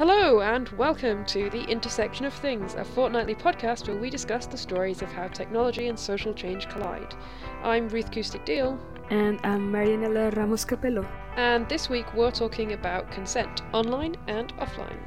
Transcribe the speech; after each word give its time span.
Hello, 0.00 0.40
and 0.40 0.66
welcome 0.78 1.26
to 1.26 1.50
The 1.50 1.62
Intersection 1.64 2.24
of 2.24 2.32
Things, 2.32 2.72
a 2.72 2.82
fortnightly 2.82 3.34
podcast 3.34 3.86
where 3.86 3.98
we 3.98 4.08
discuss 4.08 4.46
the 4.46 4.56
stories 4.56 5.02
of 5.02 5.12
how 5.12 5.28
technology 5.28 5.88
and 5.88 5.98
social 5.98 6.32
change 6.32 6.70
collide. 6.70 7.14
I'm 7.62 7.86
Ruth 7.86 8.10
Coustick-Deal. 8.10 8.80
And 9.10 9.38
I'm 9.44 9.70
Marianela 9.70 10.34
Ramos 10.34 10.64
Capelo. 10.64 11.06
And 11.36 11.68
this 11.68 11.90
week 11.90 12.14
we're 12.14 12.30
talking 12.30 12.72
about 12.72 13.12
consent, 13.12 13.60
online 13.74 14.16
and 14.26 14.56
offline. 14.56 15.00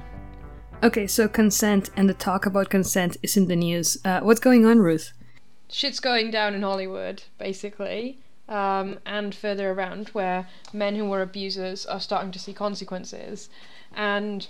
Okay, 0.83 1.07
so 1.07 1.27
consent 1.27 1.89
and 1.97 2.07
the 2.07 2.13
talk 2.13 2.45
about 2.45 2.69
consent 2.69 3.17
is 3.23 3.35
in 3.35 3.47
the 3.47 3.55
news. 3.55 3.97
Uh, 4.05 4.19
what's 4.19 4.39
going 4.39 4.63
on, 4.63 4.77
Ruth? 4.77 5.11
Shit's 5.69 5.99
going 5.99 6.29
down 6.29 6.53
in 6.53 6.61
Hollywood, 6.61 7.23
basically, 7.39 8.19
um, 8.47 8.99
and 9.07 9.33
further 9.33 9.71
around, 9.71 10.09
where 10.09 10.47
men 10.71 10.95
who 10.95 11.05
were 11.05 11.23
abusers 11.23 11.83
are 11.87 11.99
starting 11.99 12.31
to 12.31 12.37
see 12.37 12.53
consequences. 12.53 13.49
And 13.95 14.47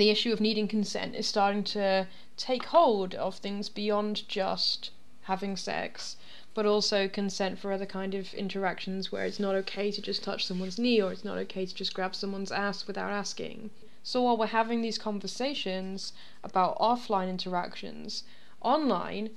the 0.00 0.10
issue 0.10 0.32
of 0.32 0.40
needing 0.40 0.68
consent 0.68 1.14
is 1.14 1.26
starting 1.26 1.64
to 1.64 2.06
take 2.36 2.64
hold 2.64 3.14
of 3.14 3.36
things 3.36 3.68
beyond 3.68 4.28
just 4.28 4.90
having 5.22 5.56
sex, 5.56 6.16
but 6.54 6.66
also 6.66 7.08
consent 7.08 7.58
for 7.58 7.72
other 7.72 7.86
kind 7.86 8.14
of 8.14 8.32
interactions 8.34 9.10
where 9.10 9.24
it's 9.24 9.40
not 9.40 9.54
okay 9.54 9.90
to 9.90 10.02
just 10.02 10.22
touch 10.22 10.46
someone's 10.46 10.78
knee 10.78 11.00
or 11.00 11.12
it's 11.12 11.24
not 11.24 11.38
okay 11.38 11.66
to 11.66 11.74
just 11.74 11.94
grab 11.94 12.14
someone's 12.14 12.52
ass 12.52 12.86
without 12.86 13.10
asking. 13.10 13.70
So 14.02 14.22
while 14.22 14.36
we're 14.36 14.46
having 14.46 14.82
these 14.82 14.98
conversations 14.98 16.12
about 16.42 16.78
offline 16.78 17.28
interactions, 17.28 18.24
online 18.60 19.30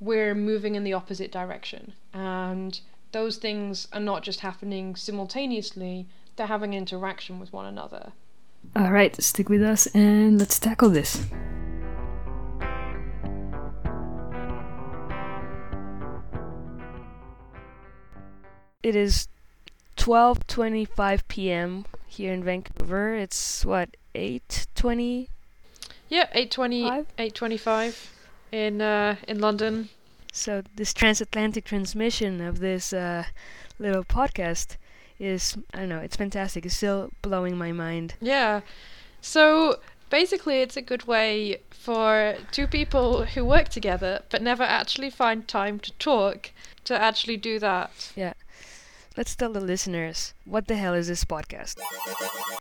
we're 0.00 0.34
moving 0.34 0.74
in 0.74 0.82
the 0.82 0.92
opposite 0.92 1.30
direction. 1.30 1.92
And 2.12 2.80
those 3.12 3.36
things 3.36 3.86
are 3.92 4.00
not 4.00 4.22
just 4.22 4.40
happening 4.40 4.96
simultaneously, 4.96 6.08
they're 6.36 6.46
having 6.46 6.74
interaction 6.74 7.38
with 7.38 7.52
one 7.52 7.66
another. 7.66 8.12
Alright, 8.74 9.22
stick 9.22 9.50
with 9.50 9.62
us 9.62 9.86
and 9.88 10.38
let's 10.38 10.58
tackle 10.58 10.88
this. 10.88 11.26
It 18.82 18.96
is 18.96 19.28
12:25 19.98 21.28
p.m. 21.28 21.84
here 22.06 22.32
in 22.32 22.42
Vancouver. 22.42 23.14
It's 23.14 23.62
what 23.64 23.96
8:20. 24.14 25.28
Yeah, 26.08 26.26
8:20 26.34 27.06
8:25 27.18 28.06
in 28.52 28.80
uh, 28.80 29.16
in 29.28 29.38
London. 29.38 29.90
So 30.32 30.62
this 30.76 30.94
transatlantic 30.94 31.66
transmission 31.66 32.40
of 32.40 32.60
this 32.60 32.94
uh, 32.94 33.24
little 33.78 34.02
podcast 34.02 34.76
is 35.22 35.56
I 35.72 35.78
don't 35.80 35.88
know, 35.88 36.00
it's 36.00 36.16
fantastic. 36.16 36.66
It's 36.66 36.76
still 36.76 37.10
blowing 37.22 37.56
my 37.56 37.72
mind. 37.72 38.14
Yeah. 38.20 38.60
So 39.20 39.78
basically 40.10 40.60
it's 40.60 40.76
a 40.76 40.82
good 40.82 41.04
way 41.04 41.62
for 41.70 42.34
two 42.50 42.66
people 42.66 43.24
who 43.24 43.44
work 43.44 43.68
together 43.68 44.22
but 44.30 44.42
never 44.42 44.62
actually 44.62 45.10
find 45.10 45.48
time 45.48 45.78
to 45.80 45.92
talk 45.92 46.50
to 46.84 47.00
actually 47.00 47.36
do 47.36 47.58
that. 47.60 48.12
Yeah. 48.16 48.34
Let's 49.16 49.36
tell 49.36 49.52
the 49.52 49.60
listeners 49.60 50.34
what 50.44 50.66
the 50.66 50.76
hell 50.76 50.94
is 50.94 51.06
this 51.06 51.24
podcast. 51.24 51.78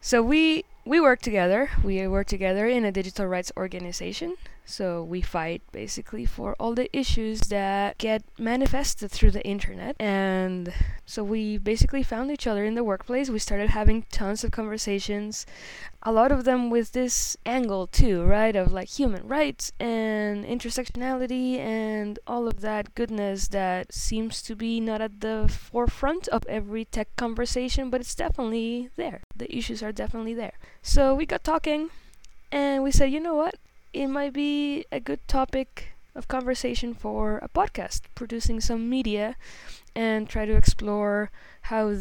So 0.02 0.22
we 0.22 0.66
we 0.86 1.00
work 1.00 1.22
together. 1.22 1.70
We 1.84 2.08
work 2.08 2.28
together 2.28 2.68
in 2.68 2.86
a 2.86 2.92
digital 2.92 3.26
rights 3.26 3.52
organization 3.58 4.36
so 4.66 5.04
we 5.04 5.22
fight 5.22 5.62
basically 5.72 6.26
for 6.26 6.56
all 6.60 6.74
the 6.74 6.96
issues 6.96 7.42
that 7.50 7.98
get 7.98 8.24
manifested 8.38 9.12
through 9.12 9.32
the 9.32 9.46
internet. 9.46 9.96
And 10.00 10.74
so 11.06 11.24
we 11.24 11.58
basically 11.58 12.04
found 12.04 12.32
each 12.32 12.48
other 12.48 12.64
in 12.64 12.76
the 12.76 12.84
workplace. 12.84 13.30
We 13.30 13.40
started 13.40 13.72
having 13.72 14.04
tons 14.12 14.44
of 14.44 14.52
conversations, 14.52 15.46
a 16.04 16.12
lot 16.12 16.32
of 16.32 16.46
them 16.46 16.70
with 16.70 16.94
this 16.94 17.36
angle 17.46 17.88
too, 17.88 18.24
right? 18.24 18.56
Of 18.56 18.72
like 18.72 18.88
human 18.88 19.28
rights 19.28 19.72
and 19.80 20.46
intersectionality 20.46 21.58
and 21.58 22.18
all 22.26 22.48
of 22.48 22.62
that 22.62 22.96
goodness 22.96 23.50
that 23.50 23.94
seems 23.94 24.42
to 24.44 24.56
be 24.56 24.80
not 24.80 25.02
at 25.02 25.22
the 25.22 25.48
forefront 25.50 26.28
of 26.30 26.46
every 26.48 26.86
tech 26.86 27.14
conversation, 27.18 27.90
but 27.90 28.00
it's 28.00 28.16
definitely 28.16 28.90
there. 28.96 29.22
The 29.36 29.54
issues 29.56 29.84
are 29.84 29.92
definitely 29.92 30.34
there. 30.34 30.54
So 30.82 31.14
we 31.14 31.26
got 31.26 31.44
talking 31.44 31.90
and 32.52 32.84
we 32.84 32.92
said, 32.92 33.12
you 33.12 33.20
know 33.20 33.36
what? 33.36 33.56
It 33.94 34.08
might 34.08 34.34
be 34.34 34.86
a 34.92 35.00
good 35.00 35.26
topic 35.28 35.90
of 36.16 36.28
conversation 36.28 36.94
for 36.94 37.38
a 37.38 37.50
podcast, 37.50 38.02
producing 38.16 38.60
some 38.60 38.90
media 38.90 39.36
and 39.96 40.30
try 40.30 40.46
to 40.46 40.56
explore 40.56 41.32
how 41.64 41.96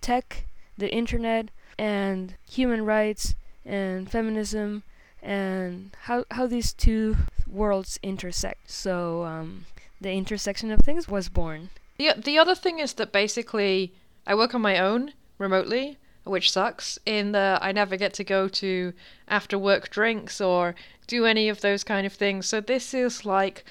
tech, 0.00 0.46
the 0.76 0.92
internet, 0.92 1.50
and 1.78 2.34
human 2.48 2.84
rights 2.84 3.34
and 3.64 4.10
feminism 4.10 4.82
and 5.22 5.90
how 6.02 6.24
how 6.30 6.46
these 6.46 6.72
two 6.72 7.16
worlds 7.46 7.98
intersect. 8.02 8.70
So 8.70 9.24
um, 9.24 9.66
the 10.00 10.12
intersection 10.12 10.70
of 10.70 10.80
things 10.80 11.08
was 11.08 11.28
born. 11.28 11.70
The 11.98 12.12
the 12.16 12.38
other 12.38 12.54
thing 12.54 12.78
is 12.78 12.94
that 12.94 13.12
basically 13.12 13.92
I 14.26 14.34
work 14.34 14.54
on 14.54 14.60
my 14.60 14.78
own 14.78 15.12
remotely, 15.38 15.98
which 16.24 16.50
sucks 16.50 16.98
in 17.06 17.32
that 17.32 17.62
I 17.62 17.72
never 17.72 17.96
get 17.96 18.12
to 18.14 18.24
go 18.24 18.48
to 18.48 18.92
after 19.28 19.58
work 19.58 19.90
drinks 19.90 20.40
or 20.40 20.74
do 21.06 21.24
any 21.24 21.48
of 21.48 21.60
those 21.60 21.84
kind 21.84 22.06
of 22.06 22.12
things. 22.12 22.46
So 22.46 22.60
this 22.60 22.92
is 22.92 23.24
like 23.24 23.64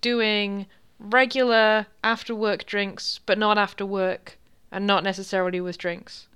doing 0.00 0.66
regular 0.98 1.86
after 2.04 2.34
work 2.34 2.66
drinks, 2.66 3.20
but 3.24 3.38
not 3.38 3.58
after 3.58 3.86
work 3.86 4.38
and 4.70 4.86
not 4.86 5.04
necessarily 5.04 5.60
with 5.60 5.78
drinks. 5.78 6.26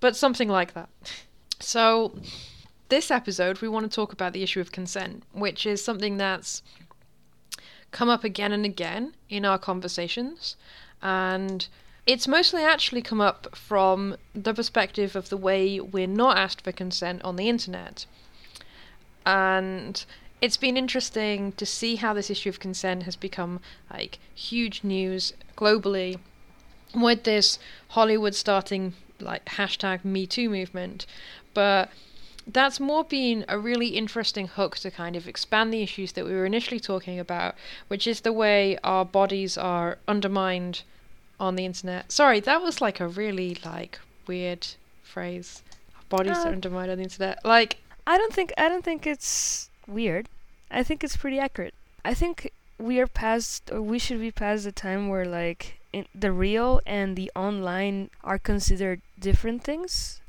But 0.00 0.16
something 0.16 0.48
like 0.48 0.74
that. 0.74 0.88
So 1.62 2.16
this 2.88 3.10
episode 3.10 3.60
we 3.60 3.68
want 3.68 3.84
to 3.84 3.94
talk 3.94 4.14
about 4.14 4.32
the 4.32 4.42
issue 4.42 4.62
of 4.62 4.72
consent, 4.72 5.24
which 5.32 5.66
is 5.66 5.84
something 5.84 6.16
that's 6.16 6.62
come 7.90 8.08
up 8.08 8.24
again 8.24 8.50
and 8.50 8.64
again 8.64 9.14
in 9.28 9.44
our 9.44 9.58
conversations 9.58 10.56
and 11.02 11.68
it's 12.10 12.26
mostly 12.26 12.64
actually 12.64 13.00
come 13.00 13.20
up 13.20 13.54
from 13.54 14.16
the 14.34 14.52
perspective 14.52 15.14
of 15.14 15.28
the 15.28 15.36
way 15.36 15.78
we're 15.78 16.08
not 16.08 16.36
asked 16.36 16.60
for 16.60 16.72
consent 16.72 17.22
on 17.22 17.36
the 17.36 17.48
internet. 17.48 18.04
And 19.24 20.04
it's 20.40 20.56
been 20.56 20.76
interesting 20.76 21.52
to 21.52 21.64
see 21.64 21.94
how 21.94 22.12
this 22.12 22.28
issue 22.28 22.48
of 22.48 22.58
consent 22.58 23.04
has 23.04 23.14
become 23.14 23.60
like 23.92 24.18
huge 24.34 24.82
news 24.82 25.34
globally 25.56 26.18
with 26.96 27.22
this 27.22 27.60
Hollywood 27.90 28.34
starting 28.34 28.94
like 29.20 29.44
hashtag 29.44 30.04
Me 30.04 30.26
Too 30.26 30.50
movement. 30.50 31.06
But 31.54 31.90
that's 32.44 32.80
more 32.80 33.04
been 33.04 33.44
a 33.48 33.56
really 33.56 33.90
interesting 33.90 34.48
hook 34.48 34.78
to 34.78 34.90
kind 34.90 35.14
of 35.14 35.28
expand 35.28 35.72
the 35.72 35.84
issues 35.84 36.10
that 36.14 36.24
we 36.24 36.32
were 36.32 36.44
initially 36.44 36.80
talking 36.80 37.20
about, 37.20 37.54
which 37.86 38.08
is 38.08 38.22
the 38.22 38.32
way 38.32 38.78
our 38.82 39.04
bodies 39.04 39.56
are 39.56 39.98
undermined 40.08 40.82
on 41.40 41.56
the 41.56 41.64
internet. 41.64 42.12
Sorry, 42.12 42.38
that 42.40 42.62
was 42.62 42.80
like 42.80 43.00
a 43.00 43.08
really 43.08 43.56
like 43.64 43.98
weird 44.26 44.66
phrase. 45.02 45.62
Bodies 46.08 46.36
uh, 46.36 46.48
are 46.48 46.52
undermined 46.52 46.90
on 46.90 46.98
the 46.98 47.04
internet. 47.04 47.44
Like 47.44 47.78
I 48.06 48.18
don't 48.18 48.32
think 48.32 48.52
I 48.58 48.68
don't 48.68 48.84
think 48.84 49.06
it's 49.06 49.70
weird. 49.86 50.28
I 50.70 50.82
think 50.82 51.02
it's 51.02 51.16
pretty 51.16 51.38
accurate. 51.38 51.74
I 52.04 52.14
think 52.14 52.52
we 52.78 53.00
are 53.00 53.06
past 53.06 53.70
or 53.72 53.82
we 53.82 53.98
should 53.98 54.20
be 54.20 54.30
past 54.30 54.64
the 54.64 54.72
time 54.72 55.08
where 55.08 55.24
like 55.24 55.80
the 56.14 56.32
real 56.32 56.80
and 56.86 57.16
the 57.16 57.30
online 57.34 58.10
are 58.22 58.38
considered 58.38 59.00
different 59.18 59.64
things. 59.64 60.19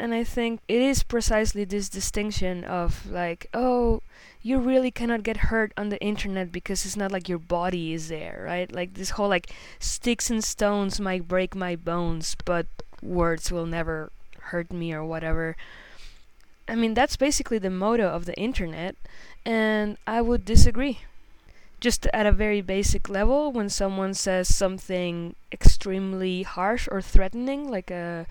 And 0.00 0.14
I 0.14 0.24
think 0.24 0.60
it 0.66 0.80
is 0.80 1.02
precisely 1.02 1.64
this 1.64 1.90
distinction 1.90 2.64
of 2.64 3.10
like, 3.10 3.48
oh, 3.52 4.00
you 4.40 4.58
really 4.58 4.90
cannot 4.90 5.22
get 5.22 5.36
hurt 5.52 5.74
on 5.76 5.90
the 5.90 6.00
internet 6.00 6.50
because 6.50 6.86
it's 6.86 6.96
not 6.96 7.12
like 7.12 7.28
your 7.28 7.38
body 7.38 7.92
is 7.92 8.08
there, 8.08 8.42
right? 8.46 8.72
Like 8.72 8.94
this 8.94 9.10
whole 9.10 9.28
like 9.28 9.50
sticks 9.78 10.30
and 10.30 10.42
stones 10.42 10.98
might 11.00 11.28
break 11.28 11.54
my 11.54 11.76
bones, 11.76 12.34
but 12.46 12.66
words 13.02 13.52
will 13.52 13.66
never 13.66 14.10
hurt 14.38 14.72
me 14.72 14.94
or 14.94 15.04
whatever. 15.04 15.54
I 16.66 16.76
mean, 16.76 16.94
that's 16.94 17.16
basically 17.16 17.58
the 17.58 17.68
motto 17.68 18.08
of 18.08 18.24
the 18.24 18.34
internet, 18.38 18.96
and 19.44 19.98
I 20.06 20.22
would 20.22 20.46
disagree. 20.46 21.00
Just 21.78 22.06
at 22.14 22.24
a 22.24 22.32
very 22.32 22.62
basic 22.62 23.10
level, 23.10 23.52
when 23.52 23.68
someone 23.68 24.14
says 24.14 24.54
something 24.54 25.34
extremely 25.52 26.42
harsh 26.42 26.88
or 26.90 27.02
threatening, 27.02 27.68
like 27.70 27.90
a 27.90 28.26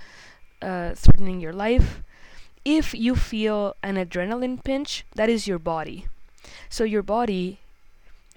uh, 0.62 0.94
threatening 0.96 1.40
your 1.40 1.54
life, 1.54 2.02
if 2.66 2.94
you 2.94 3.16
feel 3.16 3.76
an 3.82 3.96
adrenaline 3.96 4.64
pinch, 4.64 5.06
that 5.16 5.30
is 5.30 5.48
your 5.48 5.60
body. 5.60 6.08
So 6.70 6.84
your 6.84 7.04
body 7.04 7.60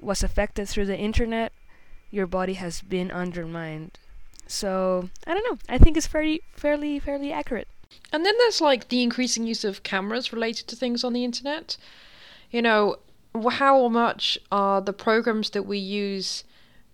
was 0.00 0.22
affected 0.22 0.69
through 0.69 0.86
the 0.86 0.98
internet, 0.98 1.52
your 2.10 2.26
body 2.26 2.54
has 2.54 2.82
been 2.82 3.10
undermined. 3.10 3.98
So 4.46 5.08
I 5.26 5.34
don't 5.34 5.50
know. 5.50 5.58
I 5.69 5.78
think 5.78 5.96
it's 5.96 6.06
fairly 6.06 6.42
fairly 6.54 6.98
fairly 6.98 7.32
accurate. 7.32 7.69
And 8.12 8.24
then 8.24 8.34
there's 8.38 8.60
like 8.60 8.88
the 8.88 9.02
increasing 9.02 9.46
use 9.46 9.64
of 9.64 9.82
cameras 9.82 10.32
related 10.32 10.66
to 10.69 10.76
things 10.76 11.04
on 11.04 11.12
the 11.12 11.24
internet. 11.24 11.76
You 12.50 12.62
know, 12.62 12.96
how 13.50 13.88
much 13.88 14.38
are 14.50 14.80
the 14.80 14.92
programs 14.92 15.50
that 15.50 15.64
we 15.64 15.78
use 15.78 16.44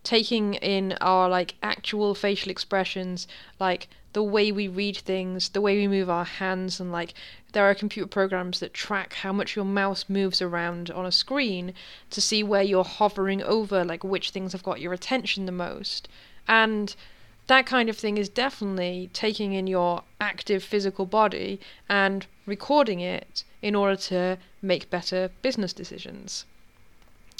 taking 0.04 0.54
in 0.54 0.96
our 1.00 1.28
like 1.28 1.56
actual 1.62 2.14
facial 2.14 2.50
expressions, 2.50 3.26
like 3.58 3.88
the 4.18 4.22
way 4.24 4.50
we 4.50 4.66
read 4.66 4.96
things, 4.96 5.50
the 5.50 5.60
way 5.60 5.76
we 5.76 5.86
move 5.86 6.10
our 6.10 6.24
hands, 6.24 6.80
and 6.80 6.90
like 6.90 7.14
there 7.52 7.70
are 7.70 7.72
computer 7.72 8.08
programs 8.08 8.58
that 8.58 8.74
track 8.74 9.12
how 9.12 9.32
much 9.32 9.54
your 9.54 9.64
mouse 9.64 10.06
moves 10.08 10.42
around 10.42 10.90
on 10.90 11.06
a 11.06 11.12
screen 11.12 11.72
to 12.10 12.20
see 12.20 12.42
where 12.42 12.64
you're 12.64 12.82
hovering 12.82 13.40
over, 13.44 13.84
like 13.84 14.02
which 14.02 14.30
things 14.30 14.50
have 14.50 14.64
got 14.64 14.80
your 14.80 14.92
attention 14.92 15.46
the 15.46 15.52
most. 15.52 16.08
And 16.48 16.96
that 17.46 17.64
kind 17.64 17.88
of 17.88 17.96
thing 17.96 18.18
is 18.18 18.28
definitely 18.28 19.08
taking 19.12 19.52
in 19.52 19.68
your 19.68 20.02
active 20.20 20.64
physical 20.64 21.06
body 21.06 21.60
and 21.88 22.26
recording 22.44 22.98
it 22.98 23.44
in 23.62 23.76
order 23.76 23.94
to 23.94 24.36
make 24.60 24.90
better 24.90 25.30
business 25.42 25.72
decisions. 25.72 26.44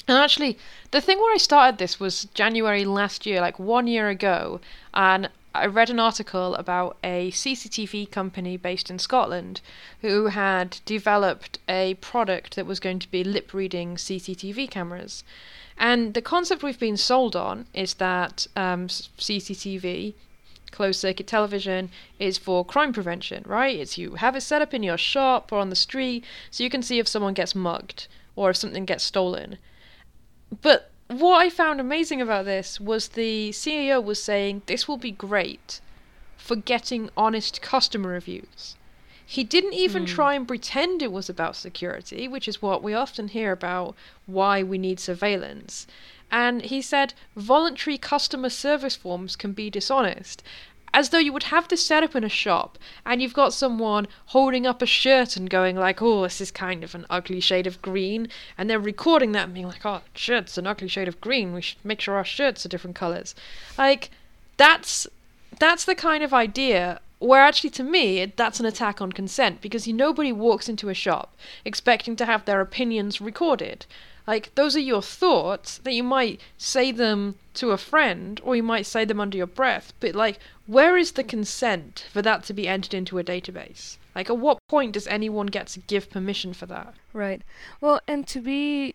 And 0.07 0.17
actually, 0.17 0.57
the 0.91 1.01
thing 1.01 1.17
where 1.17 1.33
I 1.33 1.37
started 1.39 1.77
this 1.77 1.99
was 1.99 2.29
January 2.33 2.85
last 2.85 3.25
year, 3.25 3.41
like 3.41 3.59
one 3.59 3.85
year 3.85 4.07
ago, 4.07 4.61
and 4.93 5.29
I 5.53 5.65
read 5.65 5.89
an 5.89 5.99
article 5.99 6.53
about 6.55 6.97
a 7.03 7.31
CCTV 7.31 8.11
company 8.11 8.55
based 8.55 8.91
in 8.91 8.99
Scotland 8.99 9.61
who 10.01 10.27
had 10.27 10.79
developed 10.85 11.57
a 11.67 11.95
product 11.95 12.55
that 12.55 12.67
was 12.67 12.79
going 12.79 12.99
to 12.99 13.09
be 13.09 13.23
lip 13.23 13.53
reading 13.53 13.95
CCTV 13.95 14.69
cameras. 14.69 15.23
And 15.75 16.13
the 16.13 16.21
concept 16.21 16.61
we've 16.61 16.79
been 16.79 16.97
sold 16.97 17.35
on 17.35 17.65
is 17.73 17.95
that 17.95 18.45
um, 18.55 18.87
CCTV, 18.87 20.13
closed 20.71 20.99
circuit 20.99 21.25
television, 21.25 21.89
is 22.19 22.37
for 22.37 22.63
crime 22.63 22.93
prevention, 22.93 23.43
right? 23.47 23.79
It's 23.79 23.97
you 23.97 24.15
have 24.15 24.35
it 24.35 24.41
set 24.41 24.61
up 24.61 24.73
in 24.73 24.83
your 24.83 24.97
shop 24.97 25.51
or 25.51 25.59
on 25.59 25.69
the 25.69 25.75
street 25.75 26.23
so 26.51 26.63
you 26.63 26.69
can 26.69 26.83
see 26.83 26.99
if 26.99 27.07
someone 27.07 27.33
gets 27.33 27.55
mugged 27.55 28.07
or 28.35 28.51
if 28.51 28.57
something 28.57 28.85
gets 28.85 29.03
stolen. 29.03 29.57
But 30.61 30.91
what 31.09 31.41
I 31.41 31.49
found 31.49 31.79
amazing 31.79 32.21
about 32.21 32.45
this 32.45 32.79
was 32.79 33.09
the 33.09 33.49
CEO 33.49 34.03
was 34.03 34.21
saying 34.21 34.61
this 34.67 34.87
will 34.87 34.97
be 34.97 35.11
great 35.11 35.81
for 36.37 36.55
getting 36.55 37.09
honest 37.17 37.61
customer 37.61 38.09
reviews. 38.09 38.75
He 39.25 39.43
didn't 39.43 39.73
even 39.73 40.05
mm. 40.05 40.07
try 40.07 40.33
and 40.35 40.47
pretend 40.47 41.01
it 41.01 41.11
was 41.11 41.29
about 41.29 41.55
security, 41.55 42.27
which 42.27 42.47
is 42.47 42.61
what 42.61 42.81
we 42.81 42.93
often 42.93 43.27
hear 43.27 43.51
about 43.51 43.95
why 44.25 44.63
we 44.63 44.77
need 44.77 44.99
surveillance. 44.99 45.87
And 46.31 46.61
he 46.61 46.81
said 46.81 47.13
voluntary 47.35 47.97
customer 47.97 48.49
service 48.49 48.95
forms 48.95 49.35
can 49.35 49.53
be 49.53 49.69
dishonest 49.69 50.43
as 50.93 51.09
though 51.09 51.17
you 51.17 51.33
would 51.33 51.43
have 51.43 51.67
this 51.67 51.85
set 51.85 52.03
up 52.03 52.15
in 52.15 52.23
a 52.23 52.29
shop 52.29 52.77
and 53.05 53.21
you've 53.21 53.33
got 53.33 53.53
someone 53.53 54.07
holding 54.27 54.65
up 54.65 54.81
a 54.81 54.85
shirt 54.85 55.35
and 55.37 55.49
going 55.49 55.75
like 55.75 56.01
oh 56.01 56.23
this 56.23 56.41
is 56.41 56.51
kind 56.51 56.83
of 56.83 56.95
an 56.95 57.05
ugly 57.09 57.39
shade 57.39 57.67
of 57.67 57.81
green 57.81 58.27
and 58.57 58.69
they're 58.69 58.79
recording 58.79 59.31
that 59.31 59.45
and 59.45 59.53
being 59.53 59.67
like 59.67 59.85
oh 59.85 60.01
shirt's 60.13 60.57
an 60.57 60.67
ugly 60.67 60.87
shade 60.87 61.07
of 61.07 61.19
green. 61.21 61.53
We 61.53 61.61
should 61.61 61.83
make 61.83 62.01
sure 62.01 62.15
our 62.15 62.25
shirts 62.25 62.65
are 62.65 62.69
different 62.69 62.95
colors. 62.95 63.35
Like 63.77 64.09
that's 64.57 65.07
that's 65.57 65.85
the 65.85 65.95
kind 65.95 66.23
of 66.23 66.33
idea 66.33 67.01
where 67.19 67.41
actually 67.41 67.69
to 67.69 67.83
me 67.83 68.31
that's 68.35 68.59
an 68.59 68.65
attack 68.65 69.01
on 69.01 69.11
consent 69.11 69.61
because 69.61 69.87
nobody 69.87 70.31
walks 70.31 70.69
into 70.69 70.89
a 70.89 70.93
shop 70.93 71.35
expecting 71.65 72.15
to 72.15 72.25
have 72.25 72.45
their 72.45 72.61
opinions 72.61 73.19
recorded 73.19 73.85
like, 74.29 74.53
those 74.53 74.75
are 74.75 74.91
your 74.93 75.01
thoughts 75.01 75.79
that 75.79 75.95
you 75.95 76.03
might 76.03 76.39
say 76.55 76.91
them 76.91 77.39
to 77.55 77.71
a 77.71 77.79
friend 77.79 78.39
or 78.43 78.55
you 78.55 78.61
might 78.61 78.85
say 78.85 79.03
them 79.03 79.19
under 79.19 79.35
your 79.35 79.47
breath. 79.47 79.91
But, 79.99 80.13
like, 80.13 80.37
where 80.67 80.95
is 80.97 81.13
the 81.13 81.23
consent 81.23 82.05
for 82.13 82.21
that 82.21 82.43
to 82.43 82.53
be 82.53 82.67
entered 82.67 82.93
into 82.93 83.17
a 83.17 83.23
database? 83.23 83.97
Like, 84.13 84.29
at 84.29 84.37
what 84.37 84.59
point 84.67 84.91
does 84.93 85.07
anyone 85.07 85.47
get 85.47 85.65
to 85.69 85.79
give 85.79 86.11
permission 86.11 86.53
for 86.53 86.67
that? 86.67 86.93
Right. 87.11 87.41
Well, 87.81 88.01
and 88.07 88.27
to 88.27 88.39
be 88.39 88.93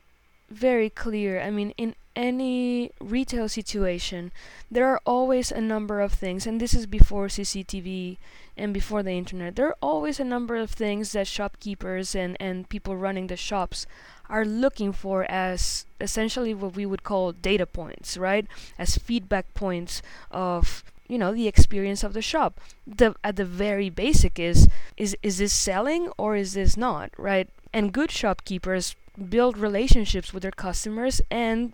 very 0.49 0.89
clear, 0.89 1.41
I 1.41 1.51
mean, 1.51 1.75
in 1.77 1.97
any 2.15 2.93
retail 3.01 3.49
situation, 3.49 4.31
there 4.71 4.87
are 4.87 5.01
always 5.05 5.51
a 5.51 5.61
number 5.61 6.01
of 6.01 6.13
things, 6.13 6.47
and 6.47 6.61
this 6.61 6.75
is 6.75 6.87
before 6.87 7.27
CCTV 7.27 8.19
and 8.57 8.73
before 8.73 9.03
the 9.03 9.19
internet, 9.19 9.57
there 9.57 9.67
are 9.67 9.77
always 9.83 10.21
a 10.21 10.25
number 10.25 10.55
of 10.55 10.71
things 10.71 11.11
that 11.11 11.27
shopkeepers 11.27 12.15
and, 12.15 12.37
and 12.39 12.69
people 12.69 12.97
running 12.97 13.27
the 13.27 13.37
shops 13.37 13.85
are 14.29 14.45
looking 14.45 14.93
for 14.93 15.25
as 15.31 15.87
essentially 16.01 16.55
what 16.55 16.75
we 16.75 16.87
would 16.87 17.03
call 17.03 17.33
data 17.33 17.67
points, 17.67 18.17
right? 18.17 18.47
As 18.79 18.97
feedback 18.99 19.53
points 19.55 20.03
of 20.31 20.83
you 21.07 21.19
know 21.19 21.35
the 21.35 21.47
experience 21.49 22.03
of 22.03 22.15
the 22.15 22.23
shop. 22.23 22.61
The 22.87 23.15
at 23.23 23.37
the 23.37 23.45
very 23.45 23.91
basic 23.91 24.39
is 24.39 24.69
is 24.97 25.17
is 25.23 25.39
this 25.39 25.53
selling 25.53 26.11
or 26.19 26.37
is 26.37 26.55
this 26.55 26.77
not, 26.77 27.11
right? 27.19 27.49
And 27.73 27.93
good 27.93 28.11
shopkeepers 28.11 28.97
build 29.29 29.57
relationships 29.59 30.33
with 30.33 30.43
their 30.43 30.53
customers 30.53 31.21
and 31.31 31.73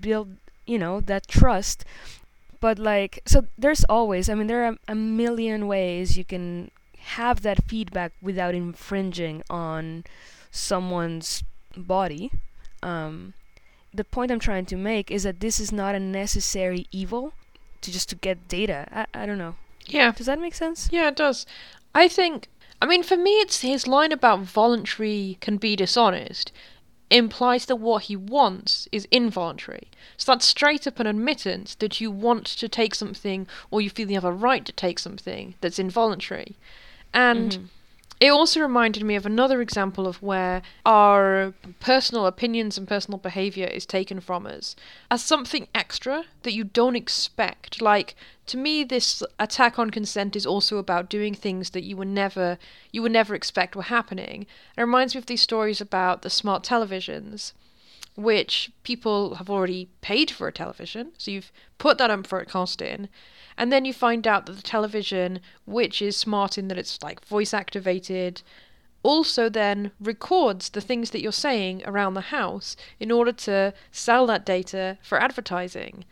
build 0.00 0.36
you 0.66 0.78
know 0.78 1.00
that 1.00 1.26
trust 1.28 1.84
but 2.60 2.78
like 2.78 3.20
so 3.26 3.46
there's 3.58 3.84
always 3.84 4.28
i 4.28 4.34
mean 4.34 4.46
there 4.46 4.64
are 4.64 4.76
a 4.88 4.94
million 4.94 5.66
ways 5.66 6.16
you 6.16 6.24
can 6.24 6.70
have 7.16 7.42
that 7.42 7.64
feedback 7.64 8.12
without 8.20 8.54
infringing 8.54 9.42
on 9.50 10.04
someone's 10.50 11.42
body. 11.76 12.30
Um, 12.82 13.34
the 13.92 14.04
point 14.04 14.30
I'm 14.30 14.38
trying 14.38 14.66
to 14.66 14.76
make 14.76 15.10
is 15.10 15.24
that 15.24 15.40
this 15.40 15.58
is 15.58 15.72
not 15.72 15.94
a 15.94 16.00
necessary 16.00 16.86
evil 16.92 17.32
to 17.80 17.90
just 17.90 18.08
to 18.10 18.14
get 18.14 18.48
data. 18.48 18.86
I, 18.92 19.22
I 19.22 19.26
don't 19.26 19.38
know. 19.38 19.56
Yeah. 19.86 20.12
Does 20.12 20.26
that 20.26 20.40
make 20.40 20.54
sense? 20.54 20.88
Yeah, 20.92 21.08
it 21.08 21.16
does. 21.16 21.46
I 21.94 22.08
think 22.08 22.48
I 22.80 22.86
mean 22.86 23.02
for 23.02 23.16
me 23.16 23.32
it's 23.40 23.60
his 23.62 23.86
line 23.86 24.12
about 24.12 24.40
voluntary 24.40 25.38
can 25.40 25.56
be 25.56 25.76
dishonest 25.76 26.52
implies 27.10 27.66
that 27.66 27.76
what 27.76 28.04
he 28.04 28.16
wants 28.16 28.88
is 28.92 29.08
involuntary. 29.10 29.88
So 30.16 30.32
that's 30.32 30.46
straight 30.46 30.86
up 30.86 31.00
an 31.00 31.08
admittance 31.08 31.74
that 31.76 32.00
you 32.00 32.10
want 32.10 32.46
to 32.46 32.68
take 32.68 32.94
something 32.94 33.48
or 33.70 33.80
you 33.80 33.90
feel 33.90 34.08
you 34.08 34.14
have 34.14 34.24
a 34.24 34.32
right 34.32 34.64
to 34.64 34.72
take 34.72 35.00
something 35.00 35.54
that's 35.60 35.80
involuntary. 35.80 36.56
And 37.12 37.50
mm-hmm. 37.50 37.64
It 38.20 38.28
also 38.28 38.60
reminded 38.60 39.02
me 39.02 39.16
of 39.16 39.24
another 39.24 39.62
example 39.62 40.06
of 40.06 40.22
where 40.22 40.60
our 40.84 41.54
personal 41.80 42.26
opinions 42.26 42.76
and 42.76 42.86
personal 42.86 43.16
behavior 43.16 43.66
is 43.66 43.86
taken 43.86 44.20
from 44.20 44.46
us 44.46 44.76
as 45.10 45.22
something 45.22 45.68
extra 45.74 46.24
that 46.42 46.52
you 46.52 46.64
don't 46.64 46.96
expect. 46.96 47.80
Like 47.80 48.14
to 48.48 48.58
me 48.58 48.84
this 48.84 49.22
attack 49.38 49.78
on 49.78 49.88
consent 49.88 50.36
is 50.36 50.44
also 50.44 50.76
about 50.76 51.08
doing 51.08 51.34
things 51.34 51.70
that 51.70 51.82
you 51.82 51.96
would 51.96 52.08
never 52.08 52.58
you 52.92 53.00
would 53.00 53.12
never 53.12 53.34
expect 53.34 53.74
were 53.74 53.84
happening. 53.84 54.46
It 54.76 54.82
reminds 54.82 55.14
me 55.14 55.18
of 55.18 55.26
these 55.26 55.40
stories 55.40 55.80
about 55.80 56.20
the 56.20 56.28
smart 56.28 56.62
televisions 56.62 57.52
which 58.16 58.70
people 58.82 59.36
have 59.36 59.48
already 59.48 59.88
paid 60.02 60.30
for 60.30 60.46
a 60.46 60.52
television. 60.52 61.12
So 61.16 61.30
you've 61.30 61.52
put 61.78 61.96
that 61.98 62.10
upfront 62.10 62.48
cost 62.48 62.82
in, 62.82 63.08
and 63.60 63.70
then 63.70 63.84
you 63.84 63.92
find 63.92 64.26
out 64.26 64.46
that 64.46 64.54
the 64.54 64.62
television, 64.62 65.38
which 65.66 66.00
is 66.00 66.16
smart 66.16 66.56
in 66.56 66.68
that 66.68 66.78
it's 66.78 67.02
like 67.02 67.22
voice 67.26 67.52
activated, 67.52 68.40
also 69.02 69.50
then 69.50 69.92
records 70.00 70.70
the 70.70 70.80
things 70.80 71.10
that 71.10 71.20
you're 71.20 71.30
saying 71.30 71.82
around 71.84 72.14
the 72.14 72.32
house 72.32 72.74
in 72.98 73.10
order 73.10 73.32
to 73.32 73.74
sell 73.92 74.26
that 74.26 74.46
data 74.46 74.96
for 75.02 75.20
advertising. 75.20 76.06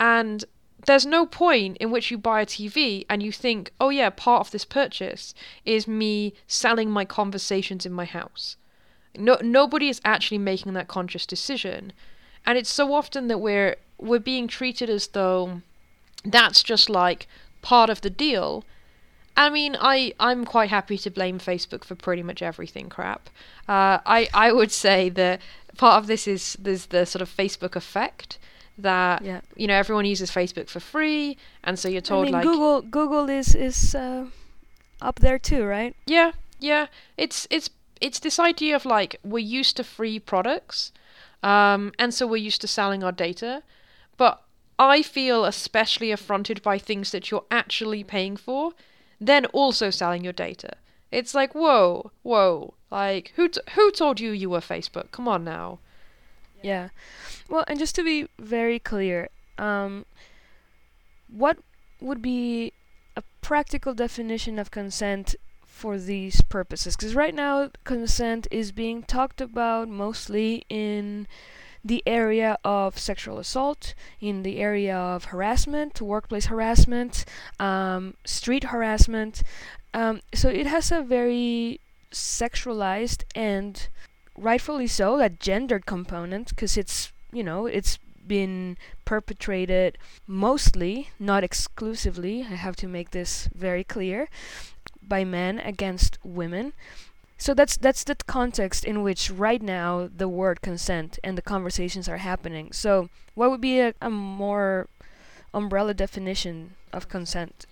And 0.00 0.44
there's 0.86 1.06
no 1.06 1.24
point 1.24 1.76
in 1.76 1.92
which 1.92 2.10
you 2.10 2.18
buy 2.18 2.40
a 2.40 2.46
TV 2.46 3.06
and 3.08 3.22
you 3.22 3.30
think, 3.30 3.72
oh 3.80 3.90
yeah, 3.90 4.10
part 4.10 4.40
of 4.40 4.50
this 4.50 4.64
purchase 4.64 5.34
is 5.64 5.86
me 5.86 6.34
selling 6.48 6.90
my 6.90 7.04
conversations 7.04 7.86
in 7.86 7.92
my 7.92 8.06
house. 8.06 8.56
No, 9.16 9.38
nobody 9.40 9.88
is 9.88 10.00
actually 10.04 10.38
making 10.38 10.72
that 10.72 10.88
conscious 10.88 11.26
decision, 11.26 11.92
and 12.44 12.58
it's 12.58 12.68
so 12.68 12.92
often 12.92 13.28
that 13.28 13.38
we're 13.38 13.76
we're 13.98 14.18
being 14.18 14.48
treated 14.48 14.90
as 14.90 15.08
though 15.08 15.62
that's 16.24 16.62
just 16.62 16.88
like 16.90 17.26
part 17.62 17.90
of 17.90 18.00
the 18.00 18.10
deal. 18.10 18.64
I 19.36 19.50
mean, 19.50 19.76
I 19.80 20.12
I'm 20.18 20.44
quite 20.44 20.70
happy 20.70 20.98
to 20.98 21.10
blame 21.10 21.38
Facebook 21.38 21.84
for 21.84 21.94
pretty 21.94 22.22
much 22.22 22.42
everything 22.42 22.88
crap. 22.88 23.30
Uh, 23.68 23.98
I 24.04 24.28
I 24.34 24.52
would 24.52 24.72
say 24.72 25.08
that 25.10 25.40
part 25.76 25.98
of 26.02 26.06
this 26.08 26.26
is 26.26 26.56
there's 26.60 26.86
the 26.86 27.06
sort 27.06 27.22
of 27.22 27.34
Facebook 27.34 27.76
effect 27.76 28.38
that 28.76 29.22
yeah. 29.22 29.40
you 29.56 29.66
know 29.66 29.74
everyone 29.74 30.06
uses 30.06 30.30
Facebook 30.30 30.68
for 30.68 30.80
free, 30.80 31.36
and 31.64 31.78
so 31.78 31.88
you're 31.88 32.00
told 32.00 32.22
I 32.22 32.24
mean, 32.24 32.32
like 32.32 32.42
Google 32.42 32.82
Google 32.82 33.28
is 33.28 33.54
is 33.54 33.94
uh, 33.94 34.26
up 35.00 35.20
there 35.20 35.38
too, 35.38 35.64
right? 35.64 35.94
Yeah, 36.06 36.32
yeah. 36.58 36.86
It's 37.16 37.46
it's 37.50 37.70
it's 38.00 38.20
this 38.20 38.38
idea 38.38 38.76
of 38.76 38.84
like 38.84 39.16
we're 39.24 39.38
used 39.38 39.76
to 39.76 39.84
free 39.84 40.18
products, 40.18 40.92
um, 41.42 41.92
and 41.98 42.14
so 42.14 42.26
we're 42.26 42.36
used 42.36 42.60
to 42.62 42.68
selling 42.68 43.02
our 43.02 43.12
data, 43.12 43.62
but 44.16 44.42
I 44.78 45.02
feel 45.02 45.44
especially 45.44 46.12
affronted 46.12 46.62
by 46.62 46.78
things 46.78 47.10
that 47.10 47.30
you're 47.30 47.44
actually 47.50 48.04
paying 48.04 48.36
for, 48.36 48.72
then 49.20 49.46
also 49.46 49.90
selling 49.90 50.22
your 50.22 50.32
data. 50.32 50.76
It's 51.10 51.34
like, 51.34 51.54
whoa, 51.54 52.12
whoa, 52.22 52.74
like 52.90 53.32
who 53.36 53.48
t- 53.48 53.60
who 53.74 53.90
told 53.90 54.20
you 54.20 54.30
you 54.30 54.50
were 54.50 54.60
Facebook? 54.60 55.10
Come 55.10 55.26
on 55.26 55.42
now. 55.44 55.80
Yeah, 56.62 56.88
well, 57.48 57.64
and 57.68 57.78
just 57.78 57.94
to 57.96 58.04
be 58.04 58.28
very 58.38 58.78
clear, 58.78 59.28
um, 59.58 60.06
what 61.28 61.58
would 62.00 62.20
be 62.20 62.72
a 63.16 63.22
practical 63.40 63.94
definition 63.94 64.58
of 64.58 64.70
consent 64.70 65.34
for 65.66 65.98
these 65.98 66.42
purposes? 66.42 66.96
Because 66.96 67.14
right 67.14 67.34
now, 67.34 67.70
consent 67.84 68.46
is 68.50 68.72
being 68.72 69.02
talked 69.02 69.40
about 69.40 69.88
mostly 69.88 70.64
in 70.68 71.26
the 71.84 72.02
area 72.06 72.58
of 72.64 72.98
sexual 72.98 73.38
assault, 73.38 73.94
in 74.20 74.42
the 74.42 74.58
area 74.58 74.96
of 74.96 75.26
harassment, 75.26 76.00
workplace 76.00 76.46
harassment, 76.46 77.24
um, 77.58 78.14
street 78.24 78.64
harassment. 78.64 79.42
Um, 79.94 80.20
so 80.34 80.48
it 80.48 80.66
has 80.66 80.92
a 80.92 81.02
very 81.02 81.80
sexualized 82.12 83.24
and 83.34 83.88
rightfully 84.36 84.86
so 84.86 85.18
that 85.18 85.40
gendered 85.40 85.84
component 85.84 86.48
because 86.50 86.76
it's 86.76 87.12
you 87.32 87.42
know 87.42 87.66
it's 87.66 87.98
been 88.26 88.76
perpetrated 89.04 89.98
mostly 90.26 91.10
not 91.18 91.42
exclusively 91.42 92.42
i 92.42 92.54
have 92.54 92.76
to 92.76 92.86
make 92.86 93.10
this 93.10 93.48
very 93.54 93.82
clear 93.82 94.28
by 95.02 95.24
men 95.24 95.58
against 95.58 96.18
women 96.22 96.72
so 97.38 97.54
that's 97.54 97.76
that's 97.76 98.04
the 98.04 98.16
context 98.26 98.84
in 98.84 99.02
which 99.02 99.30
right 99.30 99.62
now 99.62 100.08
the 100.14 100.28
word 100.28 100.60
consent 100.60 101.18
and 101.24 101.38
the 101.38 101.42
conversations 101.42 102.08
are 102.08 102.18
happening 102.18 102.70
so 102.72 103.08
what 103.34 103.50
would 103.50 103.60
be 103.60 103.80
a, 103.80 103.94
a 104.02 104.10
more 104.10 104.88
umbrella 105.54 105.94
definition 105.94 106.74
of 106.92 107.08
consent 107.08 107.66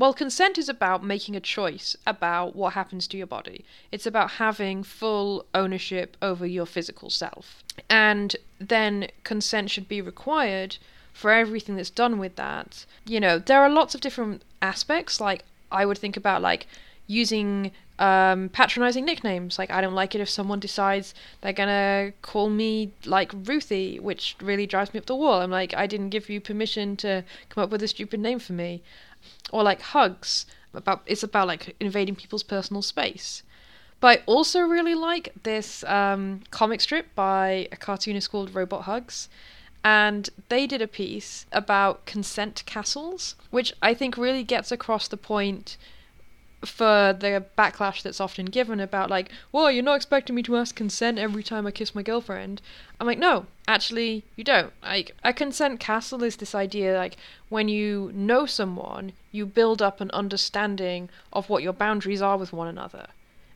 well, 0.00 0.14
consent 0.14 0.56
is 0.56 0.70
about 0.70 1.04
making 1.04 1.36
a 1.36 1.40
choice 1.40 1.94
about 2.06 2.56
what 2.56 2.72
happens 2.72 3.06
to 3.08 3.18
your 3.18 3.26
body. 3.26 3.66
It's 3.92 4.06
about 4.06 4.30
having 4.44 4.82
full 4.82 5.44
ownership 5.54 6.16
over 6.22 6.46
your 6.46 6.64
physical 6.64 7.10
self. 7.10 7.62
And 7.90 8.34
then 8.58 9.08
consent 9.24 9.68
should 9.68 9.88
be 9.88 10.00
required 10.00 10.78
for 11.12 11.32
everything 11.32 11.76
that's 11.76 11.90
done 11.90 12.18
with 12.18 12.36
that. 12.36 12.86
You 13.04 13.20
know, 13.20 13.38
there 13.38 13.60
are 13.60 13.68
lots 13.68 13.94
of 13.94 14.00
different 14.00 14.42
aspects. 14.62 15.20
Like, 15.20 15.44
I 15.70 15.84
would 15.84 15.98
think 15.98 16.16
about, 16.16 16.40
like, 16.40 16.66
using 17.06 17.70
um, 18.00 18.48
patronizing 18.48 19.04
nicknames. 19.04 19.58
Like, 19.58 19.70
I 19.70 19.80
don't 19.80 19.94
like 19.94 20.14
it 20.14 20.20
if 20.20 20.28
someone 20.28 20.58
decides 20.58 21.14
they're 21.40 21.52
gonna 21.52 22.12
call 22.22 22.50
me 22.50 22.92
like 23.04 23.30
Ruthie, 23.32 24.00
which 24.00 24.34
really 24.42 24.66
drives 24.66 24.92
me 24.92 24.98
up 24.98 25.06
the 25.06 25.14
wall. 25.14 25.40
I'm 25.40 25.50
like, 25.50 25.74
I 25.74 25.86
didn't 25.86 26.10
give 26.10 26.28
you 26.28 26.40
permission 26.40 26.96
to 26.98 27.24
come 27.48 27.62
up 27.62 27.70
with 27.70 27.82
a 27.82 27.88
stupid 27.88 28.18
name 28.18 28.38
for 28.38 28.54
me 28.54 28.82
or 29.52 29.62
like 29.62 29.80
hugs 29.82 30.46
about 30.72 31.02
it's 31.04 31.22
about 31.22 31.46
like 31.46 31.76
invading 31.80 32.14
people's 32.14 32.42
personal 32.42 32.80
space 32.80 33.42
but 34.00 34.20
I 34.20 34.22
also 34.24 34.60
really 34.60 34.94
like 34.94 35.32
this 35.42 35.84
um, 35.84 36.40
comic 36.50 36.80
strip 36.80 37.14
by 37.14 37.68
a 37.70 37.76
cartoonist 37.76 38.30
called 38.30 38.54
Robot 38.54 38.84
Hugs. 38.84 39.28
And 39.84 40.28
they 40.48 40.66
did 40.66 40.82
a 40.82 40.88
piece 40.88 41.46
about 41.52 42.06
consent 42.06 42.62
castles, 42.66 43.34
which 43.50 43.72
I 43.80 43.94
think 43.94 44.16
really 44.16 44.42
gets 44.42 44.72
across 44.72 45.06
the 45.08 45.16
point 45.16 45.76
for 46.64 47.16
the 47.18 47.44
backlash 47.56 48.02
that's 48.02 48.20
often 48.20 48.46
given 48.46 48.80
about 48.80 49.08
like, 49.08 49.30
well, 49.50 49.70
you're 49.70 49.82
not 49.82 49.96
expecting 49.96 50.36
me 50.36 50.42
to 50.42 50.56
ask 50.56 50.76
consent 50.76 51.18
every 51.18 51.42
time 51.42 51.66
I 51.66 51.70
kiss 51.70 51.94
my 51.94 52.02
girlfriend. 52.02 52.60
I'm 52.98 53.06
like, 53.06 53.18
no, 53.18 53.46
actually, 53.66 54.24
you 54.36 54.44
don't. 54.44 54.72
Like, 54.82 55.16
a 55.24 55.32
consent 55.32 55.80
castle 55.80 56.22
is 56.22 56.36
this 56.36 56.54
idea 56.54 56.96
like 56.96 57.16
when 57.48 57.68
you 57.68 58.12
know 58.14 58.44
someone, 58.44 59.12
you 59.32 59.46
build 59.46 59.80
up 59.80 60.00
an 60.00 60.10
understanding 60.10 61.08
of 61.32 61.48
what 61.48 61.62
your 61.62 61.72
boundaries 61.72 62.20
are 62.20 62.36
with 62.36 62.52
one 62.52 62.68
another. 62.68 63.06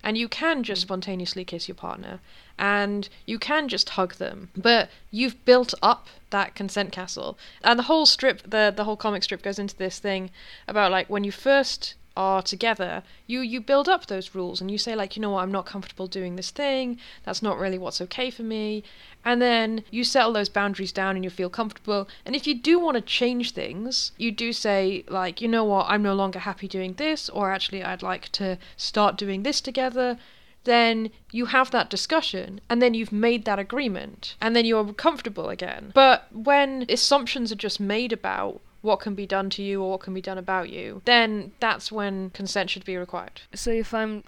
And 0.02 0.16
you 0.18 0.28
can 0.28 0.62
just 0.62 0.82
mm. 0.82 0.86
spontaneously 0.86 1.44
kiss 1.44 1.66
your 1.66 1.74
partner, 1.74 2.20
and 2.58 3.08
you 3.24 3.38
can 3.38 3.68
just 3.68 3.88
hug 3.90 4.16
them, 4.16 4.50
but 4.54 4.90
you've 5.10 5.42
built 5.46 5.72
up 5.82 6.08
that 6.28 6.54
consent 6.54 6.92
castle. 6.92 7.38
And 7.62 7.78
the 7.78 7.84
whole 7.84 8.04
strip, 8.04 8.42
the 8.42 8.72
the 8.74 8.84
whole 8.84 8.98
comic 8.98 9.22
strip 9.22 9.40
goes 9.40 9.58
into 9.58 9.74
this 9.76 9.98
thing 9.98 10.30
about 10.68 10.92
like 10.92 11.08
when 11.08 11.24
you 11.24 11.32
first 11.32 11.94
are 12.16 12.42
together, 12.42 13.02
you 13.26 13.40
you 13.40 13.60
build 13.60 13.88
up 13.88 14.06
those 14.06 14.34
rules 14.34 14.60
and 14.60 14.70
you 14.70 14.78
say 14.78 14.94
like, 14.94 15.16
you 15.16 15.22
know 15.22 15.30
what, 15.30 15.42
I'm 15.42 15.52
not 15.52 15.66
comfortable 15.66 16.06
doing 16.06 16.36
this 16.36 16.50
thing. 16.50 16.98
That's 17.24 17.42
not 17.42 17.58
really 17.58 17.78
what's 17.78 18.00
okay 18.00 18.30
for 18.30 18.42
me. 18.42 18.84
And 19.24 19.40
then 19.42 19.84
you 19.90 20.04
settle 20.04 20.32
those 20.32 20.48
boundaries 20.48 20.92
down 20.92 21.16
and 21.16 21.24
you 21.24 21.30
feel 21.30 21.50
comfortable. 21.50 22.08
And 22.24 22.36
if 22.36 22.46
you 22.46 22.54
do 22.54 22.78
want 22.78 22.96
to 22.96 23.00
change 23.00 23.52
things, 23.52 24.12
you 24.16 24.30
do 24.30 24.52
say 24.52 25.04
like, 25.08 25.40
you 25.40 25.48
know 25.48 25.64
what, 25.64 25.86
I'm 25.88 26.02
no 26.02 26.14
longer 26.14 26.40
happy 26.40 26.68
doing 26.68 26.94
this 26.94 27.28
or 27.28 27.50
actually 27.50 27.82
I'd 27.82 28.02
like 28.02 28.30
to 28.32 28.58
start 28.76 29.16
doing 29.16 29.42
this 29.42 29.60
together. 29.60 30.18
Then 30.64 31.10
you 31.30 31.46
have 31.46 31.70
that 31.72 31.90
discussion 31.90 32.60
and 32.70 32.80
then 32.80 32.94
you've 32.94 33.12
made 33.12 33.44
that 33.44 33.58
agreement 33.58 34.36
and 34.40 34.54
then 34.54 34.64
you're 34.64 34.92
comfortable 34.92 35.48
again. 35.48 35.90
But 35.94 36.28
when 36.32 36.86
assumptions 36.88 37.50
are 37.52 37.56
just 37.56 37.80
made 37.80 38.12
about 38.12 38.60
what 38.84 39.00
can 39.00 39.14
be 39.14 39.26
done 39.26 39.48
to 39.48 39.62
you 39.62 39.82
or 39.82 39.92
what 39.92 40.00
can 40.00 40.12
be 40.12 40.20
done 40.20 40.36
about 40.36 40.68
you, 40.68 41.00
then 41.06 41.52
that's 41.58 41.90
when 41.90 42.28
consent 42.30 42.68
should 42.68 42.84
be 42.84 42.98
required. 42.98 43.40
So 43.54 43.70
if 43.70 43.94
I'm 43.94 44.24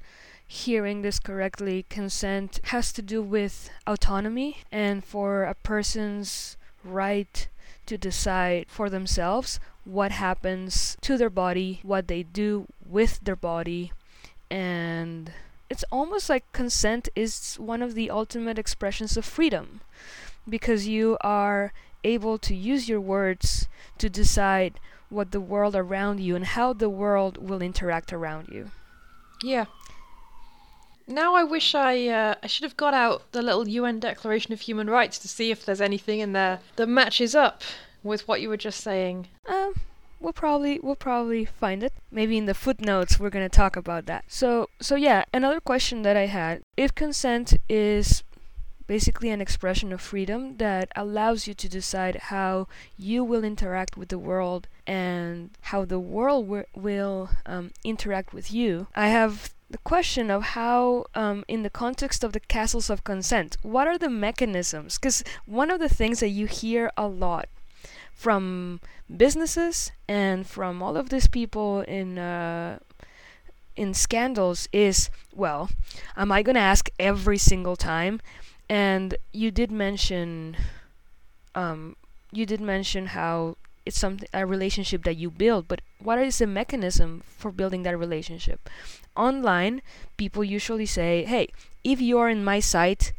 hearing 0.49 1.03
this 1.03 1.19
correctly, 1.19 1.85
consent 1.91 2.61
has 2.65 2.91
to 2.95 3.03
do 3.03 3.21
with 3.21 3.69
autonomy 3.87 4.59
and 4.73 5.05
for 5.05 5.45
a 5.45 5.55
person's 5.55 6.57
right 6.83 7.49
to 7.85 7.99
decide 7.99 8.65
for 8.69 8.89
themselves 8.89 9.61
what 9.85 10.11
happens 10.11 10.97
to 11.03 11.19
their 11.19 11.31
body, 11.31 11.81
what 11.83 12.09
they 12.09 12.23
do 12.23 12.67
with 12.89 13.21
their 13.23 13.37
body, 13.37 13.93
and 14.51 15.33
it's 15.69 15.85
almost 15.93 16.31
like 16.31 16.51
consent 16.55 17.11
is 17.15 17.57
one 17.57 17.83
of 17.83 17.95
the 17.95 18.11
ultimate 18.11 18.59
expressions 18.59 19.19
of 19.19 19.25
freedom 19.27 19.81
because 20.49 20.87
you 20.87 21.19
are 21.21 21.73
able 22.05 22.39
to 22.39 22.55
use 22.55 22.89
your 22.89 23.01
words 23.01 23.69
to 23.99 24.09
decide 24.09 24.81
what 25.09 25.31
the 25.31 25.41
world 25.41 25.77
around 25.77 26.21
you 26.21 26.35
and 26.35 26.45
how 26.45 26.73
the 26.73 26.91
world 26.91 27.37
will 27.39 27.63
interact 27.63 28.13
around 28.13 28.49
you. 28.49 28.71
Yeah. 29.43 29.67
Now 31.07 31.37
I 31.37 31.45
wish 31.45 31.75
I 31.75 32.09
uh, 32.09 32.35
I 32.43 32.47
should 32.49 32.65
have 32.65 32.77
got 32.77 32.93
out 32.93 33.31
the 33.33 33.43
little 33.43 33.69
UN 33.69 34.01
Declaration 34.01 34.53
of 34.53 34.63
Human 34.63 34.91
Rights 34.91 35.19
to 35.21 35.29
see 35.29 35.51
if 35.51 35.65
there's 35.65 35.81
anything 35.81 36.19
in 36.19 36.33
there 36.33 36.59
that 36.75 36.89
matches 36.89 37.35
up 37.35 37.63
with 38.03 38.27
what 38.27 38.41
you 38.41 38.49
were 38.49 38.57
just 38.57 38.81
saying. 38.81 39.29
Um, 39.47 39.75
we'll 40.19 40.33
probably 40.33 40.81
we'll 40.83 40.97
probably 40.97 41.45
find 41.45 41.85
it. 41.85 41.93
Maybe 42.11 42.37
in 42.37 42.47
the 42.47 42.55
footnotes 42.55 43.21
we're 43.21 43.31
gonna 43.31 43.49
talk 43.49 43.77
about 43.77 44.07
that. 44.07 44.25
So 44.27 44.69
so 44.81 44.97
yeah, 44.97 45.25
another 45.33 45.61
question 45.61 46.03
that 46.03 46.17
I 46.17 46.27
had: 46.27 46.63
if 46.77 46.93
consent 46.93 47.57
is 47.69 48.25
basically 48.87 49.31
an 49.31 49.41
expression 49.41 49.93
of 49.93 50.01
freedom 50.01 50.57
that 50.59 50.91
allows 50.95 51.47
you 51.47 51.55
to 51.55 51.69
decide 51.69 52.17
how 52.17 52.69
you 52.97 53.25
will 53.25 53.45
interact 53.45 53.97
with 53.97 54.09
the 54.09 54.19
world 54.19 54.69
and 54.87 55.51
how 55.63 55.85
the 55.85 55.99
world 55.99 56.47
w- 56.47 56.65
will 56.75 57.31
um, 57.47 57.71
interact 57.85 58.33
with 58.33 58.53
you. 58.53 58.87
I 58.95 59.09
have 59.09 59.53
the 59.69 59.79
question 59.79 60.31
of 60.31 60.43
how, 60.43 61.07
um, 61.15 61.45
in 61.49 61.63
the 61.63 61.71
context 61.71 62.23
of 62.23 62.33
the 62.33 62.41
castles 62.41 62.89
of 62.89 63.03
consent, 63.03 63.57
what 63.63 63.89
are 63.89 63.99
the 63.99 64.09
mechanisms? 64.09 64.97
Because 64.97 65.25
one 65.45 65.71
of 65.71 65.81
the 65.81 65.89
things 65.89 66.21
that 66.21 66.29
you 66.29 66.47
hear 66.47 66.91
a 66.97 67.09
lot 67.09 67.49
from 68.15 68.81
businesses 69.15 69.93
and 70.09 70.47
from 70.47 70.83
all 70.83 70.97
of 70.97 71.11
these 71.11 71.27
people 71.27 71.81
in 71.83 72.19
uh, 72.19 72.79
in 73.77 73.93
scandals 73.93 74.69
is, 74.73 75.11
well, 75.35 75.69
am 76.17 76.33
I 76.33 76.43
going 76.43 76.55
to 76.55 76.61
ask 76.61 76.89
every 76.99 77.37
single 77.37 77.77
time? 77.77 78.21
And 78.69 79.17
you 79.33 79.51
did 79.51 79.71
mention, 79.71 80.57
um, 81.55 81.97
you 82.33 82.47
did 82.47 82.61
mention 82.61 83.07
how 83.07 83.57
it's 83.85 83.99
something 83.99 84.29
a 84.35 84.45
relationship 84.45 85.05
that 85.05 85.17
you 85.17 85.31
build, 85.31 85.69
but 85.69 85.81
what 86.03 86.19
is 86.19 86.39
the 86.39 86.47
mechanism 86.47 87.23
for 87.25 87.53
building 87.53 87.85
that 87.85 87.97
relationship? 87.97 88.69
Online, 89.17 89.81
people 90.17 90.43
usually 90.43 90.87
say, 90.87 91.25
"Hey, 91.25 91.49
if 91.85 92.01
you 92.01 92.19
are 92.19 92.29
in 92.29 92.45
my 92.45 92.59
site, 92.59 93.13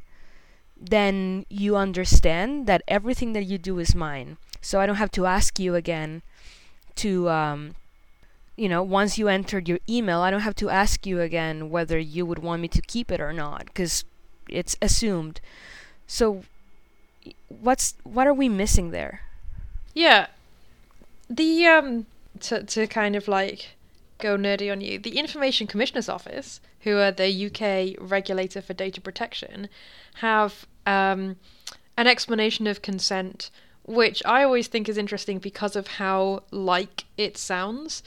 then 0.76 1.46
you 1.50 1.78
understand 1.78 2.68
that 2.68 2.84
everything 2.88 3.32
that 3.34 3.46
you 3.46 3.58
do 3.58 3.80
is 3.80 3.96
mine. 3.96 4.38
So 4.62 4.82
I 4.82 4.86
don't 4.86 4.98
have 4.98 5.12
to 5.12 5.26
ask 5.26 5.58
you 5.60 5.76
again 5.76 6.22
to." 6.96 7.30
Um, 7.30 7.76
you 8.58 8.68
know, 8.68 8.82
once 8.82 9.18
you 9.18 9.28
entered 9.28 9.70
your 9.70 9.80
email, 9.88 10.20
I 10.22 10.32
don't 10.32 10.42
have 10.42 10.56
to 10.56 10.70
ask 10.70 11.06
you 11.06 11.22
again 11.22 11.70
whether 11.70 12.00
you 12.00 12.26
would 12.26 12.40
want 12.40 12.62
me 12.62 12.68
to 12.70 12.82
keep 12.82 13.12
it 13.12 13.22
or 13.22 13.32
not, 13.32 13.68
because 13.68 14.04
it's 14.50 14.76
assumed. 14.82 15.40
So 16.08 16.44
what's 17.48 17.96
what 18.04 18.28
are 18.28 18.34
we 18.34 18.50
missing 18.50 18.92
there? 18.92 19.22
Yeah. 19.94 20.28
The 21.30 21.66
um 21.66 22.06
to 22.42 22.64
to 22.64 22.88
kind 22.88 23.16
of 23.16 23.28
like 23.28 23.78
go 24.18 24.38
nerdy 24.38 24.72
on 24.72 24.82
you, 24.82 24.98
the 25.00 25.18
Information 25.18 25.68
Commissioner's 25.68 26.10
Office, 26.10 26.60
who 26.82 26.98
are 26.98 27.12
the 27.12 27.46
UK 27.48 27.96
regulator 28.00 28.62
for 28.62 28.74
data 28.74 29.02
protection, 29.02 29.70
have 30.16 30.66
um, 30.86 31.36
an 31.96 32.08
explanation 32.08 32.68
of 32.68 32.82
consent, 32.82 33.52
which 33.84 34.24
I 34.26 34.44
always 34.44 34.68
think 34.68 34.90
is 34.90 34.98
interesting 34.98 35.40
because 35.40 35.76
of 35.76 35.88
how 35.88 36.44
like 36.52 37.06
it 37.18 37.38
sounds 37.38 38.04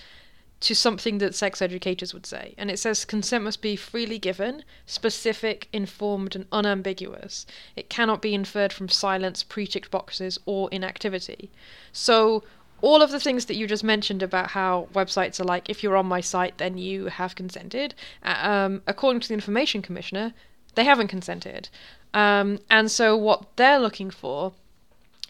to 0.61 0.75
something 0.75 1.19
that 1.19 1.35
sex 1.35 1.62
educators 1.62 2.12
would 2.12 2.26
say. 2.26 2.55
And 2.59 2.71
it 2.71 2.79
says 2.79 3.05
consent 3.05 3.45
must 3.45 3.62
be 3.62 3.76
freely 3.76 4.19
given, 4.19 4.62
specific, 4.85 5.69
informed, 5.73 6.37
and 6.37 6.47
unambiguous. 6.52 7.47
It 7.76 7.88
cannot 7.88 8.21
be 8.21 8.35
inferred 8.35 8.73
from 8.73 8.88
silence, 8.88 9.43
pre 9.43 9.67
ticked 9.67 9.90
boxes, 9.90 10.38
or 10.45 10.69
inactivity. 10.71 11.50
So, 11.93 12.45
all 12.83 13.02
of 13.02 13.11
the 13.11 13.21
things 13.21 13.45
that 13.45 13.57
you 13.57 13.67
just 13.67 13.85
mentioned 13.85 14.23
about 14.23 14.52
how 14.52 14.88
websites 14.95 15.38
are 15.38 15.45
like, 15.45 15.69
if 15.69 15.83
you're 15.83 15.97
on 15.97 16.07
my 16.07 16.23
site, 16.23 16.57
then 16.57 16.79
you 16.79 17.07
have 17.07 17.35
consented, 17.35 17.95
um, 18.23 18.83
according 18.87 19.21
to 19.21 19.29
the 19.29 19.35
Information 19.35 19.83
Commissioner, 19.83 20.33
they 20.76 20.85
haven't 20.85 21.09
consented. 21.09 21.69
Um, 22.14 22.59
and 22.71 22.90
so, 22.90 23.17
what 23.17 23.57
they're 23.57 23.79
looking 23.79 24.11
for 24.11 24.52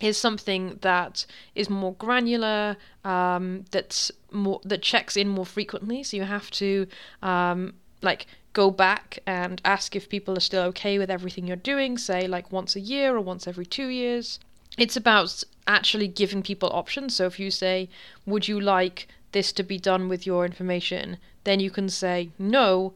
is 0.00 0.16
something 0.16 0.78
that 0.80 1.26
is 1.54 1.68
more 1.68 1.94
granular, 1.94 2.76
um, 3.04 3.64
that's 3.70 4.10
more 4.30 4.60
that 4.64 4.82
checks 4.82 5.16
in 5.16 5.28
more 5.28 5.46
frequently. 5.46 6.02
So 6.02 6.16
you 6.16 6.24
have 6.24 6.50
to 6.52 6.86
um, 7.22 7.74
like 8.02 8.26
go 8.52 8.70
back 8.70 9.18
and 9.26 9.60
ask 9.64 9.94
if 9.94 10.08
people 10.08 10.36
are 10.36 10.40
still 10.40 10.64
okay 10.64 10.98
with 10.98 11.10
everything 11.10 11.46
you're 11.46 11.56
doing, 11.56 11.98
say 11.98 12.26
like 12.26 12.50
once 12.50 12.74
a 12.74 12.80
year 12.80 13.16
or 13.16 13.20
once 13.20 13.46
every 13.46 13.66
two 13.66 13.88
years. 13.88 14.40
It's 14.78 14.96
about 14.96 15.44
actually 15.66 16.08
giving 16.08 16.42
people 16.42 16.70
options. 16.72 17.14
So 17.16 17.26
if 17.26 17.38
you 17.38 17.50
say, 17.50 17.88
Would 18.24 18.48
you 18.48 18.60
like 18.60 19.08
this 19.32 19.52
to 19.52 19.62
be 19.62 19.78
done 19.78 20.08
with 20.08 20.26
your 20.26 20.44
information? 20.44 21.18
then 21.44 21.60
you 21.60 21.70
can 21.70 21.88
say 21.88 22.30
no, 22.38 22.92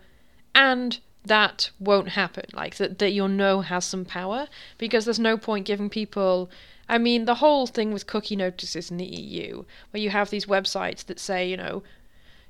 and 0.54 0.98
that 1.24 1.70
won't 1.80 2.10
happen. 2.10 2.44
Like 2.52 2.76
that, 2.76 2.98
that 2.98 3.12
your 3.12 3.28
no 3.28 3.62
has 3.62 3.84
some 3.84 4.04
power 4.04 4.48
because 4.78 5.04
there's 5.04 5.18
no 5.18 5.36
point 5.36 5.66
giving 5.66 5.90
people. 5.90 6.50
I 6.88 6.98
mean, 6.98 7.24
the 7.24 7.36
whole 7.36 7.66
thing 7.66 7.92
with 7.92 8.06
cookie 8.06 8.36
notices 8.36 8.90
in 8.90 8.98
the 8.98 9.04
EU, 9.04 9.64
where 9.90 10.02
you 10.02 10.10
have 10.10 10.30
these 10.30 10.46
websites 10.46 11.04
that 11.06 11.18
say, 11.18 11.48
you 11.48 11.56
know, 11.56 11.82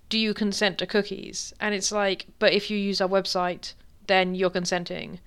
do 0.09 0.19
you 0.19 0.35
consent 0.35 0.79
to 0.79 0.87
cookies? 0.87 1.53
And 1.61 1.75
it's 1.75 1.93
like, 1.93 2.27
but 2.39 2.53
if 2.53 2.71
you 2.71 2.77
use 2.77 3.01
our 3.01 3.09
website, 3.09 3.75
then 4.07 4.35
you're 4.35 4.51
consenting. 4.51 5.21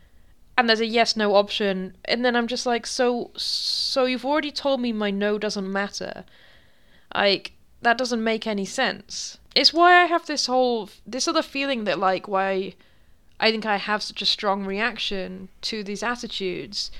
And 0.57 0.67
there's 0.67 0.79
a 0.79 0.85
yes 0.85 1.15
no 1.15 1.35
option, 1.35 1.95
and 2.05 2.25
then 2.25 2.35
I'm 2.35 2.47
just 2.47 2.65
like, 2.65 2.87
so 2.87 3.31
so 3.35 4.05
you've 4.05 4.25
already 4.25 4.51
told 4.51 4.81
me 4.81 4.91
my 4.91 5.11
no 5.11 5.37
doesn't 5.37 5.71
matter. 5.71 6.25
Like 7.13 7.53
that 7.81 7.97
doesn't 7.97 8.23
make 8.23 8.47
any 8.47 8.65
sense. 8.65 9.37
It's 9.55 9.73
why 9.73 10.01
I 10.01 10.05
have 10.05 10.25
this 10.25 10.47
whole 10.47 10.89
this 11.05 11.27
other 11.27 11.43
feeling 11.43 11.83
that 11.83 11.99
like 11.99 12.27
why 12.27 12.73
I 13.39 13.51
think 13.51 13.65
I 13.65 13.77
have 13.77 14.01
such 14.01 14.21
a 14.21 14.25
strong 14.25 14.65
reaction 14.65 15.49
to 15.61 15.83
these 15.83 16.01
attitudes 16.01 16.91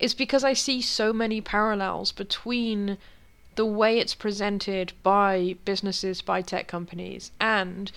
is 0.00 0.14
because 0.14 0.42
I 0.42 0.54
see 0.54 0.80
so 0.80 1.12
many 1.12 1.40
parallels 1.40 2.10
between 2.10 2.98
the 3.54 3.66
way 3.66 3.98
it's 3.98 4.14
presented 4.14 4.92
by 5.02 5.56
businesses, 5.64 6.22
by 6.22 6.40
tech 6.40 6.66
companies, 6.66 7.30
and 7.38 7.92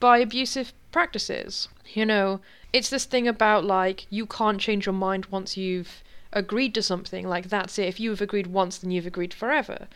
by 0.00 0.18
abusive 0.18 0.72
practices. 0.90 1.68
You 1.92 2.04
know, 2.04 2.40
it's 2.72 2.90
this 2.90 3.04
thing 3.04 3.28
about 3.28 3.64
like 3.64 4.06
you 4.10 4.26
can't 4.26 4.60
change 4.60 4.86
your 4.86 4.92
mind 4.92 5.26
once 5.26 5.56
you've 5.56 6.02
agreed 6.32 6.74
to 6.74 6.82
something, 6.82 7.28
like 7.28 7.48
that's 7.48 7.78
it. 7.78 7.86
If 7.86 8.00
you've 8.00 8.20
agreed 8.20 8.48
once, 8.48 8.78
then 8.78 8.90
you've 8.90 9.06
agreed 9.06 9.32
forever. 9.32 9.86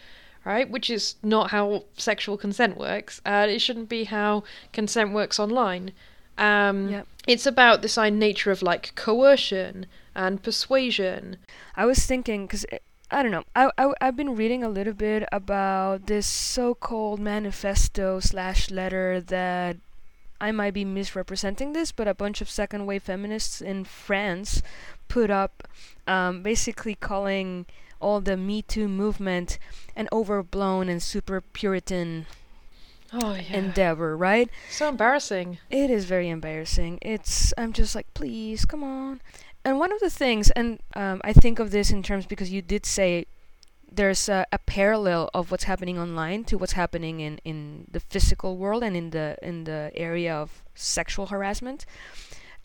Right? 0.45 0.71
Which 0.71 0.89
is 0.89 1.17
not 1.23 1.51
how 1.51 1.85
sexual 1.97 2.39
consent 2.39 2.79
works, 2.79 3.21
and 3.27 3.51
it 3.51 3.59
shouldn't 3.59 3.89
be 3.89 4.05
how 4.05 4.45
consent 4.73 5.13
works 5.13 5.41
online. 5.41 5.93
Um, 6.39 6.89
Yep. 6.89 7.07
It's 7.27 7.47
about 7.47 7.83
this 7.83 7.99
uh, 7.99 8.09
nature 8.09 8.51
of 8.51 8.63
like 8.63 8.95
coercion 8.95 9.87
and 10.19 10.43
persuasion. 10.43 11.37
I 11.77 11.87
was 11.87 12.05
thinking 12.05 12.47
because 12.47 12.67
I 13.11 13.23
don't 13.23 13.33
know. 13.33 13.45
I, 13.57 13.71
I 13.79 13.93
I've 14.03 14.17
been 14.17 14.37
reading 14.37 14.63
a 14.63 14.69
little 14.69 14.93
bit 14.93 15.27
about 15.33 16.07
this 16.09 16.27
so-called 16.27 17.21
manifesto 17.21 18.21
slash 18.21 18.71
letter 18.71 19.21
that 19.23 19.77
I 20.41 20.53
might 20.53 20.75
be 20.75 20.85
misrepresenting 20.85 21.73
this, 21.73 21.91
but 21.93 22.07
a 22.09 22.15
bunch 22.15 22.41
of 22.43 22.51
second 22.51 22.85
wave 22.87 23.05
feminists 23.05 23.61
in 23.63 23.85
France 23.85 24.63
put 25.09 25.31
up, 25.31 25.67
um, 26.07 26.43
basically 26.43 26.95
calling 26.95 27.67
all 28.01 28.21
the 28.21 28.37
Me 28.37 28.63
Too 28.63 28.89
movement 28.89 29.59
an 29.97 30.09
overblown 30.13 30.89
and 30.89 31.03
super 31.03 31.41
Puritan 31.41 32.27
Oh 33.13 33.35
yeah. 33.35 33.57
endeavor, 33.57 34.17
right? 34.17 34.51
so 34.71 34.89
embarrassing. 34.89 35.59
It 35.71 35.91
is 35.91 36.05
very 36.05 36.29
embarrassing. 36.29 36.99
It's 37.03 37.55
I'm 37.57 37.73
just 37.73 37.95
like, 37.95 38.07
please, 38.15 38.65
come 38.67 38.85
on. 38.85 39.21
And 39.69 39.79
one 39.79 39.93
of 39.93 40.01
the 40.01 40.09
things, 40.09 40.51
and 40.53 40.81
um, 40.95 41.21
I 41.25 41.35
think 41.35 41.59
of 41.59 41.73
this 41.73 41.91
in 41.91 42.03
terms 42.03 42.25
because 42.25 42.51
you 42.51 42.63
did 42.63 42.87
say 42.87 43.27
there's 43.93 44.27
a, 44.27 44.47
a 44.51 44.59
parallel 44.61 45.29
of 45.35 45.51
what's 45.51 45.65
happening 45.65 45.99
online 45.99 46.45
to 46.45 46.57
what's 46.57 46.73
happening 46.73 47.21
in, 47.21 47.37
in 47.45 47.85
the 47.91 48.01
physical 48.01 48.57
world 48.57 48.83
and 48.83 48.97
in 48.97 49.11
the 49.11 49.37
in 49.43 49.65
the 49.65 49.93
area 49.95 50.35
of 50.35 50.63
sexual 50.75 51.27
harassment. 51.27 51.85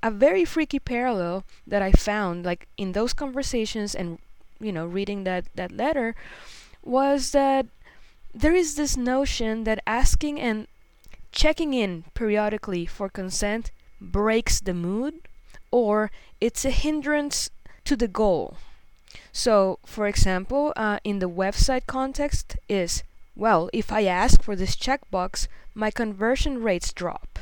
A 0.02 0.10
very 0.10 0.46
freaky 0.46 0.80
parallel 0.80 1.44
that 1.68 1.82
I 1.82 1.92
found, 1.92 2.46
like 2.46 2.70
in 2.78 2.94
those 2.94 3.12
conversations 3.12 3.94
and 3.94 4.18
you 4.62 4.72
know 4.72 4.86
reading 4.86 5.26
that 5.26 5.44
that 5.56 5.74
letter, 5.74 6.16
was 6.86 7.32
that 7.32 7.66
there 8.34 8.56
is 8.56 8.76
this 8.76 8.96
notion 8.96 9.66
that 9.66 9.84
asking 9.86 10.40
and 10.40 10.68
checking 11.34 11.74
in 11.74 12.06
periodically 12.14 12.86
for 12.86 13.10
consent 13.10 13.72
breaks 14.00 14.62
the 14.62 14.74
mood 14.74 15.16
or 15.74 16.12
it's 16.40 16.64
a 16.64 16.70
hindrance 16.70 17.50
to 17.84 17.96
the 17.96 18.08
goal. 18.08 18.58
So, 19.32 19.80
for 19.84 20.06
example, 20.08 20.72
uh, 20.76 21.00
in 21.04 21.18
the 21.18 21.30
website 21.30 21.88
context, 21.88 22.56
is 22.70 23.04
well, 23.36 23.72
if 23.74 23.92
I 23.92 24.04
ask 24.04 24.44
for 24.44 24.56
this 24.56 24.76
checkbox, 24.76 25.48
my 25.74 25.90
conversion 25.90 26.62
rates 26.62 26.94
drop, 26.94 27.40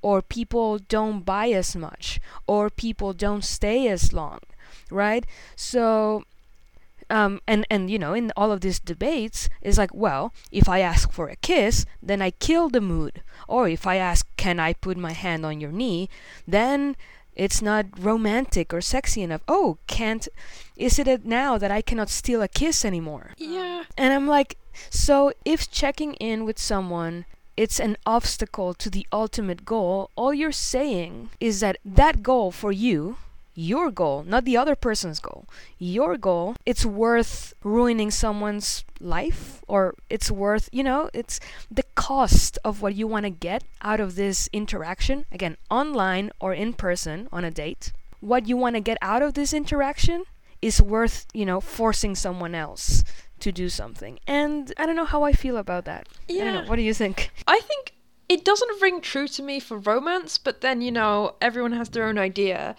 or 0.00 0.22
people 0.22 0.78
don't 0.78 1.26
buy 1.26 1.48
as 1.48 1.76
much, 1.76 2.18
or 2.46 2.70
people 2.70 3.12
don't 3.12 3.44
stay 3.44 3.86
as 3.88 4.14
long, 4.14 4.38
right? 4.90 5.26
So, 5.54 6.24
um, 7.10 7.42
and 7.46 7.66
and 7.68 7.90
you 7.90 7.98
know, 7.98 8.14
in 8.14 8.32
all 8.34 8.50
of 8.50 8.62
these 8.62 8.80
debates, 8.80 9.50
is 9.60 9.76
like, 9.76 9.94
well, 9.94 10.32
if 10.50 10.66
I 10.70 10.78
ask 10.80 11.12
for 11.12 11.28
a 11.28 11.36
kiss, 11.36 11.84
then 12.02 12.22
I 12.22 12.30
kill 12.30 12.70
the 12.70 12.80
mood, 12.80 13.20
or 13.46 13.68
if 13.68 13.86
I 13.86 13.96
ask, 13.96 14.26
can 14.38 14.58
I 14.58 14.72
put 14.72 14.96
my 14.96 15.12
hand 15.12 15.44
on 15.44 15.60
your 15.60 15.72
knee, 15.72 16.08
then 16.48 16.96
it's 17.36 17.60
not 17.62 17.86
romantic 17.98 18.72
or 18.72 18.80
sexy 18.80 19.22
enough. 19.22 19.42
Oh, 19.48 19.78
can't 19.86 20.28
is 20.76 20.98
it 20.98 21.08
it 21.08 21.24
now 21.24 21.58
that 21.58 21.70
I 21.70 21.82
cannot 21.82 22.10
steal 22.10 22.42
a 22.42 22.48
kiss 22.48 22.84
anymore? 22.84 23.32
Yeah. 23.38 23.84
And 23.96 24.12
I'm 24.12 24.26
like, 24.26 24.56
so 24.90 25.32
if 25.44 25.70
checking 25.70 26.14
in 26.14 26.44
with 26.44 26.58
someone 26.58 27.24
it's 27.56 27.78
an 27.78 27.96
obstacle 28.04 28.74
to 28.74 28.90
the 28.90 29.06
ultimate 29.12 29.64
goal, 29.64 30.10
all 30.16 30.34
you're 30.34 30.52
saying 30.52 31.30
is 31.40 31.60
that 31.60 31.78
that 31.84 32.22
goal 32.22 32.50
for 32.50 32.72
you, 32.72 33.16
your 33.54 33.90
goal, 33.90 34.24
not 34.24 34.44
the 34.44 34.56
other 34.56 34.74
person's 34.74 35.20
goal, 35.20 35.46
your 35.78 36.16
goal, 36.16 36.56
it's 36.66 36.84
worth 36.84 37.54
ruining 37.62 38.10
someone's 38.10 38.84
life 39.00 39.62
or 39.68 39.94
it's 40.10 40.30
worth, 40.30 40.68
you 40.72 40.82
know, 40.82 41.08
it's 41.14 41.38
the 41.70 41.84
cost 41.94 42.58
of 42.64 42.82
what 42.82 42.94
you 42.94 43.06
want 43.06 43.24
to 43.24 43.30
get 43.30 43.62
out 43.82 44.00
of 44.00 44.16
this 44.16 44.48
interaction, 44.52 45.24
again, 45.30 45.56
online 45.70 46.30
or 46.40 46.52
in 46.52 46.72
person 46.72 47.28
on 47.32 47.44
a 47.44 47.50
date. 47.50 47.92
What 48.20 48.48
you 48.48 48.56
want 48.56 48.74
to 48.76 48.80
get 48.80 48.98
out 49.02 49.22
of 49.22 49.34
this 49.34 49.52
interaction 49.52 50.24
is 50.60 50.80
worth, 50.80 51.26
you 51.34 51.44
know, 51.44 51.60
forcing 51.60 52.14
someone 52.14 52.54
else 52.54 53.04
to 53.40 53.52
do 53.52 53.68
something. 53.68 54.18
And 54.26 54.72
I 54.78 54.86
don't 54.86 54.96
know 54.96 55.04
how 55.04 55.22
I 55.22 55.32
feel 55.32 55.58
about 55.58 55.84
that. 55.84 56.08
I 56.28 56.32
don't 56.38 56.54
know. 56.54 56.62
Yeah. 56.62 56.68
What 56.68 56.76
do 56.76 56.82
you 56.82 56.94
think? 56.94 57.30
I 57.46 57.60
think 57.60 57.92
it 58.28 58.44
doesn't 58.44 58.80
ring 58.80 59.02
true 59.02 59.28
to 59.28 59.42
me 59.42 59.60
for 59.60 59.78
romance, 59.78 60.38
but 60.38 60.62
then, 60.62 60.80
you 60.80 60.90
know, 60.90 61.34
everyone 61.42 61.72
has 61.72 61.90
their 61.90 62.06
own 62.06 62.16
idea. 62.16 62.74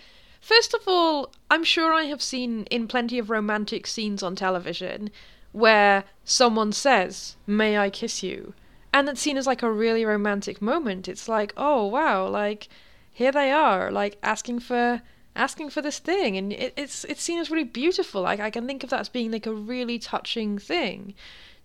First 0.45 0.75
of 0.75 0.87
all, 0.87 1.31
I'm 1.49 1.63
sure 1.63 1.91
I 1.91 2.03
have 2.03 2.21
seen 2.21 2.65
in 2.65 2.87
plenty 2.87 3.17
of 3.17 3.31
romantic 3.31 3.87
scenes 3.87 4.21
on 4.21 4.35
television 4.35 5.09
where 5.53 6.03
someone 6.23 6.71
says, 6.71 7.35
May 7.47 7.79
I 7.79 7.89
kiss 7.89 8.21
you? 8.21 8.53
And 8.93 9.07
that's 9.07 9.21
seen 9.21 9.37
as 9.37 9.47
like 9.47 9.63
a 9.63 9.71
really 9.71 10.05
romantic 10.05 10.61
moment. 10.61 11.07
It's 11.07 11.27
like, 11.27 11.51
oh 11.57 11.87
wow, 11.87 12.27
like 12.27 12.69
here 13.11 13.31
they 13.31 13.51
are, 13.51 13.89
like 13.89 14.19
asking 14.21 14.59
for 14.59 15.01
asking 15.35 15.71
for 15.71 15.81
this 15.81 15.97
thing 15.97 16.37
and 16.37 16.53
it, 16.53 16.73
it's 16.77 17.05
it's 17.05 17.23
seen 17.23 17.39
as 17.39 17.49
really 17.49 17.63
beautiful. 17.63 18.21
Like 18.21 18.39
I 18.39 18.51
can 18.51 18.67
think 18.67 18.83
of 18.83 18.91
that 18.91 18.99
as 18.99 19.09
being 19.09 19.31
like 19.31 19.47
a 19.47 19.61
really 19.73 19.97
touching 19.97 20.59
thing. 20.59 21.15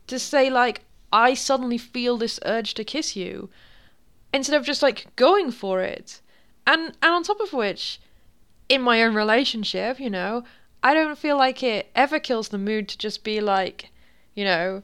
To 0.07 0.19
say 0.19 0.49
like, 0.49 0.87
I 1.13 1.35
suddenly 1.35 1.77
feel 1.77 2.17
this 2.17 2.41
urge 2.47 2.73
to 2.75 2.85
kiss 2.85 3.15
you 3.15 3.51
instead 4.33 4.57
of 4.57 4.65
just 4.65 4.83
like 4.83 5.15
going 5.17 5.51
for 5.51 5.83
it. 5.83 6.23
And 6.67 6.97
and 7.03 7.13
on 7.13 7.23
top 7.25 7.41
of 7.41 7.53
which, 7.53 8.01
in 8.71 8.81
my 8.81 9.03
own 9.03 9.15
relationship, 9.15 9.99
you 10.01 10.09
know, 10.09 10.45
I 10.83 10.95
don't 10.95 11.19
feel 11.19 11.37
like 11.37 11.63
it 11.63 11.91
ever 11.95 12.19
kills 12.19 12.49
the 12.49 12.59
mood 12.59 12.89
to 12.89 12.97
just 12.97 13.23
be 13.25 13.41
like, 13.41 13.91
you 14.35 14.45
know, 14.45 14.83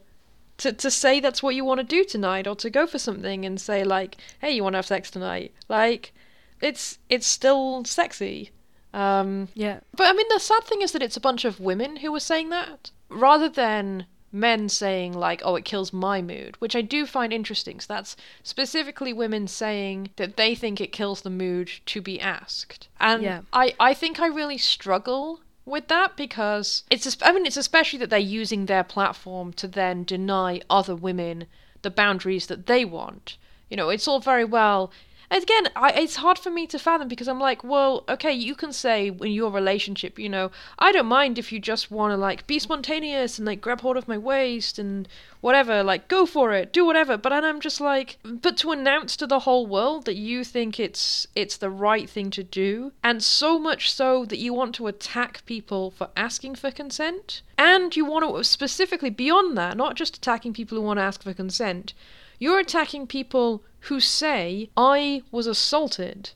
to 0.57 0.73
to 0.73 0.91
say 0.91 1.19
that's 1.19 1.41
what 1.41 1.55
you 1.55 1.63
want 1.65 1.79
to 1.79 1.83
do 1.97 2.03
tonight 2.03 2.47
or 2.47 2.55
to 2.57 2.69
go 2.69 2.85
for 2.85 2.99
something 2.99 3.45
and 3.45 3.59
say 3.61 3.83
like, 3.83 4.17
"Hey, 4.39 4.51
you 4.51 4.63
want 4.63 4.73
to 4.73 4.77
have 4.79 4.85
sex 4.85 5.09
tonight?" 5.09 5.53
Like 5.69 6.13
it's 6.61 6.99
it's 7.09 7.27
still 7.27 7.85
sexy. 7.85 8.51
Um 8.93 9.47
Yeah. 9.53 9.79
but 9.95 10.07
I 10.07 10.13
mean, 10.13 10.27
the 10.29 10.39
sad 10.39 10.63
thing 10.65 10.81
is 10.81 10.91
that 10.91 11.03
it's 11.03 11.17
a 11.17 11.27
bunch 11.27 11.45
of 11.45 11.59
women 11.59 11.97
who 11.97 12.11
were 12.11 12.19
saying 12.31 12.49
that, 12.49 12.91
rather 13.09 13.49
than 13.49 14.05
men 14.31 14.69
saying, 14.69 15.13
like, 15.13 15.41
oh, 15.43 15.55
it 15.55 15.65
kills 15.65 15.93
my 15.93 16.21
mood, 16.21 16.55
which 16.59 16.75
I 16.75 16.81
do 16.81 17.05
find 17.05 17.31
interesting. 17.31 17.79
So 17.79 17.93
that's 17.93 18.15
specifically 18.43 19.13
women 19.13 19.47
saying 19.47 20.09
that 20.17 20.37
they 20.37 20.53
think 20.55 20.81
it 20.81 20.91
kills 20.91 21.21
the 21.21 21.29
mood 21.29 21.69
to 21.87 22.01
be 22.01 22.19
asked. 22.19 22.87
And 22.99 23.23
Yeah. 23.23 23.41
I, 23.53 23.73
I 23.79 23.93
think 23.93 24.19
I 24.19 24.27
really 24.27 24.57
struggle 24.57 25.39
with 25.65 25.87
that 25.87 26.15
because 26.15 26.83
it's, 26.89 27.17
I 27.21 27.31
mean, 27.31 27.45
it's 27.45 27.57
especially 27.57 27.99
that 27.99 28.09
they're 28.09 28.19
using 28.19 28.65
their 28.65 28.83
platform 28.83 29.53
to 29.53 29.67
then 29.67 30.03
deny 30.03 30.61
other 30.69 30.95
women 30.95 31.45
the 31.81 31.91
boundaries 31.91 32.47
that 32.47 32.65
they 32.67 32.85
want. 32.85 33.37
You 33.69 33.77
know, 33.77 33.89
it's 33.89 34.07
all 34.07 34.19
very 34.19 34.45
well 34.45 34.91
again, 35.29 35.69
I, 35.75 35.91
it's 35.91 36.17
hard 36.17 36.39
for 36.39 36.49
me 36.49 36.67
to 36.67 36.79
fathom 36.79 37.07
because 37.07 37.27
I'm 37.27 37.39
like, 37.39 37.63
well, 37.63 38.03
okay, 38.07 38.31
you 38.31 38.55
can 38.55 38.71
say 38.71 39.07
in 39.07 39.31
your 39.31 39.51
relationship, 39.51 40.17
you 40.17 40.29
know, 40.29 40.51
I 40.79 40.91
don't 40.91 41.07
mind 41.07 41.37
if 41.37 41.51
you 41.51 41.59
just 41.59 41.91
want 41.91 42.11
to 42.11 42.17
like 42.17 42.47
be 42.47 42.59
spontaneous 42.59 43.37
and 43.37 43.45
like 43.45 43.61
grab 43.61 43.81
hold 43.81 43.97
of 43.97 44.07
my 44.07 44.17
waist 44.17 44.79
and 44.79 45.07
whatever, 45.41 45.83
like 45.83 46.07
go 46.07 46.25
for 46.25 46.53
it, 46.53 46.71
do 46.71 46.85
whatever. 46.85 47.17
But 47.17 47.33
I'm 47.33 47.59
just 47.59 47.81
like, 47.81 48.17
but 48.23 48.57
to 48.57 48.71
announce 48.71 49.15
to 49.17 49.27
the 49.27 49.39
whole 49.39 49.67
world 49.67 50.05
that 50.05 50.15
you 50.15 50.43
think 50.43 50.79
it's 50.79 51.27
it's 51.35 51.57
the 51.57 51.69
right 51.69 52.09
thing 52.09 52.29
to 52.31 52.43
do, 52.43 52.93
and 53.03 53.23
so 53.23 53.59
much 53.59 53.91
so 53.93 54.25
that 54.25 54.39
you 54.39 54.53
want 54.53 54.75
to 54.75 54.87
attack 54.87 55.45
people 55.45 55.91
for 55.91 56.09
asking 56.15 56.55
for 56.55 56.71
consent, 56.71 57.41
and 57.57 57.95
you 57.95 58.05
want 58.05 58.35
to 58.35 58.43
specifically 58.43 59.09
beyond 59.09 59.57
that, 59.57 59.77
not 59.77 59.95
just 59.95 60.17
attacking 60.17 60.53
people 60.53 60.77
who 60.77 60.83
want 60.83 60.99
to 60.99 61.03
ask 61.03 61.23
for 61.23 61.33
consent, 61.33 61.93
you're 62.39 62.59
attacking 62.59 63.07
people 63.07 63.63
who 63.81 63.99
say, 63.99 64.69
I 64.77 65.23
was 65.31 65.47
assaulted. 65.47 66.31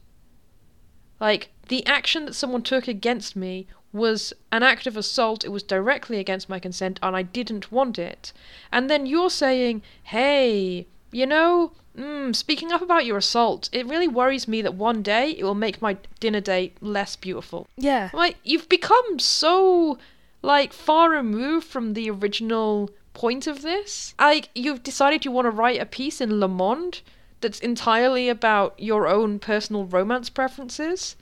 Like, 1.20 1.52
the 1.68 1.86
action 1.86 2.26
that 2.26 2.34
someone 2.34 2.64
took 2.64 2.88
against 2.88 3.36
me 3.36 3.68
was 3.94 4.34
an 4.52 4.64
act 4.64 4.88
of 4.88 4.98
assault, 4.98 5.44
it 5.44 5.50
was 5.50 5.64
directly 5.64 6.18
against 6.18 6.50
my 6.50 6.60
consent, 6.60 7.00
and 7.04 7.16
I 7.16 7.22
didn't 7.22 7.72
want 7.72 8.00
it. 8.00 8.34
And 8.72 8.90
then 8.90 9.06
you're 9.06 9.30
saying, 9.30 9.82
hey, 10.04 10.88
you 11.12 11.26
know, 11.26 11.74
mm, 11.98 12.36
speaking 12.36 12.72
up 12.72 12.82
about 12.82 13.06
your 13.06 13.18
assault, 13.18 13.70
it 13.72 13.86
really 13.86 14.08
worries 14.08 14.48
me 14.48 14.62
that 14.62 14.76
one 14.76 15.02
day 15.02 15.32
it 15.32 15.44
will 15.44 15.56
make 15.56 15.82
my 15.82 15.98
dinner 16.20 16.40
date 16.40 16.78
less 16.82 17.16
beautiful. 17.16 17.68
Yeah. 17.78 18.10
Like, 18.14 18.38
you've 18.44 18.70
become 18.70 19.20
so, 19.20 19.98
like, 20.42 20.74
far 20.74 21.10
removed 21.10 21.68
from 21.68 21.94
the 21.94 22.10
original 22.10 22.90
point 23.14 23.48
of 23.48 23.62
this. 23.62 24.16
Like, 24.20 24.50
you've 24.56 24.84
decided 24.84 25.26
you 25.26 25.32
want 25.32 25.46
to 25.46 25.52
write 25.52 25.82
a 25.82 25.86
piece 25.86 26.22
in 26.22 26.40
Le 26.40 26.48
Monde 26.48 27.02
that's 27.42 27.60
entirely 27.60 28.30
about 28.30 28.80
your 28.80 29.08
own 29.08 29.40
personal 29.40 29.86
romance 29.86 30.30
preferences. 30.30 31.16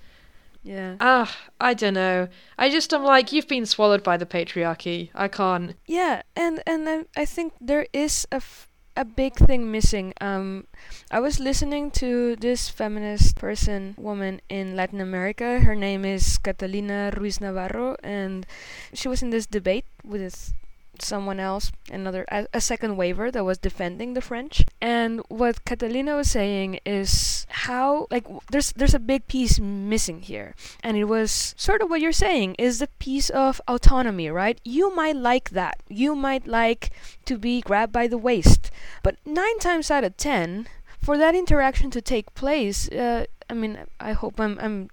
Yeah. 0.63 0.95
Ah, 0.99 1.35
I 1.59 1.73
don't 1.73 1.93
know. 1.93 2.27
I 2.57 2.69
just 2.69 2.93
am 2.93 3.03
like, 3.03 3.31
you've 3.31 3.47
been 3.47 3.65
swallowed 3.65 4.03
by 4.03 4.17
the 4.17 4.25
patriarchy. 4.25 5.09
I 5.15 5.27
can't. 5.27 5.75
Yeah, 5.87 6.21
and 6.35 6.61
and 6.67 6.87
I, 6.87 7.05
I 7.15 7.25
think 7.25 7.53
there 7.61 7.87
is 7.93 8.27
a, 8.31 8.35
f- 8.35 8.68
a 8.99 9.05
big 9.05 9.33
thing 9.35 9.71
missing. 9.71 10.13
Um, 10.19 10.67
I 11.09 11.21
was 11.21 11.39
listening 11.39 11.89
to 12.03 12.35
this 12.35 12.67
feminist 12.67 13.37
person, 13.37 13.95
woman 13.97 14.41
in 14.49 14.75
Latin 14.75 14.99
America. 14.99 15.61
Her 15.61 15.73
name 15.73 16.03
is 16.03 16.37
Catalina 16.37 17.09
Ruiz 17.15 17.39
Navarro, 17.39 17.95
and 18.03 18.45
she 18.93 19.07
was 19.07 19.23
in 19.23 19.29
this 19.29 19.45
debate 19.45 19.85
with 20.03 20.53
someone 21.01 21.39
else, 21.39 21.71
another 21.91 22.25
a, 22.31 22.47
a, 22.53 22.61
second 22.61 22.97
waiver 22.97 23.31
that 23.31 23.43
was 23.43 23.57
defending 23.57 24.13
the 24.13 24.21
French. 24.21 24.65
And 24.81 25.21
what 25.29 25.65
Catalina 25.65 26.15
was 26.15 26.29
saying 26.29 26.79
is 26.85 27.45
how 27.49 28.07
like 28.11 28.25
there's 28.51 28.71
there's 28.73 28.93
a 28.93 28.99
big 28.99 29.27
piece 29.27 29.59
missing 29.59 30.21
here, 30.21 30.55
and 30.83 30.97
it 30.97 31.05
was 31.05 31.53
sort 31.57 31.81
of 31.81 31.89
what 31.89 32.01
you're 32.01 32.11
saying 32.11 32.55
is 32.59 32.79
the 32.79 32.87
piece 32.99 33.29
of 33.29 33.61
autonomy, 33.67 34.29
right? 34.29 34.59
You 34.63 34.95
might 34.95 35.15
like 35.15 35.51
that. 35.51 35.81
You 35.87 36.15
might 36.15 36.47
like 36.47 36.91
to 37.25 37.37
be 37.37 37.61
grabbed 37.61 37.93
by 37.93 38.07
the 38.07 38.17
waist, 38.17 38.71
but 39.03 39.17
nine 39.25 39.59
times 39.59 39.91
out 39.91 40.03
of 40.03 40.17
ten, 40.17 40.67
for 41.01 41.17
that 41.17 41.35
interaction 41.35 41.89
to 41.91 42.01
take 42.01 42.33
place, 42.33 42.89
uh, 42.89 43.25
I 43.49 43.53
mean, 43.53 43.79
I 43.99 44.13
hope 44.13 44.39
I'm 44.39 44.57
I'm 44.59 44.89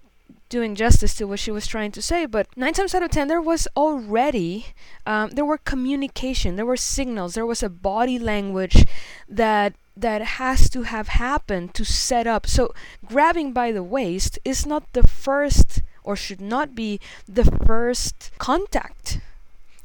doing 0.48 0.74
justice 0.74 1.14
to 1.14 1.26
what 1.26 1.38
she 1.38 1.50
was 1.50 1.66
trying 1.66 1.92
to 1.92 2.02
say, 2.02 2.26
but 2.26 2.46
nine 2.56 2.72
times 2.72 2.94
out 2.94 3.02
of 3.02 3.10
ten, 3.10 3.28
there 3.28 3.40
was 3.40 3.66
already 3.76 4.66
um, 5.04 5.30
there 5.30 5.44
were 5.44 5.58
communication, 5.58 6.56
there 6.56 6.66
were 6.66 6.76
signals, 6.76 7.34
there 7.34 7.46
was 7.46 7.62
a 7.62 7.68
body 7.68 8.18
language 8.18 8.84
that 9.28 9.74
that 9.96 10.22
has 10.22 10.68
to 10.70 10.82
have 10.82 11.08
happened 11.08 11.72
to 11.74 11.84
set 11.84 12.26
up. 12.26 12.46
So 12.46 12.74
grabbing 13.04 13.52
by 13.52 13.72
the 13.72 13.82
waist 13.82 14.38
is 14.44 14.66
not 14.66 14.92
the 14.92 15.06
first, 15.06 15.82
or 16.04 16.16
should 16.16 16.40
not 16.40 16.74
be 16.74 17.00
the 17.26 17.44
first 17.66 18.30
contact. 18.38 19.20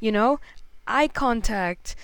You 0.00 0.12
know, 0.12 0.38
eye 0.86 1.08
contact, 1.08 1.96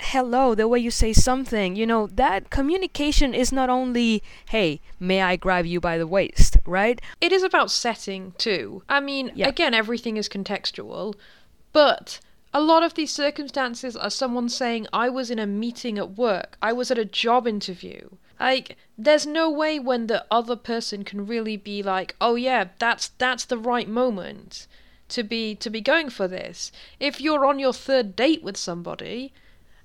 hello, 0.00 0.54
the 0.54 0.68
way 0.68 0.78
you 0.78 0.90
say 0.90 1.12
something, 1.12 1.76
you 1.76 1.86
know, 1.86 2.06
that 2.06 2.50
communication 2.50 3.34
is 3.34 3.52
not 3.52 3.70
only, 3.70 4.22
hey, 4.48 4.80
may 5.00 5.22
I 5.22 5.36
grab 5.36 5.66
you 5.66 5.80
by 5.80 5.98
the 5.98 6.06
waist, 6.06 6.56
right? 6.66 7.00
It 7.20 7.32
is 7.32 7.42
about 7.42 7.70
setting 7.70 8.32
too. 8.38 8.82
I 8.88 9.00
mean, 9.00 9.32
yeah. 9.34 9.48
again, 9.48 9.74
everything 9.74 10.16
is 10.16 10.28
contextual, 10.28 11.14
but 11.72 12.20
a 12.54 12.60
lot 12.60 12.82
of 12.82 12.94
these 12.94 13.12
circumstances 13.12 13.96
are 13.96 14.10
someone 14.10 14.48
saying, 14.48 14.86
I 14.92 15.08
was 15.08 15.30
in 15.30 15.38
a 15.38 15.46
meeting 15.46 15.98
at 15.98 16.16
work, 16.16 16.56
I 16.60 16.72
was 16.72 16.90
at 16.90 16.98
a 16.98 17.04
job 17.04 17.46
interview. 17.46 18.10
Like, 18.38 18.76
there's 18.98 19.26
no 19.26 19.48
way 19.50 19.78
when 19.78 20.06
the 20.06 20.26
other 20.30 20.56
person 20.56 21.04
can 21.04 21.26
really 21.26 21.56
be 21.56 21.82
like, 21.82 22.16
oh 22.20 22.34
yeah, 22.34 22.68
that's 22.78 23.08
that's 23.18 23.44
the 23.44 23.56
right 23.56 23.88
moment 23.88 24.66
to 25.08 25.22
be 25.22 25.54
to 25.54 25.70
be 25.70 25.80
going 25.80 26.10
for 26.10 26.26
this. 26.26 26.72
If 26.98 27.20
you're 27.20 27.46
on 27.46 27.58
your 27.58 27.72
third 27.72 28.16
date 28.16 28.42
with 28.42 28.56
somebody, 28.56 29.32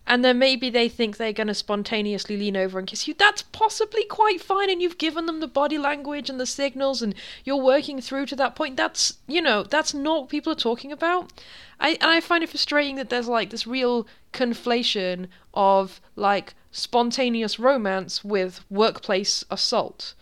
and 0.07 0.23
then 0.23 0.39
maybe 0.39 0.69
they 0.69 0.87
think 0.87 1.17
they're 1.17 1.33
going 1.33 1.47
to 1.47 1.53
spontaneously 1.53 2.37
lean 2.37 2.55
over 2.55 2.79
and 2.79 2.87
kiss 2.87 3.07
you. 3.07 3.13
That's 3.13 3.41
possibly 3.41 4.05
quite 4.05 4.41
fine, 4.41 4.69
and 4.69 4.81
you've 4.81 4.97
given 4.97 5.25
them 5.25 5.41
the 5.41 5.47
body 5.47 5.77
language 5.77 6.29
and 6.29 6.39
the 6.39 6.45
signals, 6.45 7.01
and 7.01 7.13
you're 7.43 7.61
working 7.61 7.99
through 7.99 8.27
to 8.27 8.35
that 8.37 8.55
point. 8.55 8.77
That's, 8.77 9.17
you 9.27 9.41
know, 9.41 9.63
that's 9.63 9.93
not 9.93 10.21
what 10.21 10.29
people 10.29 10.53
are 10.53 10.55
talking 10.55 10.93
about. 10.93 11.33
I, 11.79 11.91
and 12.01 12.09
I 12.09 12.21
find 12.21 12.41
it 12.41 12.49
frustrating 12.49 12.95
that 12.95 13.09
there's 13.09 13.27
like 13.27 13.49
this 13.49 13.67
real 13.67 14.07
conflation 14.31 15.27
of 15.53 15.99
like 16.15 16.55
spontaneous 16.71 17.59
romance 17.59 18.23
with 18.23 18.63
workplace 18.69 19.43
assault. 19.51 20.13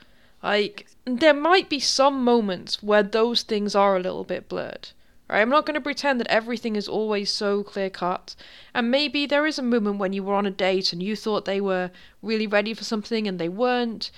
Like, 0.42 0.88
there 1.06 1.34
might 1.34 1.70
be 1.70 1.80
some 1.80 2.24
moments 2.24 2.82
where 2.82 3.04
those 3.04 3.44
things 3.44 3.76
are 3.76 3.96
a 3.96 4.00
little 4.00 4.24
bit 4.24 4.50
blurred. 4.50 4.90
Right? 5.30 5.42
I'm 5.42 5.50
not 5.50 5.66
going 5.66 5.76
to 5.76 5.82
pretend 5.82 6.20
that 6.20 6.28
everything 6.28 6.76
is 6.76 6.88
always 6.88 7.32
so 7.32 7.64
clear 7.64 7.90
cut. 7.90 8.36
And 8.74 8.92
maybe 8.92 9.26
there 9.26 9.48
is 9.48 9.58
a 9.58 9.64
moment 9.64 9.98
when 9.98 10.14
you 10.14 10.24
were 10.24 10.36
on 10.36 10.46
a 10.46 10.52
date 10.52 10.94
and 10.94 11.02
you 11.02 11.16
thought 11.16 11.46
they 11.46 11.62
were 11.62 11.92
really 12.22 12.48
ready 12.48 12.74
for 12.74 12.84
something 12.84 13.28
and 13.28 13.40
they 13.40 13.50
weren't. 13.50 14.12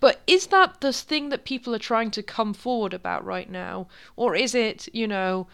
But 0.00 0.20
is 0.26 0.48
that 0.48 0.80
the 0.80 0.92
thing 0.92 1.28
that 1.28 1.44
people 1.44 1.74
are 1.74 1.78
trying 1.78 2.10
to 2.12 2.22
come 2.22 2.52
forward 2.52 2.92
about 2.92 3.24
right 3.24 3.48
now? 3.48 3.86
Or 4.16 4.34
is 4.34 4.54
it, 4.54 4.88
you 4.92 5.06
know, 5.06 5.46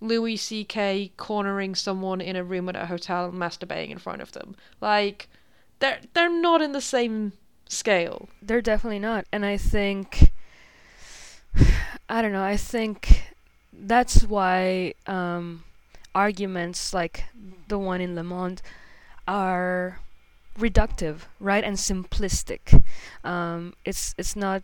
Louis 0.00 0.36
C.K. 0.36 1.12
cornering 1.16 1.74
someone 1.74 2.20
in 2.20 2.36
a 2.36 2.44
room 2.44 2.68
at 2.68 2.76
a 2.76 2.86
hotel 2.86 3.26
and 3.26 3.34
masturbating 3.34 3.90
in 3.90 3.98
front 3.98 4.20
of 4.20 4.32
them? 4.32 4.56
Like, 4.80 5.28
they're, 5.78 6.00
they're 6.12 6.28
not 6.28 6.60
in 6.60 6.72
the 6.72 6.80
same 6.80 7.32
scale. 7.68 8.28
They're 8.42 8.60
definitely 8.60 8.98
not. 8.98 9.24
And 9.32 9.46
I 9.46 9.56
think. 9.56 10.32
I 12.08 12.20
don't 12.20 12.32
know. 12.32 12.44
I 12.44 12.58
think 12.58 13.21
that's 13.72 14.22
why 14.24 14.94
um, 15.06 15.64
arguments 16.14 16.92
like 16.92 17.24
the 17.68 17.78
one 17.78 18.00
in 18.00 18.14
Le 18.14 18.22
Monde 18.22 18.62
are 19.26 20.00
reductive, 20.58 21.22
right, 21.40 21.64
and 21.64 21.76
simplistic. 21.76 22.82
Um, 23.24 23.74
it's 23.84 24.14
it's 24.18 24.36
not. 24.36 24.62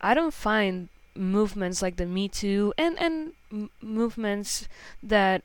I, 0.00 0.14
don't 0.14 0.34
find 0.34 0.88
movements 1.14 1.82
like 1.82 1.96
the 1.96 2.06
Me 2.06 2.28
Too 2.28 2.72
and 2.78 2.98
and 2.98 3.32
m- 3.52 3.70
movements 3.80 4.68
that 5.02 5.42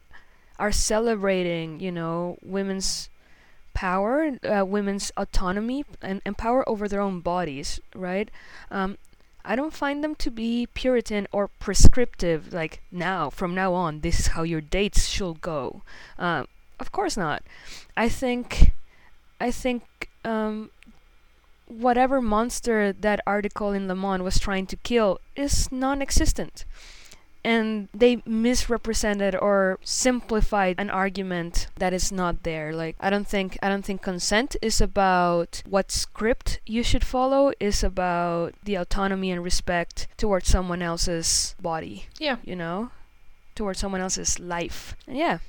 are 0.59 0.71
celebrating, 0.71 1.79
you 1.79 1.91
know, 1.91 2.37
women's 2.43 3.09
power, 3.73 4.37
uh, 4.43 4.65
women's 4.65 5.11
autonomy, 5.17 5.83
and, 6.01 6.21
and 6.25 6.37
power 6.37 6.67
over 6.69 6.87
their 6.87 7.01
own 7.01 7.19
bodies, 7.21 7.79
right? 7.95 8.29
Um, 8.69 8.97
I 9.45 9.55
don't 9.55 9.73
find 9.73 10.03
them 10.03 10.15
to 10.15 10.31
be 10.31 10.67
Puritan 10.73 11.27
or 11.31 11.47
prescriptive, 11.47 12.53
like 12.53 12.81
now, 12.91 13.29
from 13.29 13.53
now 13.53 13.73
on, 13.73 13.99
this 13.99 14.19
is 14.19 14.27
how 14.27 14.43
your 14.43 14.61
dates 14.61 15.07
should 15.07 15.41
go. 15.41 15.81
Uh, 16.17 16.45
of 16.79 16.91
course 16.91 17.17
not. 17.17 17.43
I 17.97 18.07
think, 18.07 18.71
I 19.41 19.51
think, 19.51 19.83
um, 20.23 20.69
whatever 21.67 22.21
monster 22.21 22.93
that 22.93 23.19
article 23.27 23.71
in 23.71 23.87
Le 23.87 23.95
Monde 23.95 24.23
was 24.23 24.39
trying 24.39 24.65
to 24.67 24.77
kill 24.77 25.19
is 25.35 25.71
non 25.71 26.01
existent 26.01 26.65
and 27.43 27.89
they 27.93 28.21
misrepresented 28.25 29.35
or 29.35 29.79
simplified 29.83 30.75
an 30.77 30.89
argument 30.89 31.67
that 31.77 31.93
is 31.93 32.11
not 32.11 32.43
there. 32.43 32.73
Like 32.73 32.95
i 32.99 33.09
don't 33.09 33.27
think 33.27 33.57
i 33.61 33.69
don't 33.69 33.85
think 33.85 34.01
consent 34.01 34.55
is 34.61 34.81
about 34.81 35.61
what 35.67 35.91
script 35.91 36.59
you 36.65 36.83
should 36.83 37.05
follow. 37.05 37.51
Is 37.59 37.83
about 37.83 38.53
the 38.63 38.75
autonomy 38.75 39.31
and 39.31 39.43
respect 39.43 40.07
towards 40.17 40.47
someone 40.47 40.81
else's 40.81 41.55
body 41.61 42.07
yeah. 42.19 42.37
you 42.43 42.55
know 42.55 42.91
towards 43.55 43.79
someone 43.79 44.01
else's 44.01 44.39
life. 44.39 44.95
And 45.07 45.17
yeah. 45.17 45.39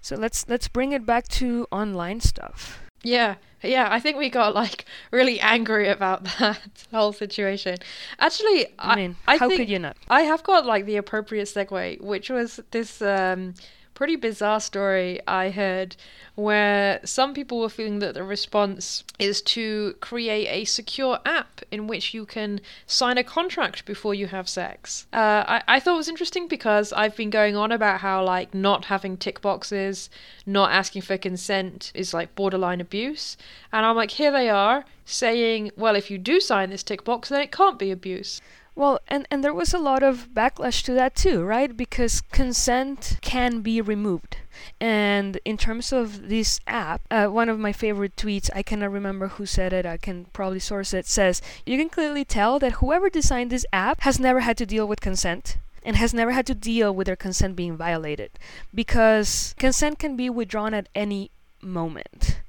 So 0.00 0.16
let's 0.16 0.48
let's 0.48 0.68
bring 0.68 0.92
it 0.92 1.04
back 1.04 1.28
to 1.40 1.66
online 1.70 2.20
stuff 2.20 2.80
yeah, 3.02 3.36
yeah, 3.62 3.88
I 3.90 4.00
think 4.00 4.16
we 4.16 4.30
got 4.30 4.54
like 4.54 4.84
really 5.10 5.40
angry 5.40 5.88
about 5.88 6.24
that 6.38 6.60
whole 6.90 7.12
situation. 7.12 7.76
Actually, 8.18 8.66
I, 8.78 8.96
mean, 8.96 9.16
I 9.26 9.36
how 9.36 9.48
could 9.48 9.68
you 9.68 9.78
not? 9.78 9.96
I 10.08 10.22
have 10.22 10.42
got 10.42 10.64
like 10.66 10.86
the 10.86 10.96
appropriate 10.96 11.48
segue, 11.48 12.00
which 12.00 12.30
was 12.30 12.60
this 12.70 13.02
um, 13.02 13.54
pretty 14.00 14.16
bizarre 14.16 14.60
story 14.60 15.20
I 15.28 15.50
heard 15.50 15.94
where 16.34 17.00
some 17.04 17.34
people 17.34 17.60
were 17.60 17.68
feeling 17.68 17.98
that 17.98 18.14
the 18.14 18.24
response 18.24 19.04
is 19.18 19.42
to 19.42 19.94
create 20.00 20.46
a 20.48 20.64
secure 20.64 21.18
app 21.26 21.60
in 21.70 21.86
which 21.86 22.14
you 22.14 22.24
can 22.24 22.62
sign 22.86 23.18
a 23.18 23.22
contract 23.22 23.84
before 23.84 24.14
you 24.14 24.28
have 24.28 24.48
sex. 24.48 25.06
Uh, 25.12 25.44
I, 25.46 25.62
I 25.68 25.80
thought 25.80 25.96
it 25.96 25.98
was 25.98 26.08
interesting 26.08 26.48
because 26.48 26.94
I've 26.94 27.14
been 27.14 27.28
going 27.28 27.56
on 27.56 27.72
about 27.72 28.00
how, 28.00 28.24
like, 28.24 28.54
not 28.54 28.86
having 28.86 29.18
tick 29.18 29.42
boxes, 29.42 30.08
not 30.46 30.72
asking 30.72 31.02
for 31.02 31.18
consent 31.18 31.92
is 31.94 32.14
like 32.14 32.34
borderline 32.34 32.80
abuse. 32.80 33.36
And 33.70 33.84
I'm 33.84 33.96
like, 33.96 34.12
here 34.12 34.32
they 34.32 34.48
are 34.48 34.86
saying, 35.04 35.72
well, 35.76 35.94
if 35.94 36.10
you 36.10 36.16
do 36.16 36.40
sign 36.40 36.70
this 36.70 36.82
tick 36.82 37.04
box, 37.04 37.28
then 37.28 37.42
it 37.42 37.52
can't 37.52 37.78
be 37.78 37.90
abuse. 37.90 38.40
Well, 38.80 38.98
and, 39.08 39.28
and 39.30 39.44
there 39.44 39.52
was 39.52 39.74
a 39.74 39.78
lot 39.78 40.02
of 40.02 40.30
backlash 40.32 40.82
to 40.84 40.94
that 40.94 41.14
too, 41.14 41.44
right? 41.44 41.76
Because 41.76 42.22
consent 42.22 43.18
can 43.20 43.60
be 43.60 43.82
removed. 43.82 44.38
And 44.80 45.38
in 45.44 45.58
terms 45.58 45.92
of 45.92 46.30
this 46.30 46.60
app, 46.66 47.02
uh, 47.10 47.26
one 47.26 47.50
of 47.50 47.58
my 47.58 47.72
favorite 47.72 48.16
tweets, 48.16 48.48
I 48.54 48.62
cannot 48.62 48.90
remember 48.90 49.28
who 49.28 49.44
said 49.44 49.74
it, 49.74 49.84
I 49.84 49.98
can 49.98 50.28
probably 50.32 50.60
source 50.60 50.94
it, 50.94 51.04
says, 51.04 51.42
You 51.66 51.76
can 51.76 51.90
clearly 51.90 52.24
tell 52.24 52.58
that 52.60 52.80
whoever 52.80 53.10
designed 53.10 53.50
this 53.50 53.66
app 53.70 54.00
has 54.00 54.18
never 54.18 54.40
had 54.40 54.56
to 54.56 54.64
deal 54.64 54.88
with 54.88 55.02
consent 55.02 55.58
and 55.82 55.96
has 55.96 56.14
never 56.14 56.30
had 56.30 56.46
to 56.46 56.54
deal 56.54 56.90
with 56.90 57.06
their 57.06 57.16
consent 57.16 57.56
being 57.56 57.76
violated 57.76 58.30
because 58.74 59.54
consent 59.58 59.98
can 59.98 60.16
be 60.16 60.30
withdrawn 60.30 60.72
at 60.72 60.88
any 60.94 61.30
moment 61.60 62.40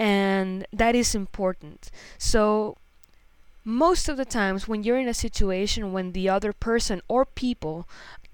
and 0.00 0.66
that 0.72 0.96
is 0.96 1.14
important 1.14 1.92
so 2.18 2.76
most 3.68 4.08
of 4.08 4.16
the 4.16 4.24
times 4.24 4.68
when 4.68 4.84
you're 4.84 4.98
in 4.98 5.08
a 5.08 5.14
situation 5.14 5.92
when 5.92 6.12
the 6.12 6.28
other 6.28 6.52
person 6.52 7.02
or 7.08 7.26
people 7.26 7.88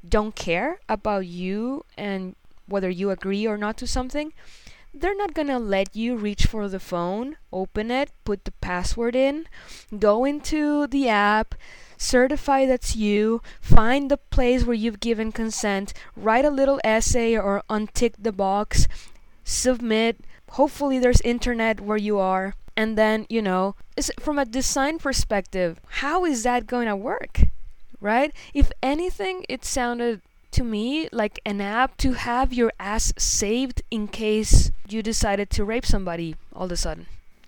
don't 0.07 0.37
care 0.37 0.79
about 0.89 1.27
you 1.27 1.85
and 1.97 2.37
whether 2.69 2.91
you 2.91 3.11
agree 3.11 3.47
or 3.47 3.57
not 3.57 3.77
to 3.79 3.87
something 3.87 4.33
they're 4.93 5.17
not 5.17 5.33
gonna 5.33 5.59
let 5.59 5.97
you 5.97 6.15
reach 6.17 6.45
for 6.45 6.69
the 6.69 6.79
phone 6.79 7.37
open 7.51 7.91
it 7.91 8.11
put 8.25 8.45
the 8.45 8.53
password 8.61 9.17
in 9.17 9.47
go 9.99 10.25
into 10.27 10.87
the 10.89 11.09
app 11.09 11.55
certify 12.03 12.67
that's 12.67 12.97
you, 12.97 13.41
find 13.61 14.11
the 14.11 14.17
place 14.17 14.65
where 14.65 14.75
you've 14.75 15.01
given 15.01 15.33
consent, 15.33 15.95
write 16.17 16.45
a 16.45 16.51
little 16.51 16.81
essay 16.85 17.37
or 17.37 17.63
untick 17.71 18.15
the 18.19 18.33
box, 18.33 18.89
submit. 19.45 20.21
Hopefully, 20.51 20.99
there's 20.99 21.21
internet 21.23 21.81
where 21.81 21.97
you 21.97 22.19
are. 22.19 22.55
And 22.77 22.97
then, 22.97 23.27
you 23.29 23.43
know, 23.43 23.75
from 24.19 24.39
a 24.39 24.45
design 24.45 24.99
perspective, 24.99 25.81
how 26.03 26.25
is 26.25 26.43
that 26.43 26.67
going 26.67 26.89
to 26.89 26.97
work? 26.97 27.43
Right? 28.01 28.33
If 28.55 28.73
anything, 28.83 29.45
it 29.49 29.65
sounded 29.65 30.23
to 30.53 30.65
me 30.65 31.09
like 31.13 31.41
an 31.47 31.61
app 31.61 31.97
to 31.99 32.13
have 32.13 32.53
your 32.53 32.73
ass 32.79 33.13
saved 33.17 33.83
in 33.91 34.09
case 34.09 34.71
you 34.89 35.03
decided 35.03 35.51
to 35.51 35.65
rape 35.65 35.87
somebody 35.87 36.37
all 36.55 36.67
of 36.67 36.73
a 36.73 36.77
sudden. 36.77 37.07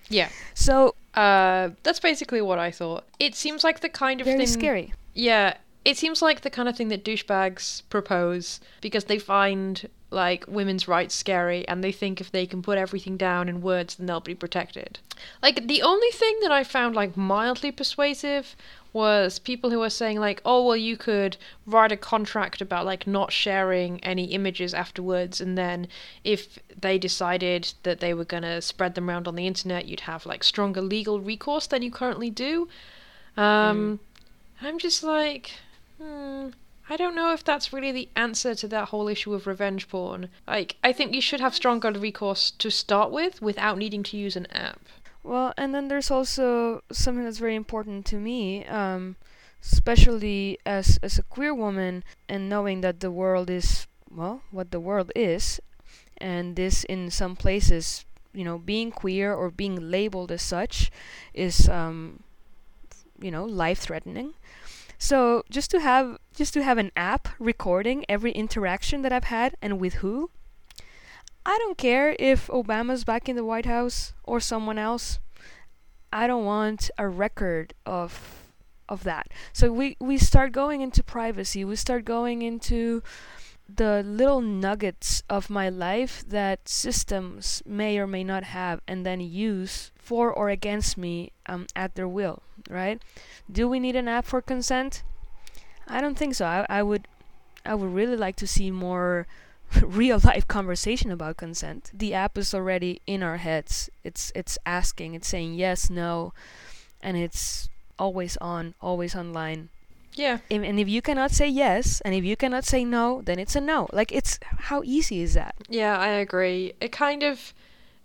Yeah. 0.09 0.29
So 0.55 0.95
uh, 1.15 1.71
that's 1.83 2.01
basically 2.01 2.41
what 2.41 2.59
I 2.59 2.71
thought. 2.71 3.05
It 3.19 3.35
seems 3.35 3.65
like 3.65 3.81
the 3.81 3.89
kind 3.89 4.21
of 4.21 4.27
very 4.27 4.39
thing. 4.39 4.47
Very 4.47 4.61
scary. 4.61 4.95
Yeah, 5.15 5.55
it 5.85 5.99
seems 5.99 6.23
like 6.23 6.41
the 6.41 6.51
kind 6.51 6.69
of 6.69 6.77
thing 6.77 6.89
that 6.89 7.05
douchebags 7.05 7.83
propose 7.91 8.61
because 8.81 9.05
they 9.05 9.19
find 9.19 9.89
like 10.11 10.45
women's 10.47 10.89
rights 10.89 11.15
scary 11.15 11.67
and 11.69 11.83
they 11.83 11.93
think 11.93 12.21
if 12.21 12.31
they 12.31 12.47
can 12.47 12.63
put 12.63 12.79
everything 12.79 13.17
down 13.17 13.49
in 13.49 13.61
words 13.61 13.97
then 13.97 14.07
they'll 14.07 14.21
be 14.21 14.35
protected. 14.35 14.99
Like 15.43 15.67
the 15.67 15.83
only 15.83 16.11
thing 16.11 16.39
that 16.41 16.53
I 16.53 16.65
found 16.65 16.95
like 16.95 17.17
mildly 17.17 17.73
persuasive 17.73 18.57
was 18.95 19.41
people 19.41 19.71
who 19.71 19.81
were 19.81 19.91
saying 19.91 20.21
like 20.21 20.41
oh 20.45 20.65
well 20.65 20.77
you 20.77 20.97
could 20.97 21.37
write 21.67 21.91
a 21.91 21.97
contract 21.97 22.61
about 22.61 22.87
like 22.87 23.07
not 23.09 23.33
sharing 23.33 24.03
any 24.05 24.27
images 24.27 24.73
afterwards 24.73 25.41
and 25.41 25.59
then 25.59 25.89
if 26.23 26.61
they 26.81 26.97
decided 26.97 27.75
that 27.83 27.99
they 27.99 28.15
were 28.15 28.25
going 28.25 28.45
to 28.45 28.63
spread 28.63 28.95
them 28.95 29.11
around 29.11 29.27
on 29.27 29.35
the 29.35 29.49
internet 29.49 29.87
you'd 29.87 30.01
have 30.01 30.25
like 30.25 30.45
stronger 30.45 30.81
legal 30.81 31.21
recourse 31.21 31.67
than 31.67 31.83
you 31.83 31.91
currently 31.91 32.31
do 32.31 32.69
um, 33.37 33.99
mm. 34.63 34.67
i'm 34.67 34.79
just 34.79 35.03
like 35.03 35.51
hmm 36.05 36.49
I 36.89 36.99
don't 36.99 37.15
know 37.15 37.33
if 37.33 37.43
that's 37.43 37.73
really 37.73 37.93
the 37.93 38.11
answer 38.15 38.55
to 38.55 38.69
that 38.69 38.89
whole 38.91 39.09
issue 39.09 39.33
of 39.33 39.47
revenge 39.47 39.89
porn. 39.89 40.29
Like, 40.47 40.77
I 40.85 40.93
think 40.93 41.15
you 41.15 41.23
should 41.23 41.41
have 41.41 41.55
stronger 41.55 41.91
recourse 41.91 42.51
to 42.51 42.71
start 42.71 43.11
with 43.11 43.41
without 43.41 43.79
needing 43.79 44.03
to 44.05 44.19
use 44.19 44.37
an 44.37 44.45
app. 44.53 44.81
Well, 45.23 45.55
and 45.57 45.75
then 45.75 45.89
there's 45.89 46.11
also 46.11 46.83
something 46.93 47.25
that's 47.25 47.39
very 47.39 47.55
important 47.55 48.05
to 48.07 48.17
me, 48.17 48.67
um, 48.67 49.17
especially 49.63 50.59
as 50.67 50.99
as 51.03 51.19
a 51.19 51.23
queer 51.23 51.55
woman, 51.55 52.05
and 52.29 52.51
knowing 52.51 52.83
that 52.83 53.01
the 53.01 53.11
world 53.11 53.49
is 53.49 53.87
well 54.11 54.43
what 54.51 54.71
the 54.71 54.81
world 54.81 55.11
is, 55.17 55.61
and 56.19 56.55
this 56.57 56.85
in 56.85 57.11
some 57.11 57.35
places, 57.35 58.05
you 58.35 58.45
know, 58.45 58.59
being 58.59 58.91
queer 58.93 59.33
or 59.33 59.51
being 59.51 59.91
labeled 59.91 60.31
as 60.31 60.43
such 60.43 60.91
is 61.33 61.67
um, 61.71 62.23
you 63.19 63.31
know 63.31 63.45
life 63.45 63.79
threatening. 63.79 64.35
So 65.05 65.43
just 65.51 65.71
to 65.73 65.81
have 65.81 66.17
just 66.35 66.55
to 66.55 66.63
have 66.63 66.79
an 66.79 66.91
app 66.97 67.29
recording 67.39 68.07
every 68.09 68.33
interaction 68.33 69.03
that 69.03 69.13
I've 69.13 69.25
had 69.25 69.55
and 69.61 69.79
with 69.79 69.97
who 69.97 70.31
I 71.45 71.59
don't 71.59 71.77
care 71.77 72.17
if 72.19 72.47
Obama's 72.47 73.05
back 73.05 73.29
in 73.29 73.37
the 73.37 73.45
White 73.45 73.67
House 73.67 74.15
or 74.23 74.41
someone 74.41 74.79
else. 74.79 75.19
I 76.11 76.27
don't 76.27 76.47
want 76.47 76.91
a 76.97 77.07
record 77.07 77.75
of 77.85 78.49
of 78.89 79.05
that. 79.05 79.29
So 79.53 79.71
we 79.71 79.99
we 80.01 80.17
start 80.17 80.53
going 80.53 80.81
into 80.81 81.03
privacy. 81.03 81.67
We 81.67 81.77
start 81.77 82.07
going 82.07 82.41
into 82.41 83.03
the 83.69 84.03
little 84.03 84.41
nuggets 84.41 85.23
of 85.29 85.51
my 85.51 85.69
life 85.69 86.25
that 86.27 86.67
systems 86.67 87.63
may 87.67 87.99
or 87.99 88.07
may 88.07 88.25
not 88.25 88.45
have 88.45 88.81
and 88.89 89.05
then 89.05 89.21
use 89.21 89.93
for 90.05 90.31
or 90.31 90.51
against 90.51 90.99
me 90.99 91.33
um, 91.47 91.67
at 91.75 91.95
their 91.95 92.07
will, 92.07 92.43
right? 92.69 93.01
Do 93.51 93.69
we 93.69 93.81
need 93.81 93.97
an 93.97 94.07
app 94.07 94.27
for 94.27 94.43
consent? 94.43 95.03
I 95.89 96.01
don't 96.01 96.17
think 96.17 96.35
so. 96.35 96.45
I, 96.45 96.67
I 96.69 96.83
would 96.83 97.09
I 97.65 97.75
would 97.75 97.93
really 97.93 98.17
like 98.17 98.37
to 98.37 98.47
see 98.47 98.71
more 98.71 99.27
real 99.83 100.21
life 100.23 100.47
conversation 100.47 101.11
about 101.11 101.39
consent. 101.39 101.91
The 101.95 102.13
app 102.13 102.37
is 102.37 102.55
already 102.55 103.01
in 103.07 103.23
our 103.23 103.39
heads. 103.39 103.89
It's 104.05 104.31
it's 104.35 104.59
asking, 104.67 105.15
it's 105.15 105.29
saying 105.29 105.55
yes, 105.55 105.89
no, 105.89 106.33
and 107.03 107.17
it's 107.17 107.69
always 107.99 108.37
on, 108.39 108.75
always 108.81 109.15
online. 109.15 109.71
Yeah. 110.17 110.39
And 110.49 110.79
if 110.79 110.89
you 110.89 111.03
cannot 111.03 111.33
say 111.33 111.49
yes, 111.49 112.01
and 112.05 112.15
if 112.15 112.25
you 112.25 112.37
cannot 112.37 112.65
say 112.65 112.85
no, 112.85 113.21
then 113.23 113.39
it's 113.39 113.57
a 113.57 113.61
no. 113.61 113.89
Like 113.93 114.13
it's 114.13 114.39
how 114.71 114.83
easy 114.85 115.23
is 115.23 115.35
that? 115.35 115.57
Yeah, 115.69 115.99
I 115.99 116.09
agree. 116.09 116.75
It 116.81 116.93
kind 116.93 117.23
of 117.25 117.53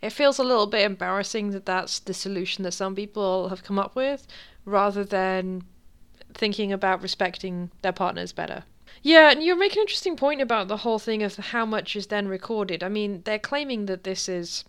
it 0.02 0.12
feels 0.12 0.40
a 0.40 0.44
little 0.44 0.68
bit 0.68 0.84
embarrassing 0.84 1.52
that 1.52 1.66
that's 1.66 2.00
the 2.00 2.14
solution 2.14 2.64
that 2.64 2.74
some 2.74 2.96
people 2.96 3.50
have 3.50 3.64
come 3.64 3.78
up 3.78 3.96
with 3.96 4.28
rather 4.66 5.04
than 5.04 5.64
thinking 6.34 6.72
about 6.72 7.02
respecting 7.02 7.72
their 7.82 7.92
partners 7.92 8.32
better. 8.32 8.64
Yeah, 9.02 9.32
and 9.32 9.44
you're 9.44 9.58
making 9.58 9.80
an 9.80 9.84
interesting 9.84 10.16
point 10.16 10.42
about 10.42 10.68
the 10.68 10.78
whole 10.78 11.00
thing 11.00 11.24
of 11.24 11.36
how 11.38 11.66
much 11.66 11.96
is 11.96 12.08
then 12.08 12.28
recorded. 12.28 12.84
I 12.84 12.90
mean, 12.90 13.22
they're 13.24 13.40
claiming 13.40 13.86
that 13.86 14.04
this 14.04 14.28
is, 14.28 14.66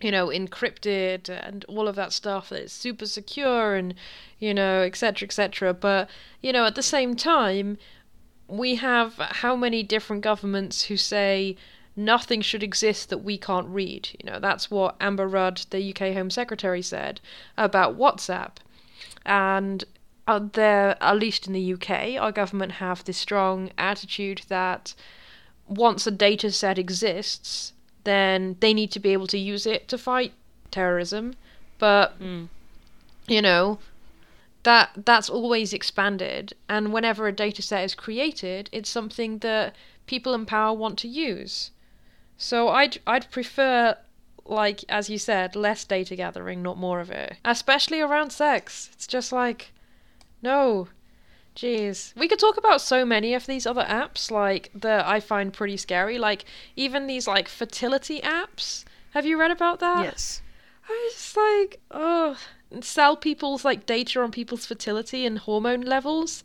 you 0.00 0.10
know, 0.10 0.28
encrypted 0.28 1.28
and 1.28 1.64
all 1.66 1.86
of 1.86 1.96
that 1.96 2.12
stuff, 2.12 2.48
that 2.48 2.62
it's 2.62 2.72
super 2.72 3.06
secure 3.06 3.74
and, 3.74 3.94
you 4.38 4.54
know, 4.54 4.82
etc., 4.82 5.26
etc. 5.26 5.74
But, 5.74 6.08
you 6.40 6.52
know, 6.52 6.64
at 6.64 6.74
the 6.74 6.82
same 6.82 7.16
time, 7.16 7.76
we 8.48 8.76
have 8.76 9.14
how 9.16 9.54
many 9.54 9.82
different 9.82 10.22
governments 10.22 10.84
who 10.84 10.96
say 10.96 11.56
nothing 11.96 12.40
should 12.40 12.62
exist 12.62 13.10
that 13.10 13.18
we 13.18 13.36
can't 13.36 13.68
read. 13.68 14.10
You 14.18 14.30
know, 14.30 14.38
that's 14.38 14.70
what 14.70 14.96
Amber 15.00 15.28
Rudd, 15.28 15.62
the 15.70 15.90
UK 15.90 16.14
Home 16.14 16.30
Secretary, 16.30 16.82
said 16.82 17.20
about 17.56 17.98
WhatsApp. 17.98 18.56
And 19.26 19.84
uh, 20.26 20.40
there, 20.52 20.96
at 21.02 21.18
least 21.18 21.46
in 21.46 21.52
the 21.52 21.74
UK, 21.74 22.20
our 22.20 22.32
government 22.32 22.72
have 22.72 23.04
this 23.04 23.18
strong 23.18 23.70
attitude 23.76 24.42
that 24.48 24.94
once 25.68 26.06
a 26.06 26.10
data 26.10 26.50
set 26.50 26.78
exists, 26.78 27.72
then 28.04 28.56
they 28.60 28.72
need 28.72 28.90
to 28.92 29.00
be 29.00 29.12
able 29.12 29.26
to 29.26 29.38
use 29.38 29.66
it 29.66 29.88
to 29.88 29.98
fight 29.98 30.32
terrorism. 30.70 31.34
But 31.78 32.20
mm. 32.20 32.48
you 33.26 33.42
know, 33.42 33.78
that 34.62 34.90
that's 35.04 35.30
always 35.30 35.72
expanded, 35.72 36.52
and 36.68 36.92
whenever 36.92 37.26
a 37.26 37.32
data 37.32 37.62
set 37.62 37.84
is 37.84 37.94
created, 37.94 38.68
it's 38.72 38.90
something 38.90 39.38
that 39.38 39.74
people 40.06 40.34
in 40.34 40.44
power 40.46 40.76
want 40.76 40.98
to 40.98 41.08
use. 41.08 41.70
So 42.42 42.68
I'd 42.70 42.98
I'd 43.06 43.30
prefer 43.30 43.98
like 44.46 44.82
as 44.88 45.10
you 45.10 45.18
said, 45.18 45.54
less 45.54 45.84
data 45.84 46.16
gathering, 46.16 46.62
not 46.62 46.78
more 46.78 46.98
of 47.00 47.10
it. 47.10 47.36
Especially 47.44 48.00
around 48.00 48.30
sex. 48.30 48.88
It's 48.94 49.06
just 49.06 49.30
like 49.30 49.72
no. 50.42 50.88
Jeez. 51.54 52.16
We 52.16 52.28
could 52.28 52.38
talk 52.38 52.56
about 52.56 52.80
so 52.80 53.04
many 53.04 53.34
of 53.34 53.44
these 53.44 53.66
other 53.66 53.84
apps, 53.84 54.30
like, 54.30 54.70
that 54.74 55.04
I 55.06 55.20
find 55.20 55.52
pretty 55.52 55.76
scary. 55.76 56.16
Like, 56.16 56.44
even 56.76 57.06
these, 57.06 57.26
like, 57.26 57.48
fertility 57.48 58.20
apps. 58.20 58.84
Have 59.10 59.26
you 59.26 59.38
read 59.38 59.50
about 59.50 59.80
that? 59.80 60.04
Yes. 60.04 60.40
I 60.88 60.92
was 60.92 61.12
just 61.12 61.36
like, 61.36 61.80
oh, 61.90 62.38
sell 62.80 63.16
people's, 63.16 63.64
like, 63.64 63.84
data 63.84 64.22
on 64.22 64.30
people's 64.30 64.64
fertility 64.64 65.26
and 65.26 65.38
hormone 65.38 65.82
levels. 65.82 66.42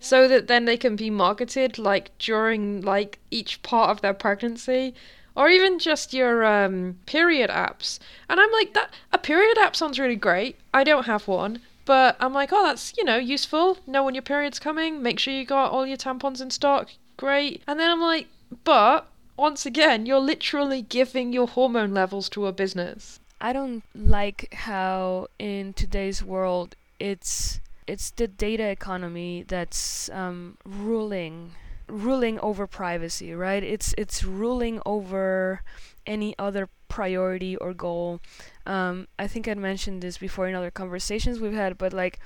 so 0.00 0.28
that 0.28 0.46
then 0.46 0.64
they 0.64 0.76
can 0.76 0.96
be 0.96 1.10
marketed 1.10 1.78
like 1.78 2.16
during 2.18 2.80
like 2.82 3.18
each 3.30 3.60
part 3.62 3.90
of 3.90 4.00
their 4.00 4.14
pregnancy 4.14 4.94
or 5.38 5.48
even 5.48 5.78
just 5.78 6.12
your 6.12 6.44
um, 6.44 6.98
period 7.06 7.48
apps. 7.48 8.00
And 8.28 8.40
I'm 8.40 8.50
like, 8.50 8.74
that 8.74 8.92
a 9.12 9.18
period 9.18 9.56
app 9.56 9.76
sounds 9.76 9.98
really 9.98 10.16
great. 10.16 10.56
I 10.74 10.82
don't 10.82 11.06
have 11.06 11.28
one, 11.28 11.60
but 11.84 12.16
I'm 12.18 12.34
like, 12.34 12.50
oh, 12.52 12.64
that's 12.64 12.92
you 12.98 13.04
know 13.04 13.16
useful. 13.16 13.78
Know 13.86 14.02
when 14.02 14.16
your 14.16 14.22
period's 14.22 14.58
coming. 14.58 15.00
Make 15.00 15.20
sure 15.20 15.32
you 15.32 15.44
got 15.44 15.70
all 15.70 15.86
your 15.86 15.96
tampons 15.96 16.42
in 16.42 16.50
stock. 16.50 16.90
Great. 17.16 17.62
And 17.68 17.78
then 17.78 17.88
I'm 17.88 18.00
like, 18.00 18.26
but 18.64 19.06
once 19.36 19.64
again, 19.64 20.06
you're 20.06 20.18
literally 20.18 20.82
giving 20.82 21.32
your 21.32 21.46
hormone 21.46 21.94
levels 21.94 22.28
to 22.30 22.46
a 22.46 22.52
business. 22.52 23.20
I 23.40 23.52
don't 23.52 23.84
like 23.94 24.52
how 24.52 25.28
in 25.38 25.72
today's 25.72 26.24
world 26.24 26.74
it's 26.98 27.60
it's 27.86 28.10
the 28.10 28.26
data 28.26 28.64
economy 28.64 29.44
that's 29.46 30.10
um, 30.10 30.58
ruling 30.66 31.52
ruling 31.88 32.38
over 32.40 32.66
privacy, 32.66 33.34
right? 33.34 33.62
It's 33.62 33.94
it's 33.98 34.24
ruling 34.24 34.80
over 34.86 35.62
any 36.06 36.34
other 36.38 36.68
priority 36.88 37.56
or 37.56 37.74
goal. 37.74 38.20
Um, 38.66 39.08
I 39.18 39.26
think 39.26 39.46
I'd 39.48 39.58
mentioned 39.58 40.02
this 40.02 40.18
before 40.18 40.48
in 40.48 40.54
other 40.54 40.70
conversations 40.70 41.40
we've 41.40 41.52
had, 41.52 41.78
but 41.78 41.92
like 41.92 42.18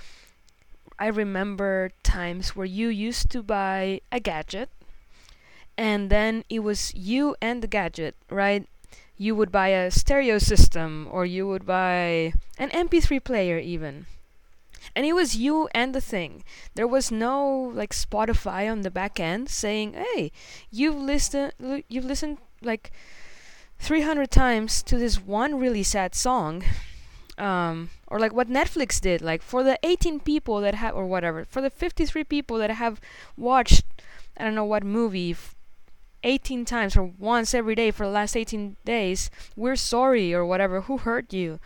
I 0.99 1.07
remember 1.07 1.91
times 2.03 2.55
where 2.55 2.67
you 2.67 2.89
used 2.89 3.31
to 3.31 3.43
buy 3.43 4.01
a 4.11 4.21
gadget 4.21 4.71
and 5.77 6.11
then 6.11 6.45
it 6.49 6.61
was 6.61 6.95
you 6.95 7.35
and 7.41 7.63
the 7.63 7.67
gadget, 7.67 8.15
right? 8.31 8.67
You 9.17 9.35
would 9.37 9.51
buy 9.51 9.69
a 9.69 9.91
stereo 9.91 10.39
system 10.39 11.09
or 11.11 11.25
you 11.25 11.47
would 11.47 11.65
buy 11.67 12.35
an 12.59 12.71
MP3 12.71 13.19
player 13.21 13.59
even 13.59 14.07
and 14.95 15.07
it 15.07 15.13
was 15.15 15.37
you 15.37 15.69
and 15.75 15.95
the 15.95 16.01
thing. 16.01 16.45
There 16.75 16.87
was 16.87 17.11
no 17.11 17.71
like 17.75 17.93
Spotify 17.93 18.71
on 18.71 18.83
the 18.83 18.91
back 18.91 19.21
end 19.21 19.49
saying, 19.49 19.95
"Hey, 19.95 20.33
you've 20.71 20.97
listened, 20.97 21.53
you've 21.89 22.05
listened 22.05 22.39
like 22.63 22.91
300 23.79 24.31
times 24.31 24.83
to 24.85 24.99
this 24.99 25.21
one 25.21 25.59
really 25.59 25.83
sad 25.83 26.15
song." 26.15 26.65
Um, 27.39 27.91
or 28.09 28.19
like 28.19 28.33
what 28.33 28.49
Netflix 28.49 29.01
did, 29.01 29.23
like 29.23 29.43
for 29.43 29.63
the 29.65 29.79
18 29.83 30.21
people 30.21 30.61
that 30.61 30.75
have, 30.75 30.95
or 30.95 31.07
whatever, 31.07 31.45
for 31.47 31.63
the 31.63 31.71
53 31.71 32.25
people 32.25 32.59
that 32.59 32.71
have 32.71 33.01
watched, 33.39 33.85
I 34.37 34.45
don't 34.45 34.55
know 34.55 34.67
what 34.67 34.85
movie, 34.85 35.35
18 36.25 36.65
times 36.65 36.97
or 36.97 37.05
once 37.19 37.55
every 37.55 37.75
day 37.75 37.91
for 37.91 38.07
the 38.07 38.13
last 38.13 38.37
18 38.37 38.77
days, 38.85 39.31
we're 39.57 39.77
sorry 39.77 40.33
or 40.33 40.45
whatever, 40.45 40.83
who 40.83 40.99
hurt 40.99 41.33
you? 41.33 41.59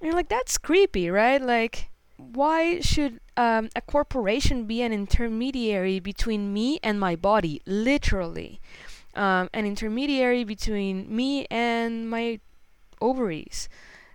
And 0.00 0.08
you're 0.08 0.14
like, 0.14 0.28
that's 0.28 0.58
creepy, 0.58 1.08
right? 1.10 1.40
Like, 1.40 1.88
why 2.32 2.80
should 2.80 3.20
um, 3.36 3.70
a 3.74 3.80
corporation 3.80 4.66
be 4.66 4.82
an 4.82 4.92
intermediary 4.92 6.00
between 6.00 6.52
me 6.52 6.78
and 6.82 6.98
my 6.98 7.16
body? 7.16 7.62
Literally, 7.66 8.60
um, 9.14 9.48
an 9.52 9.66
intermediary 9.66 10.44
between 10.44 11.14
me 11.14 11.46
and 11.50 12.08
my 12.08 12.40
ovaries. 13.00 13.68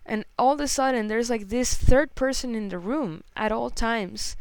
And 0.05 0.23
all 0.39 0.53
of 0.53 0.61
a 0.61 0.67
sudden, 0.67 1.07
there's 1.07 1.29
like 1.29 1.49
this 1.49 1.73
third 1.73 2.15
person 2.15 2.55
in 2.55 2.69
the 2.69 2.79
room 2.79 3.23
at 3.35 3.51
all 3.51 3.69
times. 3.69 4.35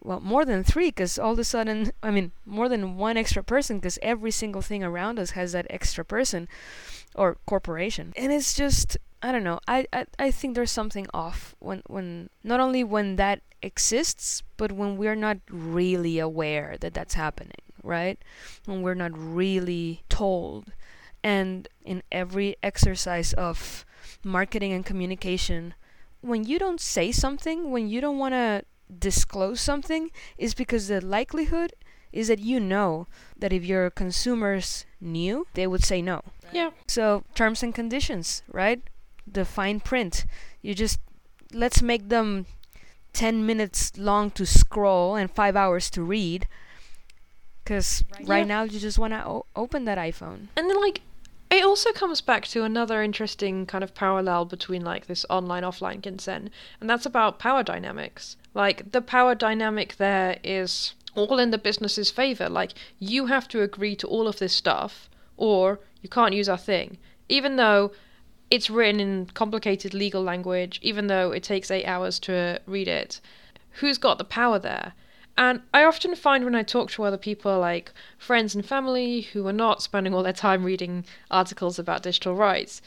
Well, 0.00 0.20
more 0.20 0.44
than 0.44 0.62
three, 0.62 0.88
because 0.88 1.18
all 1.18 1.32
of 1.32 1.38
a 1.38 1.44
sudden, 1.44 1.92
I 2.02 2.10
mean, 2.10 2.32
more 2.44 2.68
than 2.68 2.96
one 2.96 3.16
extra 3.16 3.42
person, 3.42 3.78
because 3.78 3.98
every 4.02 4.30
single 4.30 4.62
thing 4.62 4.84
around 4.84 5.18
us 5.18 5.30
has 5.30 5.52
that 5.52 5.66
extra 5.70 6.04
person 6.04 6.48
or 7.14 7.38
corporation. 7.46 8.12
And 8.16 8.32
it's 8.32 8.54
just 8.54 8.98
I 9.22 9.32
don't 9.32 9.44
know. 9.44 9.58
I, 9.66 9.86
I 9.92 10.06
I 10.18 10.30
think 10.30 10.54
there's 10.54 10.70
something 10.70 11.06
off 11.12 11.54
when 11.58 11.82
when 11.86 12.30
not 12.44 12.60
only 12.60 12.84
when 12.84 13.16
that 13.16 13.42
exists, 13.62 14.42
but 14.56 14.72
when 14.72 14.96
we're 14.96 15.16
not 15.16 15.38
really 15.50 16.18
aware 16.18 16.76
that 16.80 16.94
that's 16.94 17.14
happening, 17.14 17.62
right? 17.82 18.18
When 18.64 18.82
we're 18.82 18.94
not 18.94 19.12
really 19.14 20.04
told. 20.08 20.72
And 21.24 21.66
in 21.84 22.02
every 22.12 22.56
exercise 22.62 23.32
of 23.32 23.84
marketing 24.22 24.72
and 24.72 24.86
communication, 24.86 25.74
when 26.20 26.44
you 26.44 26.58
don't 26.58 26.80
say 26.80 27.10
something, 27.10 27.72
when 27.72 27.88
you 27.88 28.00
don't 28.00 28.18
want 28.18 28.34
to 28.34 28.64
disclose 28.96 29.60
something, 29.60 30.10
is 30.36 30.54
because 30.54 30.86
the 30.86 31.00
likelihood 31.00 31.72
is 32.12 32.28
that 32.28 32.38
you 32.38 32.60
know 32.60 33.06
that 33.36 33.52
if 33.52 33.64
your 33.64 33.90
consumers 33.90 34.86
knew, 35.00 35.46
they 35.54 35.66
would 35.66 35.84
say 35.84 36.00
no. 36.00 36.22
Yeah. 36.52 36.70
So 36.86 37.24
terms 37.34 37.62
and 37.62 37.74
conditions, 37.74 38.42
right? 38.50 38.80
The 39.34 39.44
fine 39.44 39.80
print. 39.80 40.24
You 40.62 40.74
just 40.74 40.98
let's 41.52 41.82
make 41.82 42.08
them 42.08 42.46
10 43.12 43.46
minutes 43.46 43.96
long 43.96 44.30
to 44.32 44.44
scroll 44.44 45.16
and 45.16 45.30
5 45.30 45.56
hours 45.56 45.90
to 45.90 46.02
read. 46.02 46.46
Because 47.64 48.04
right, 48.14 48.28
right 48.28 48.38
yeah. 48.38 48.44
now 48.44 48.62
you 48.62 48.78
just 48.78 48.98
want 48.98 49.12
to 49.12 49.26
o- 49.26 49.46
open 49.56 49.84
that 49.84 49.98
iphone. 49.98 50.48
And 50.56 50.68
then 50.68 50.80
like 50.80 51.00
it 51.50 51.64
also 51.64 51.92
comes 51.92 52.20
back 52.20 52.46
to 52.48 52.62
another 52.62 53.02
interesting 53.02 53.64
kind 53.64 53.82
of 53.82 53.94
parallel 53.94 54.44
between 54.44 54.84
like 54.84 55.06
this 55.06 55.24
online 55.30 55.62
offline 55.62 56.02
consent 56.02 56.50
and 56.80 56.90
that's 56.90 57.06
about 57.06 57.38
power 57.38 57.62
dynamics. 57.62 58.36
Like 58.54 58.92
the 58.92 59.00
power 59.00 59.34
dynamic 59.34 59.96
there 59.96 60.38
is 60.44 60.94
all 61.14 61.38
in 61.38 61.50
the 61.50 61.58
business's 61.58 62.10
favor. 62.10 62.48
Like 62.48 62.72
you 62.98 63.26
have 63.26 63.48
to 63.48 63.62
agree 63.62 63.96
to 63.96 64.06
all 64.06 64.28
of 64.28 64.38
this 64.38 64.52
stuff 64.52 65.08
or 65.36 65.80
you 66.02 66.08
can't 66.08 66.34
use 66.34 66.48
our 66.48 66.58
thing. 66.58 66.98
Even 67.28 67.56
though 67.56 67.92
it's 68.50 68.70
written 68.70 69.00
in 69.00 69.26
complicated 69.26 69.94
legal 69.94 70.22
language, 70.22 70.78
even 70.82 71.06
though 71.06 71.32
it 71.32 71.42
takes 71.42 71.70
eight 71.70 71.84
hours 71.84 72.18
to 72.20 72.60
read 72.66 72.88
it. 72.88 73.20
Who's 73.72 73.98
got 73.98 74.18
the 74.18 74.24
power 74.24 74.58
there? 74.58 74.94
And 75.36 75.62
I 75.72 75.84
often 75.84 76.16
find 76.16 76.44
when 76.44 76.56
I 76.56 76.64
talk 76.64 76.90
to 76.90 77.04
other 77.04 77.16
people, 77.16 77.60
like 77.60 77.92
friends 78.18 78.54
and 78.54 78.66
family 78.66 79.20
who 79.20 79.46
are 79.46 79.52
not 79.52 79.82
spending 79.82 80.12
all 80.12 80.24
their 80.24 80.32
time 80.32 80.64
reading 80.64 81.04
articles 81.30 81.78
about 81.78 82.02
digital 82.02 82.34
rights, 82.34 82.82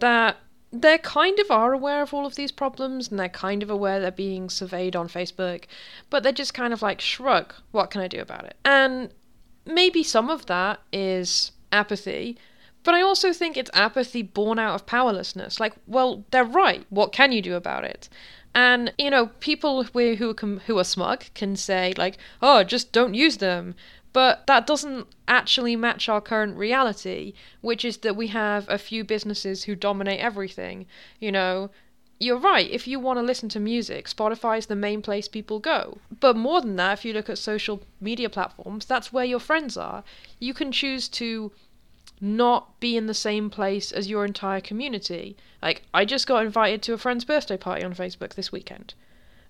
that 0.00 0.38
they 0.72 0.98
kind 0.98 1.38
of 1.38 1.50
are 1.50 1.72
aware 1.72 2.02
of 2.02 2.12
all 2.12 2.26
of 2.26 2.34
these 2.34 2.50
problems 2.50 3.08
and 3.08 3.20
they're 3.20 3.28
kind 3.28 3.62
of 3.62 3.70
aware 3.70 4.00
they're 4.00 4.10
being 4.10 4.48
surveyed 4.48 4.96
on 4.96 5.06
Facebook, 5.06 5.64
but 6.10 6.22
they're 6.22 6.32
just 6.32 6.54
kind 6.54 6.72
of 6.72 6.82
like, 6.82 7.00
shrug, 7.00 7.54
what 7.70 7.90
can 7.90 8.00
I 8.00 8.08
do 8.08 8.20
about 8.20 8.46
it? 8.46 8.56
And 8.64 9.12
maybe 9.66 10.02
some 10.02 10.30
of 10.30 10.46
that 10.46 10.80
is 10.92 11.52
apathy, 11.70 12.38
but 12.84 12.94
I 12.94 13.02
also 13.02 13.32
think 13.32 13.56
it's 13.56 13.70
apathy 13.74 14.22
born 14.22 14.58
out 14.58 14.74
of 14.74 14.86
powerlessness. 14.86 15.60
Like, 15.60 15.74
well, 15.86 16.24
they're 16.30 16.44
right. 16.44 16.84
What 16.90 17.12
can 17.12 17.32
you 17.32 17.42
do 17.42 17.54
about 17.54 17.84
it? 17.84 18.08
And 18.54 18.92
you 18.98 19.10
know, 19.10 19.26
people 19.40 19.84
who 19.84 20.16
who 20.16 20.34
who 20.66 20.78
are 20.78 20.84
smug 20.84 21.24
can 21.34 21.56
say 21.56 21.94
like, 21.96 22.18
"Oh, 22.42 22.62
just 22.62 22.92
don't 22.92 23.14
use 23.14 23.38
them." 23.38 23.74
But 24.12 24.46
that 24.46 24.66
doesn't 24.66 25.06
actually 25.26 25.74
match 25.74 26.08
our 26.08 26.20
current 26.20 26.58
reality, 26.58 27.32
which 27.62 27.82
is 27.82 27.96
that 27.98 28.14
we 28.14 28.26
have 28.28 28.68
a 28.68 28.76
few 28.76 29.04
businesses 29.04 29.64
who 29.64 29.74
dominate 29.74 30.20
everything. 30.20 30.86
You 31.18 31.32
know, 31.32 31.70
you're 32.20 32.38
right. 32.38 32.70
If 32.70 32.86
you 32.86 33.00
want 33.00 33.18
to 33.18 33.22
listen 33.22 33.48
to 33.50 33.60
music, 33.60 34.06
Spotify 34.06 34.58
is 34.58 34.66
the 34.66 34.76
main 34.76 35.00
place 35.00 35.28
people 35.28 35.58
go. 35.58 35.98
But 36.20 36.36
more 36.36 36.60
than 36.60 36.76
that, 36.76 36.98
if 36.98 37.04
you 37.06 37.14
look 37.14 37.30
at 37.30 37.38
social 37.38 37.82
media 38.00 38.28
platforms, 38.28 38.84
that's 38.84 39.12
where 39.12 39.24
your 39.24 39.40
friends 39.40 39.78
are. 39.78 40.04
You 40.38 40.52
can 40.52 40.72
choose 40.72 41.08
to 41.08 41.52
not 42.22 42.78
be 42.78 42.96
in 42.96 43.06
the 43.06 43.14
same 43.14 43.50
place 43.50 43.90
as 43.90 44.08
your 44.08 44.24
entire 44.24 44.60
community. 44.60 45.36
Like, 45.60 45.82
I 45.92 46.04
just 46.04 46.26
got 46.26 46.46
invited 46.46 46.80
to 46.82 46.92
a 46.92 46.98
friend's 46.98 47.24
birthday 47.24 47.56
party 47.56 47.84
on 47.84 47.94
Facebook 47.94 48.34
this 48.34 48.52
weekend. 48.52 48.94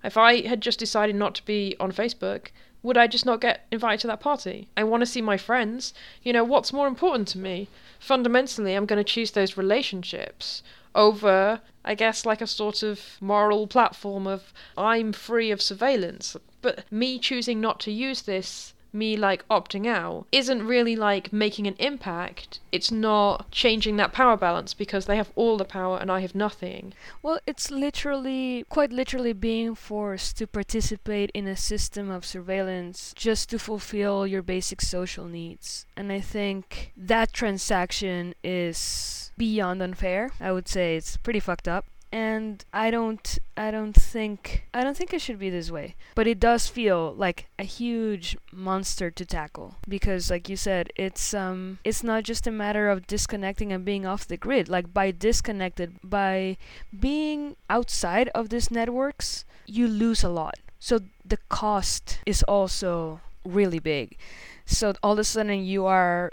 If 0.03 0.17
I 0.17 0.47
had 0.47 0.59
just 0.59 0.79
decided 0.79 1.15
not 1.15 1.35
to 1.35 1.45
be 1.45 1.75
on 1.79 1.91
Facebook, 1.91 2.47
would 2.81 2.97
I 2.97 3.05
just 3.05 3.27
not 3.27 3.39
get 3.39 3.65
invited 3.71 4.01
to 4.01 4.07
that 4.07 4.19
party? 4.19 4.67
I 4.75 4.83
want 4.83 5.01
to 5.01 5.05
see 5.05 5.21
my 5.21 5.37
friends. 5.37 5.93
You 6.23 6.33
know, 6.33 6.43
what's 6.43 6.73
more 6.73 6.87
important 6.87 7.27
to 7.29 7.37
me? 7.37 7.69
Fundamentally, 7.99 8.73
I'm 8.73 8.87
going 8.87 8.97
to 8.97 9.03
choose 9.03 9.31
those 9.31 9.55
relationships 9.55 10.63
over, 10.95 11.61
I 11.85 11.95
guess, 11.95 12.25
like 12.25 12.41
a 12.41 12.47
sort 12.47 12.83
of 12.83 13.17
moral 13.21 13.67
platform 13.67 14.27
of 14.27 14.51
I'm 14.77 15.13
free 15.13 15.51
of 15.51 15.61
surveillance. 15.61 16.35
But 16.61 16.91
me 16.91 17.19
choosing 17.19 17.61
not 17.61 17.79
to 17.81 17.91
use 17.91 18.23
this 18.23 18.73
me 18.93 19.17
like 19.17 19.47
opting 19.47 19.87
out 19.87 20.25
isn't 20.31 20.65
really 20.65 20.95
like 20.95 21.33
making 21.33 21.67
an 21.67 21.75
impact. 21.79 22.59
It's 22.71 22.91
not 22.91 23.49
changing 23.51 23.97
that 23.97 24.13
power 24.13 24.37
balance 24.37 24.73
because 24.73 25.05
they 25.05 25.17
have 25.17 25.31
all 25.35 25.57
the 25.57 25.65
power 25.65 25.97
and 25.97 26.11
I 26.11 26.19
have 26.21 26.35
nothing. 26.35 26.93
Well, 27.21 27.39
it's 27.45 27.71
literally, 27.71 28.65
quite 28.69 28.91
literally, 28.91 29.33
being 29.33 29.75
forced 29.75 30.37
to 30.37 30.47
participate 30.47 31.31
in 31.33 31.47
a 31.47 31.57
system 31.57 32.09
of 32.09 32.25
surveillance 32.25 33.13
just 33.15 33.49
to 33.49 33.59
fulfill 33.59 34.27
your 34.27 34.41
basic 34.41 34.81
social 34.81 35.25
needs. 35.25 35.85
And 35.95 36.11
I 36.11 36.19
think 36.19 36.91
that 36.97 37.33
transaction 37.33 38.35
is 38.43 39.31
beyond 39.37 39.81
unfair. 39.81 40.31
I 40.39 40.51
would 40.51 40.67
say 40.67 40.95
it's 40.95 41.17
pretty 41.17 41.39
fucked 41.39 41.67
up 41.67 41.85
and 42.13 42.63
I 42.71 42.91
don't 42.91 43.39
I 43.57 43.71
don't 43.71 43.95
think 43.95 44.67
I 44.71 44.83
don't 44.83 44.95
think 44.95 45.13
it 45.13 45.19
should 45.21 45.39
be 45.39 45.49
this 45.49 45.71
way. 45.71 45.95
But 46.13 46.27
it 46.27 46.39
does 46.39 46.67
feel 46.67 47.11
like 47.15 47.47
a 47.57 47.63
huge 47.63 48.37
monster 48.51 49.09
to 49.09 49.25
tackle 49.25 49.77
because 49.89 50.29
like 50.29 50.47
you 50.47 50.55
said, 50.55 50.93
it's 50.95 51.33
um 51.33 51.79
it's 51.83 52.03
not 52.03 52.23
just 52.23 52.45
a 52.45 52.51
matter 52.51 52.87
of 52.87 53.07
disconnecting 53.07 53.73
and 53.73 53.83
being 53.83 54.05
off 54.05 54.27
the 54.27 54.37
grid. 54.37 54.69
Like 54.69 54.93
by 54.93 55.09
disconnected 55.09 55.97
by 56.03 56.57
being 56.97 57.55
outside 57.67 58.29
of 58.35 58.49
these 58.49 58.69
networks, 58.69 59.43
you 59.65 59.87
lose 59.87 60.23
a 60.23 60.29
lot. 60.29 60.59
So 60.79 60.99
the 61.25 61.39
cost 61.49 62.19
is 62.27 62.43
also 62.43 63.21
really 63.43 63.79
big. 63.79 64.17
So 64.65 64.93
all 65.01 65.13
of 65.13 65.19
a 65.19 65.23
sudden 65.23 65.65
you 65.65 65.87
are 65.87 66.31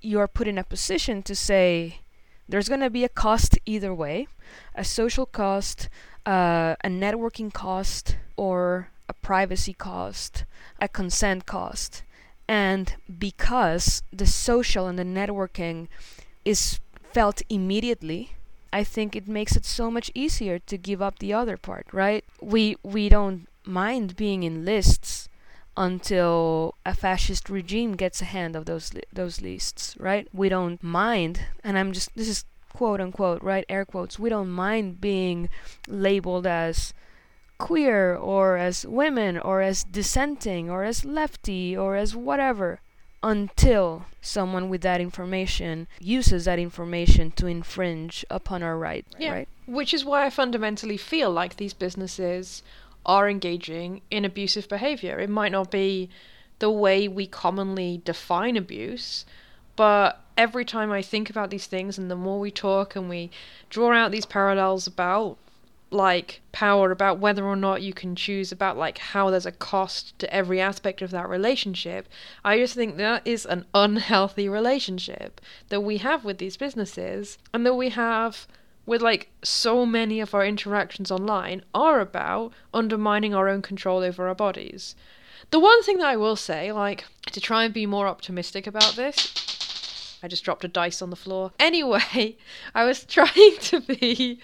you 0.00 0.18
are 0.18 0.28
put 0.28 0.48
in 0.48 0.56
a 0.56 0.64
position 0.64 1.22
to 1.24 1.34
say 1.34 2.00
there's 2.50 2.68
going 2.68 2.80
to 2.80 2.90
be 2.90 3.04
a 3.04 3.08
cost 3.08 3.58
either 3.64 3.94
way, 3.94 4.26
a 4.74 4.84
social 4.84 5.24
cost, 5.24 5.88
uh, 6.26 6.74
a 6.84 6.88
networking 6.88 7.52
cost, 7.52 8.16
or 8.36 8.88
a 9.08 9.12
privacy 9.12 9.72
cost, 9.72 10.44
a 10.80 10.88
consent 10.88 11.46
cost. 11.46 12.02
And 12.48 12.94
because 13.18 14.02
the 14.12 14.26
social 14.26 14.88
and 14.88 14.98
the 14.98 15.04
networking 15.04 15.86
is 16.44 16.80
felt 17.12 17.42
immediately, 17.48 18.32
I 18.72 18.84
think 18.84 19.14
it 19.14 19.28
makes 19.28 19.56
it 19.56 19.64
so 19.64 19.90
much 19.90 20.10
easier 20.14 20.58
to 20.58 20.76
give 20.76 21.00
up 21.00 21.18
the 21.18 21.32
other 21.32 21.56
part, 21.56 21.86
right? 21.92 22.24
We 22.40 22.76
we 22.82 23.08
don't 23.08 23.48
mind 23.64 24.16
being 24.16 24.42
in 24.42 24.64
lists 24.64 25.28
until 25.80 26.74
a 26.84 26.94
fascist 26.94 27.48
regime 27.48 27.92
gets 27.96 28.20
a 28.20 28.26
hand 28.36 28.54
of 28.54 28.64
those 28.66 28.92
li- 28.94 29.10
those 29.20 29.40
lists, 29.40 29.96
right? 29.98 30.28
We 30.32 30.48
don't 30.56 30.80
mind, 30.82 31.34
and 31.64 31.78
I'm 31.78 31.90
just 31.92 32.08
this 32.14 32.28
is 32.28 32.44
quote 32.72 33.00
unquote, 33.00 33.42
right? 33.42 33.64
Air 33.68 33.84
quotes. 33.84 34.18
We 34.18 34.28
don't 34.30 34.50
mind 34.50 35.00
being 35.00 35.48
labeled 35.88 36.46
as 36.46 36.92
queer 37.58 38.14
or 38.14 38.56
as 38.56 38.86
women 38.86 39.38
or 39.38 39.60
as 39.62 39.84
dissenting 39.84 40.70
or 40.70 40.84
as 40.84 41.04
lefty 41.04 41.76
or 41.76 41.96
as 41.96 42.14
whatever 42.14 42.80
until 43.22 44.06
someone 44.22 44.70
with 44.70 44.80
that 44.80 45.00
information 45.00 45.86
uses 46.00 46.44
that 46.46 46.58
information 46.58 47.30
to 47.32 47.46
infringe 47.46 48.24
upon 48.30 48.62
our 48.62 48.78
right, 48.78 49.04
Yeah. 49.18 49.32
right? 49.32 49.48
Which 49.66 49.92
is 49.92 50.04
why 50.06 50.24
I 50.26 50.30
fundamentally 50.30 50.96
feel 50.96 51.30
like 51.30 51.56
these 51.56 51.74
businesses 51.74 52.62
are 53.06 53.28
engaging 53.28 54.02
in 54.10 54.24
abusive 54.24 54.68
behavior. 54.68 55.18
It 55.18 55.30
might 55.30 55.52
not 55.52 55.70
be 55.70 56.10
the 56.58 56.70
way 56.70 57.08
we 57.08 57.26
commonly 57.26 58.02
define 58.04 58.56
abuse, 58.56 59.24
but 59.76 60.22
every 60.36 60.64
time 60.64 60.92
I 60.92 61.02
think 61.02 61.30
about 61.30 61.50
these 61.50 61.66
things 61.66 61.98
and 61.98 62.10
the 62.10 62.16
more 62.16 62.38
we 62.38 62.50
talk 62.50 62.96
and 62.96 63.08
we 63.08 63.30
draw 63.68 63.92
out 63.92 64.10
these 64.10 64.26
parallels 64.26 64.86
about 64.86 65.38
like 65.90 66.40
power 66.52 66.92
about 66.92 67.18
whether 67.18 67.44
or 67.44 67.56
not 67.56 67.82
you 67.82 67.92
can 67.92 68.14
choose 68.14 68.52
about 68.52 68.76
like 68.76 68.98
how 68.98 69.28
there's 69.28 69.46
a 69.46 69.52
cost 69.52 70.16
to 70.20 70.32
every 70.32 70.60
aspect 70.60 71.02
of 71.02 71.10
that 71.10 71.28
relationship 71.28 72.06
i 72.44 72.56
just 72.56 72.74
think 72.74 72.96
that 72.96 73.26
is 73.26 73.44
an 73.44 73.64
unhealthy 73.74 74.48
relationship 74.48 75.40
that 75.68 75.80
we 75.80 75.96
have 75.96 76.24
with 76.24 76.38
these 76.38 76.56
businesses 76.56 77.38
and 77.52 77.66
that 77.66 77.74
we 77.74 77.88
have 77.88 78.46
with 78.86 79.02
like 79.02 79.30
so 79.42 79.84
many 79.84 80.20
of 80.20 80.34
our 80.34 80.44
interactions 80.44 81.10
online 81.10 81.62
are 81.74 82.00
about 82.00 82.52
undermining 82.72 83.34
our 83.34 83.48
own 83.48 83.62
control 83.62 84.02
over 84.02 84.28
our 84.28 84.34
bodies. 84.34 84.94
The 85.50 85.58
one 85.60 85.82
thing 85.82 85.98
that 85.98 86.06
i 86.06 86.16
will 86.16 86.36
say 86.36 86.70
like 86.72 87.04
to 87.32 87.40
try 87.40 87.64
and 87.64 87.74
be 87.74 87.86
more 87.86 88.06
optimistic 88.06 88.66
about 88.66 88.94
this 88.94 89.49
I 90.22 90.28
just 90.28 90.44
dropped 90.44 90.64
a 90.64 90.68
dice 90.68 91.02
on 91.02 91.10
the 91.10 91.16
floor. 91.16 91.52
Anyway, 91.58 92.36
I 92.74 92.84
was 92.84 93.04
trying 93.04 93.56
to 93.60 93.80
be 93.80 94.40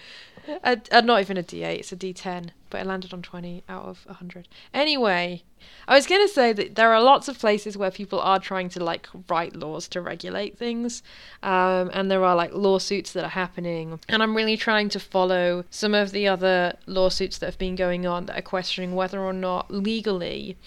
a, 0.63 0.79
a, 0.91 1.01
not 1.01 1.21
even 1.21 1.37
a 1.37 1.43
D8, 1.43 1.79
it's 1.79 1.91
a 1.91 1.95
D10, 1.95 2.49
but 2.69 2.81
it 2.81 2.87
landed 2.87 3.13
on 3.13 3.21
20 3.21 3.63
out 3.67 3.85
of 3.85 4.05
100. 4.05 4.47
Anyway, 4.73 5.43
I 5.87 5.95
was 5.95 6.07
going 6.07 6.25
to 6.25 6.33
say 6.33 6.53
that 6.53 6.75
there 6.75 6.93
are 6.93 7.01
lots 7.01 7.27
of 7.27 7.39
places 7.39 7.77
where 7.77 7.91
people 7.91 8.19
are 8.19 8.39
trying 8.39 8.69
to 8.69 8.83
like 8.83 9.07
write 9.27 9.55
laws 9.55 9.87
to 9.89 10.01
regulate 10.01 10.57
things, 10.57 11.03
um, 11.43 11.89
and 11.93 12.09
there 12.09 12.23
are 12.23 12.35
like 12.35 12.53
lawsuits 12.53 13.11
that 13.13 13.23
are 13.23 13.29
happening. 13.29 13.99
And 14.07 14.23
I'm 14.23 14.35
really 14.35 14.57
trying 14.57 14.89
to 14.89 14.99
follow 14.99 15.65
some 15.69 15.93
of 15.93 16.11
the 16.11 16.27
other 16.27 16.77
lawsuits 16.85 17.37
that 17.39 17.47
have 17.47 17.57
been 17.57 17.75
going 17.75 18.05
on 18.05 18.27
that 18.27 18.39
are 18.39 18.43
questioning 18.43 18.95
whether 18.95 19.19
or 19.19 19.33
not 19.33 19.71
legally 19.71 20.57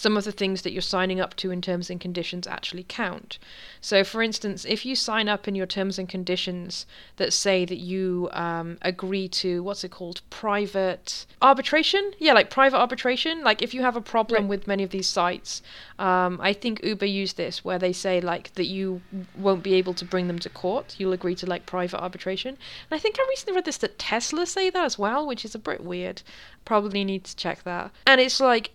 some 0.00 0.16
of 0.16 0.24
the 0.24 0.32
things 0.32 0.62
that 0.62 0.72
you're 0.72 0.80
signing 0.80 1.20
up 1.20 1.36
to 1.36 1.50
in 1.50 1.60
terms 1.60 1.90
and 1.90 2.00
conditions 2.00 2.46
actually 2.46 2.86
count. 2.88 3.38
So, 3.82 4.02
for 4.02 4.22
instance, 4.22 4.64
if 4.64 4.86
you 4.86 4.96
sign 4.96 5.28
up 5.28 5.46
in 5.46 5.54
your 5.54 5.66
terms 5.66 5.98
and 5.98 6.08
conditions 6.08 6.86
that 7.16 7.34
say 7.34 7.66
that 7.66 7.76
you 7.76 8.30
um, 8.32 8.78
agree 8.80 9.28
to 9.28 9.62
what's 9.62 9.84
it 9.84 9.90
called, 9.90 10.22
private 10.30 11.26
arbitration? 11.42 12.12
Yeah, 12.18 12.32
like 12.32 12.48
private 12.48 12.78
arbitration. 12.78 13.44
Like 13.44 13.60
if 13.60 13.74
you 13.74 13.82
have 13.82 13.94
a 13.94 14.00
problem 14.00 14.44
Right. 14.44 14.48
with 14.48 14.66
many 14.66 14.82
of 14.84 14.88
these 14.88 15.06
sites, 15.06 15.60
um, 15.98 16.40
I 16.40 16.54
think 16.54 16.82
Uber 16.82 17.04
used 17.04 17.36
this 17.36 17.62
where 17.62 17.78
they 17.78 17.92
say 17.92 18.22
like 18.22 18.54
that 18.54 18.68
you 18.76 19.02
won't 19.36 19.62
be 19.62 19.74
able 19.74 19.92
to 19.92 20.04
bring 20.06 20.28
them 20.28 20.38
to 20.38 20.48
court. 20.48 20.96
You'll 20.96 21.12
agree 21.12 21.34
to 21.34 21.46
like 21.46 21.66
private 21.66 22.00
arbitration. 22.00 22.56
And 22.90 22.96
I 22.96 22.98
think 22.98 23.16
I 23.18 23.26
recently 23.28 23.54
read 23.54 23.66
this 23.66 23.76
that 23.76 23.98
Tesla 23.98 24.46
say 24.46 24.70
that 24.70 24.84
as 24.84 24.98
well, 24.98 25.26
which 25.26 25.44
is 25.44 25.54
a 25.54 25.58
bit 25.58 25.84
weird. 25.84 26.22
Probably 26.64 27.04
need 27.04 27.24
to 27.24 27.36
check 27.36 27.64
that. 27.64 27.90
And 28.06 28.18
it's 28.18 28.40
like 28.40 28.70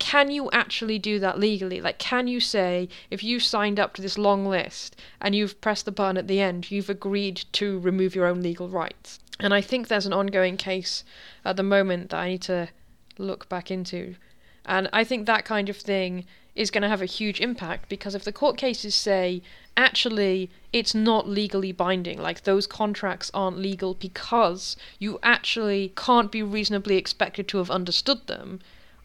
can 0.00 0.30
you 0.30 0.50
actually 0.50 0.98
do 0.98 1.20
that 1.20 1.38
legally? 1.38 1.80
Like, 1.80 1.98
can 1.98 2.26
you 2.26 2.40
say 2.40 2.88
if 3.10 3.22
you 3.22 3.38
signed 3.38 3.78
up 3.78 3.94
to 3.94 4.02
this 4.02 4.18
long 4.18 4.46
list 4.46 4.96
and 5.20 5.36
you've 5.36 5.60
pressed 5.60 5.84
the 5.84 5.92
button 5.92 6.16
at 6.16 6.26
the 6.26 6.40
end, 6.40 6.70
you've 6.70 6.90
agreed 6.90 7.44
to 7.52 7.78
remove 7.78 8.16
your 8.16 8.26
own 8.26 8.42
legal 8.42 8.68
rights? 8.68 9.20
And 9.38 9.54
I 9.54 9.60
think 9.60 9.86
there's 9.86 10.06
an 10.06 10.12
ongoing 10.12 10.56
case 10.56 11.04
at 11.44 11.56
the 11.56 11.62
moment 11.62 12.10
that 12.10 12.18
I 12.18 12.28
need 12.30 12.42
to 12.42 12.70
look 13.18 13.48
back 13.48 13.70
into. 13.70 14.16
And 14.64 14.88
I 14.92 15.04
think 15.04 15.26
that 15.26 15.44
kind 15.44 15.68
of 15.68 15.76
thing 15.76 16.24
is 16.54 16.70
going 16.70 16.82
to 16.82 16.88
have 16.88 17.02
a 17.02 17.06
huge 17.06 17.40
impact 17.40 17.88
because 17.88 18.14
if 18.14 18.24
the 18.24 18.32
court 18.32 18.56
cases 18.56 18.94
say 18.94 19.40
actually 19.76 20.50
it's 20.72 20.94
not 20.94 21.28
legally 21.28 21.72
binding, 21.72 22.20
like 22.20 22.42
those 22.42 22.66
contracts 22.66 23.30
aren't 23.32 23.58
legal 23.58 23.94
because 23.94 24.76
you 24.98 25.18
actually 25.22 25.92
can't 25.96 26.32
be 26.32 26.42
reasonably 26.42 26.96
expected 26.96 27.46
to 27.48 27.58
have 27.58 27.70
understood 27.70 28.26
them, 28.26 28.60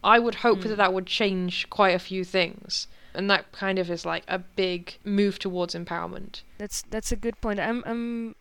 I 0.06 0.18
would 0.20 0.36
hope 0.36 0.60
that 0.62 0.76
that 0.76 0.92
would 0.92 1.06
change 1.06 1.68
quite 1.68 1.94
a 1.94 1.98
few 1.98 2.24
things. 2.24 2.86
And 3.12 3.30
that 3.30 3.50
kind 3.50 3.78
of 3.78 3.90
is 3.90 4.06
like 4.06 4.24
a 4.28 4.38
big 4.38 4.98
move 5.04 5.38
towards 5.38 5.74
empowerment. 5.74 6.42
That's 6.58 6.82
that's 6.82 7.10
a 7.10 7.16
good 7.16 7.40
point. 7.40 7.58
I'm 7.58 7.82
I'm 7.86 8.36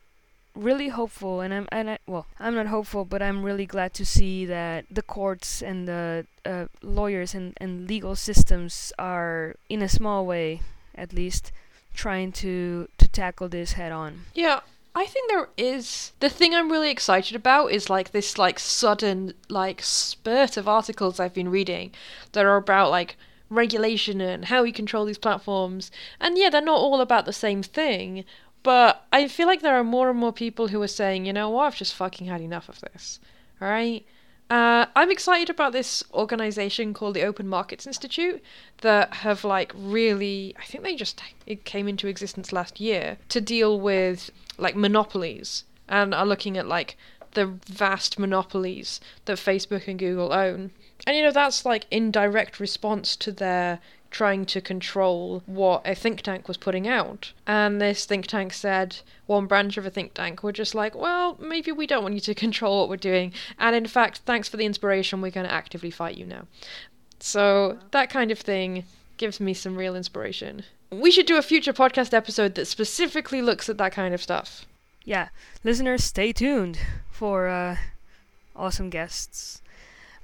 really 0.53 0.89
hopeful, 0.89 1.41
and 1.41 1.53
I'm 1.53 1.67
and 1.71 1.89
I, 1.91 1.97
well, 2.05 2.27
I'm 2.39 2.55
not 2.55 2.67
hopeful, 2.67 3.05
but 3.05 3.21
I'm 3.21 3.43
really 3.43 3.65
glad 3.65 3.93
to 3.95 4.05
see 4.05 4.45
that 4.45 4.85
the 4.91 5.01
courts 5.01 5.61
and 5.61 5.87
the 5.87 6.27
uh, 6.45 6.65
lawyers 6.81 7.33
and 7.33 7.53
and 7.57 7.87
legal 7.87 8.15
systems 8.15 8.93
are, 8.99 9.55
in 9.69 9.81
a 9.81 9.89
small 9.89 10.25
way, 10.25 10.61
at 10.93 11.13
least, 11.13 11.51
trying 11.93 12.31
to 12.33 12.89
to 12.97 13.07
tackle 13.07 13.49
this 13.49 13.73
head 13.73 13.91
on. 13.91 14.25
Yeah, 14.33 14.59
I 14.97 15.05
think 15.05 15.29
there 15.29 15.49
is 15.57 16.13
the 16.21 16.29
thing 16.29 16.55
I'm 16.55 16.71
really 16.71 16.89
excited 16.89 17.35
about 17.35 17.67
is 17.73 17.89
like 17.89 18.11
this 18.11 18.37
like 18.37 18.57
sudden 18.57 19.33
like 19.49 19.83
spurt 19.83 20.55
of 20.55 20.69
articles 20.69 21.19
I've 21.19 21.33
been 21.33 21.49
reading 21.49 21.91
that 22.31 22.45
are 22.45 22.55
about 22.55 22.91
like 22.91 23.17
regulation 23.49 24.21
and 24.21 24.45
how 24.45 24.63
we 24.63 24.71
control 24.71 25.03
these 25.03 25.17
platforms. 25.17 25.91
And 26.21 26.37
yeah, 26.37 26.49
they're 26.49 26.61
not 26.61 26.79
all 26.79 27.01
about 27.01 27.25
the 27.25 27.33
same 27.33 27.61
thing, 27.61 28.23
but 28.63 29.05
I 29.11 29.27
feel 29.27 29.47
like 29.47 29.61
there 29.61 29.75
are 29.75 29.83
more 29.83 30.09
and 30.09 30.17
more 30.17 30.31
people 30.31 30.69
who 30.69 30.81
are 30.81 30.87
saying, 30.87 31.25
you 31.25 31.33
know 31.33 31.49
what, 31.49 31.65
I've 31.65 31.75
just 31.75 31.93
fucking 31.93 32.27
had 32.27 32.39
enough 32.39 32.69
of 32.69 32.79
this. 32.79 33.19
All 33.61 33.67
right? 33.67 34.05
Uh, 34.49 34.85
I'm 34.95 35.11
excited 35.11 35.49
about 35.49 35.73
this 35.73 36.03
organization 36.13 36.93
called 36.93 37.15
the 37.15 37.23
Open 37.23 37.47
Markets 37.47 37.87
Institute 37.87 38.41
that 38.81 39.13
have 39.15 39.43
like 39.43 39.73
really, 39.75 40.55
I 40.57 40.63
think 40.63 40.83
they 40.83 40.95
just 40.95 41.21
it 41.45 41.65
came 41.65 41.87
into 41.87 42.07
existence 42.07 42.53
last 42.53 42.79
year 42.79 43.17
to 43.29 43.41
deal 43.41 43.79
with 43.79 44.29
like 44.57 44.75
monopolies 44.75 45.63
and 45.87 46.13
are 46.13 46.25
looking 46.25 46.57
at 46.57 46.67
like 46.67 46.97
the 47.33 47.45
vast 47.45 48.17
monopolies 48.17 48.99
that 49.25 49.37
Facebook 49.37 49.87
and 49.87 49.99
Google 49.99 50.33
own. 50.33 50.71
And 51.05 51.15
you 51.15 51.23
know 51.23 51.31
that's 51.31 51.65
like 51.65 51.85
in 51.91 52.11
direct 52.11 52.59
response 52.59 53.15
to 53.17 53.31
their 53.31 53.79
trying 54.15 54.45
to 54.45 54.61
control 54.61 55.43
what 55.45 55.81
a 55.85 55.93
think 55.93 56.21
tank 56.21 56.47
was 56.47 56.55
putting 56.55 56.87
out. 56.87 57.33
And 57.45 57.81
this 57.81 58.05
think 58.05 58.27
tank 58.27 58.53
said, 58.53 58.99
one 59.25 59.45
branch 59.45 59.75
of 59.75 59.85
a 59.85 59.89
think 59.89 60.13
tank 60.13 60.41
were 60.41 60.53
just 60.53 60.73
like, 60.73 60.95
well, 60.95 61.37
maybe 61.37 61.73
we 61.73 61.85
don't 61.85 62.01
want 62.01 62.15
you 62.15 62.21
to 62.21 62.33
control 62.45 62.79
what 62.79 62.89
we're 62.89 62.95
doing. 62.95 63.33
And 63.59 63.75
in 63.75 63.87
fact, 63.87 64.19
thanks 64.19 64.47
for 64.47 64.55
the 64.55 64.65
inspiration, 64.65 65.21
we're 65.21 65.31
going 65.31 65.45
to 65.45 65.51
actively 65.51 65.91
fight 65.91 66.15
you 66.15 66.25
now. 66.25 66.47
So 67.19 67.77
that 67.91 68.09
kind 68.09 68.31
of 68.31 68.39
thing 68.39 68.85
gives 69.17 69.41
me 69.41 69.53
some 69.53 69.75
real 69.75 69.97
inspiration. 69.97 70.63
We 70.91 71.11
should 71.11 71.25
do 71.25 71.37
a 71.37 71.41
future 71.41 71.73
podcast 71.73 72.13
episode 72.13 72.55
that 72.55 72.65
specifically 72.67 73.41
looks 73.41 73.69
at 73.69 73.77
that 73.77 73.91
kind 73.91 74.13
of 74.13 74.21
stuff. 74.21 74.65
Yeah, 75.03 75.29
listeners, 75.63 76.03
stay 76.03 76.31
tuned 76.31 76.79
for 77.11 77.47
uh, 77.47 77.77
awesome 78.55 78.89
guests. 78.89 79.61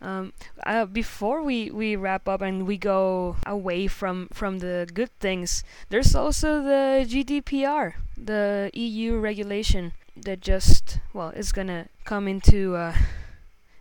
Um, 0.01 0.33
uh, 0.65 0.85
before 0.85 1.43
we, 1.43 1.69
we 1.69 1.95
wrap 1.95 2.27
up 2.27 2.41
and 2.41 2.65
we 2.65 2.77
go 2.77 3.35
away 3.45 3.85
from, 3.85 4.29
from 4.33 4.59
the 4.59 4.89
good 4.91 5.11
things, 5.19 5.63
there's 5.89 6.15
also 6.15 6.63
the 6.63 7.05
GDPR, 7.07 7.93
the 8.17 8.71
EU 8.73 9.17
regulation 9.17 9.93
that 10.15 10.41
just, 10.41 10.99
well, 11.13 11.29
is 11.29 11.51
gonna 11.51 11.87
come 12.03 12.27
into 12.27 12.75
uh, 12.75 12.95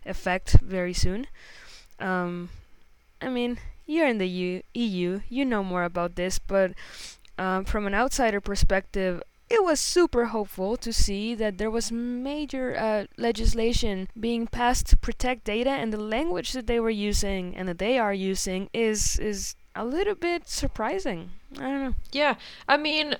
effect 0.05 0.57
very 0.61 0.93
soon. 0.93 1.25
Um, 1.99 2.49
I 3.19 3.29
mean, 3.29 3.57
you're 3.85 4.07
in 4.07 4.17
the 4.17 4.27
U- 4.27 4.63
EU, 4.73 5.21
you 5.29 5.45
know 5.45 5.63
more 5.63 5.83
about 5.83 6.15
this, 6.15 6.39
but 6.39 6.73
um, 7.37 7.65
from 7.65 7.87
an 7.87 7.93
outsider 7.93 8.39
perspective, 8.41 9.21
it 9.49 9.63
was 9.63 9.79
super 9.81 10.27
hopeful 10.27 10.77
to 10.77 10.93
see 10.93 11.35
that 11.35 11.57
there 11.57 11.69
was 11.69 11.91
major 11.91 12.75
uh, 12.77 13.05
legislation 13.17 14.07
being 14.17 14.47
passed 14.47 14.87
to 14.87 14.97
protect 14.97 15.43
data, 15.43 15.69
and 15.71 15.91
the 15.91 15.97
language 15.97 16.53
that 16.53 16.67
they 16.67 16.79
were 16.79 16.89
using 16.89 17.55
and 17.57 17.67
that 17.67 17.77
they 17.79 17.97
are 17.99 18.13
using 18.13 18.69
is 18.73 19.19
is 19.19 19.55
a 19.75 19.83
little 19.85 20.15
bit 20.15 20.47
surprising. 20.47 21.31
I 21.57 21.63
don't 21.63 21.83
know. 21.83 21.95
Yeah, 22.11 22.35
I 22.67 22.77
mean, 22.77 23.15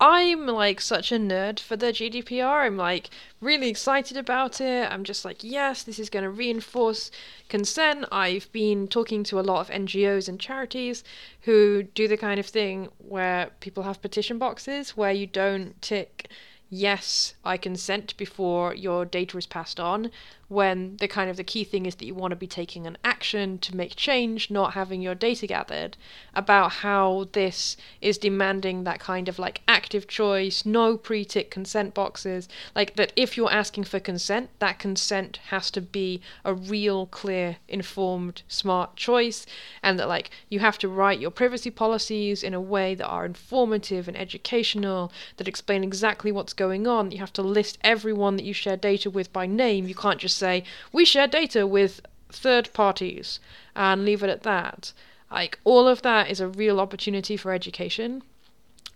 I'm 0.00 0.46
like 0.46 0.80
such 0.80 1.10
a 1.10 1.16
nerd 1.18 1.58
for 1.58 1.76
the 1.76 1.86
GDPR. 1.86 2.66
I'm 2.66 2.76
like 2.76 3.10
really 3.40 3.68
excited 3.68 4.16
about 4.16 4.60
it. 4.60 4.90
I'm 4.90 5.02
just 5.02 5.24
like, 5.24 5.42
yes, 5.42 5.82
this 5.82 5.98
is 5.98 6.08
going 6.08 6.22
to 6.22 6.30
reinforce 6.30 7.10
consent. 7.48 8.04
I've 8.12 8.50
been 8.52 8.86
talking 8.86 9.24
to 9.24 9.40
a 9.40 9.42
lot 9.42 9.60
of 9.60 9.70
NGOs 9.74 10.28
and 10.28 10.38
charities 10.38 11.02
who 11.42 11.82
do 11.82 12.06
the 12.06 12.16
kind 12.16 12.38
of 12.38 12.46
thing 12.46 12.88
where 12.98 13.50
people 13.58 13.82
have 13.82 14.00
petition 14.00 14.38
boxes 14.38 14.96
where 14.96 15.12
you 15.12 15.26
don't 15.26 15.80
tick 15.82 16.30
yes, 16.70 17.34
I 17.44 17.56
consent 17.56 18.16
before 18.16 18.74
your 18.74 19.04
data 19.04 19.38
is 19.38 19.46
passed 19.46 19.80
on, 19.80 20.10
when 20.48 20.96
the 20.96 21.06
kind 21.06 21.28
of 21.28 21.36
the 21.36 21.44
key 21.44 21.62
thing 21.62 21.84
is 21.84 21.96
that 21.96 22.06
you 22.06 22.14
want 22.14 22.32
to 22.32 22.36
be 22.36 22.46
taking 22.46 22.86
an 22.86 22.96
action 23.04 23.58
to 23.58 23.76
make 23.76 23.94
change, 23.94 24.50
not 24.50 24.72
having 24.72 25.02
your 25.02 25.14
data 25.14 25.46
gathered, 25.46 25.96
about 26.34 26.72
how 26.72 27.28
this 27.32 27.76
is 28.00 28.16
demanding 28.16 28.84
that 28.84 28.98
kind 28.98 29.28
of 29.28 29.38
like 29.38 29.60
active 29.68 30.08
choice, 30.08 30.64
no 30.64 30.96
pre 30.96 31.22
tick 31.22 31.50
consent 31.50 31.92
boxes, 31.92 32.48
like 32.74 32.96
that 32.96 33.12
if 33.14 33.36
you're 33.36 33.52
asking 33.52 33.84
for 33.84 34.00
consent, 34.00 34.48
that 34.58 34.78
consent 34.78 35.38
has 35.48 35.70
to 35.70 35.82
be 35.82 36.20
a 36.46 36.54
real, 36.54 37.04
clear, 37.06 37.58
informed, 37.68 38.40
smart 38.48 38.96
choice, 38.96 39.44
and 39.82 39.98
that 39.98 40.08
like 40.08 40.30
you 40.48 40.60
have 40.60 40.78
to 40.78 40.88
write 40.88 41.20
your 41.20 41.30
privacy 41.30 41.70
policies 41.70 42.42
in 42.42 42.54
a 42.54 42.60
way 42.60 42.94
that 42.94 43.06
are 43.06 43.26
informative 43.26 44.08
and 44.08 44.16
educational, 44.16 45.12
that 45.36 45.46
explain 45.46 45.84
exactly 45.84 46.32
what's 46.32 46.54
going 46.58 46.86
on. 46.86 47.10
You 47.10 47.18
have 47.18 47.32
to 47.34 47.42
list 47.42 47.78
everyone 47.82 48.36
that 48.36 48.44
you 48.44 48.52
share 48.52 48.76
data 48.76 49.08
with 49.08 49.32
by 49.32 49.46
name. 49.46 49.88
You 49.88 49.94
can't 49.94 50.20
just 50.20 50.36
say, 50.36 50.64
we 50.92 51.06
share 51.06 51.26
data 51.26 51.66
with 51.66 52.02
third 52.28 52.70
parties 52.74 53.40
and 53.74 54.04
leave 54.04 54.22
it 54.22 54.28
at 54.28 54.42
that. 54.42 54.92
Like, 55.30 55.58
all 55.64 55.88
of 55.88 56.02
that 56.02 56.30
is 56.30 56.40
a 56.40 56.48
real 56.48 56.80
opportunity 56.80 57.36
for 57.36 57.52
education. 57.52 58.22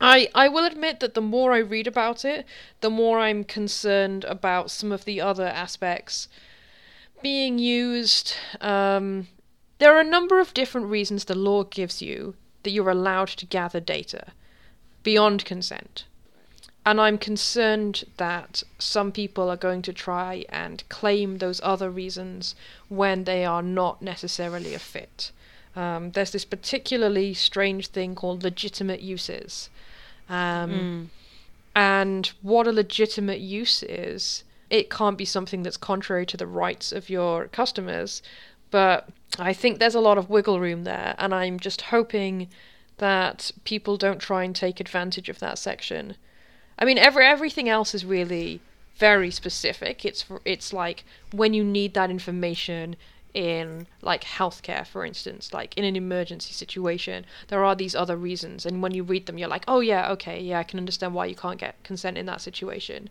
I, 0.00 0.28
I 0.34 0.48
will 0.48 0.66
admit 0.66 1.00
that 1.00 1.14
the 1.14 1.20
more 1.20 1.52
I 1.52 1.58
read 1.58 1.86
about 1.86 2.24
it, 2.24 2.44
the 2.80 2.90
more 2.90 3.20
I'm 3.20 3.44
concerned 3.44 4.24
about 4.24 4.70
some 4.70 4.90
of 4.90 5.04
the 5.04 5.20
other 5.20 5.46
aspects 5.46 6.28
being 7.22 7.58
used. 7.58 8.34
Um, 8.60 9.28
there 9.78 9.94
are 9.96 10.00
a 10.00 10.04
number 10.04 10.40
of 10.40 10.54
different 10.54 10.88
reasons 10.88 11.24
the 11.24 11.36
law 11.36 11.62
gives 11.62 12.02
you 12.02 12.34
that 12.62 12.70
you're 12.70 12.90
allowed 12.90 13.28
to 13.28 13.46
gather 13.46 13.80
data 13.80 14.32
beyond 15.02 15.44
consent. 15.44 16.04
And 16.84 17.00
I'm 17.00 17.16
concerned 17.16 18.04
that 18.16 18.64
some 18.78 19.12
people 19.12 19.48
are 19.48 19.56
going 19.56 19.82
to 19.82 19.92
try 19.92 20.44
and 20.48 20.82
claim 20.88 21.38
those 21.38 21.60
other 21.62 21.90
reasons 21.90 22.56
when 22.88 23.24
they 23.24 23.44
are 23.44 23.62
not 23.62 24.02
necessarily 24.02 24.74
a 24.74 24.80
fit. 24.80 25.30
Um, 25.76 26.10
there's 26.10 26.32
this 26.32 26.44
particularly 26.44 27.34
strange 27.34 27.88
thing 27.88 28.14
called 28.14 28.42
legitimate 28.42 29.00
uses. 29.00 29.70
Um, 30.28 30.70
Mm. 30.70 31.08
And 31.74 32.26
what 32.42 32.66
a 32.66 32.72
legitimate 32.72 33.40
use 33.40 33.82
is, 33.82 34.44
it 34.68 34.90
can't 34.90 35.16
be 35.16 35.24
something 35.24 35.62
that's 35.62 35.76
contrary 35.76 36.26
to 36.26 36.36
the 36.36 36.46
rights 36.46 36.92
of 36.92 37.08
your 37.08 37.48
customers. 37.48 38.22
But 38.70 39.08
I 39.38 39.52
think 39.52 39.78
there's 39.78 39.94
a 39.94 40.00
lot 40.00 40.18
of 40.18 40.28
wiggle 40.28 40.60
room 40.60 40.84
there, 40.84 41.14
and 41.18 41.34
I'm 41.34 41.58
just 41.58 41.82
hoping 41.82 42.48
that 42.98 43.52
people 43.64 43.96
don't 43.96 44.18
try 44.18 44.44
and 44.44 44.54
take 44.54 44.80
advantage 44.80 45.28
of 45.28 45.38
that 45.38 45.58
section. 45.58 46.16
I 46.78 46.84
mean, 46.84 46.98
every 46.98 47.24
everything 47.24 47.68
else 47.68 47.94
is 47.94 48.04
really 48.04 48.60
very 48.96 49.30
specific. 49.30 50.04
It's 50.04 50.24
it's 50.44 50.72
like 50.72 51.04
when 51.32 51.54
you 51.54 51.64
need 51.64 51.94
that 51.94 52.10
information 52.10 52.96
in 53.34 53.86
like 54.02 54.24
healthcare, 54.24 54.86
for 54.86 55.04
instance, 55.04 55.52
like 55.52 55.76
in 55.76 55.84
an 55.84 55.96
emergency 55.96 56.52
situation, 56.52 57.24
there 57.48 57.64
are 57.64 57.74
these 57.74 57.94
other 57.94 58.16
reasons, 58.16 58.66
and 58.66 58.82
when 58.82 58.92
you 58.92 59.02
read 59.02 59.26
them, 59.26 59.38
you're 59.38 59.48
like, 59.48 59.64
oh 59.66 59.80
yeah, 59.80 60.10
okay, 60.12 60.40
yeah, 60.40 60.58
I 60.58 60.64
can 60.64 60.78
understand 60.78 61.14
why 61.14 61.26
you 61.26 61.34
can't 61.34 61.58
get 61.58 61.82
consent 61.82 62.18
in 62.18 62.26
that 62.26 62.40
situation. 62.40 63.08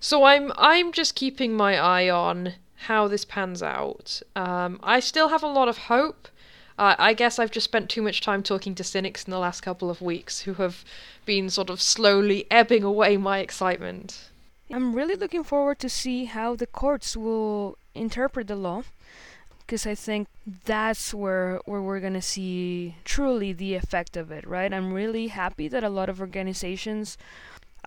So 0.00 0.24
I'm 0.24 0.52
I'm 0.56 0.92
just 0.92 1.14
keeping 1.14 1.56
my 1.56 1.78
eye 1.78 2.08
on 2.08 2.54
how 2.86 3.08
this 3.08 3.24
pans 3.24 3.62
out. 3.62 4.22
Um, 4.36 4.78
I 4.82 5.00
still 5.00 5.28
have 5.28 5.42
a 5.42 5.48
lot 5.48 5.68
of 5.68 5.78
hope. 5.78 6.28
Uh, 6.78 6.94
I 6.96 7.12
guess 7.12 7.40
I've 7.40 7.50
just 7.50 7.64
spent 7.64 7.90
too 7.90 8.02
much 8.02 8.20
time 8.20 8.42
talking 8.42 8.76
to 8.76 8.84
cynics 8.84 9.24
in 9.24 9.32
the 9.32 9.38
last 9.38 9.62
couple 9.62 9.90
of 9.90 10.00
weeks 10.00 10.42
who 10.42 10.54
have 10.54 10.84
been 11.26 11.50
sort 11.50 11.70
of 11.70 11.82
slowly 11.82 12.46
ebbing 12.52 12.84
away 12.84 13.16
my 13.16 13.40
excitement. 13.40 14.30
I'm 14.70 14.94
really 14.94 15.16
looking 15.16 15.42
forward 15.42 15.80
to 15.80 15.88
see 15.88 16.26
how 16.26 16.54
the 16.54 16.66
courts 16.66 17.16
will 17.16 17.78
interpret 17.94 18.46
the 18.46 18.54
law 18.54 18.84
because 19.66 19.86
I 19.86 19.94
think 19.94 20.28
that's 20.64 21.12
where 21.12 21.60
where 21.64 21.82
we're 21.82 22.00
going 22.00 22.14
to 22.14 22.22
see 22.22 22.94
truly 23.04 23.52
the 23.52 23.74
effect 23.74 24.16
of 24.16 24.30
it, 24.30 24.46
right? 24.46 24.72
I'm 24.72 24.92
really 24.92 25.28
happy 25.28 25.68
that 25.68 25.82
a 25.82 25.90
lot 25.90 26.08
of 26.08 26.20
organizations 26.20 27.18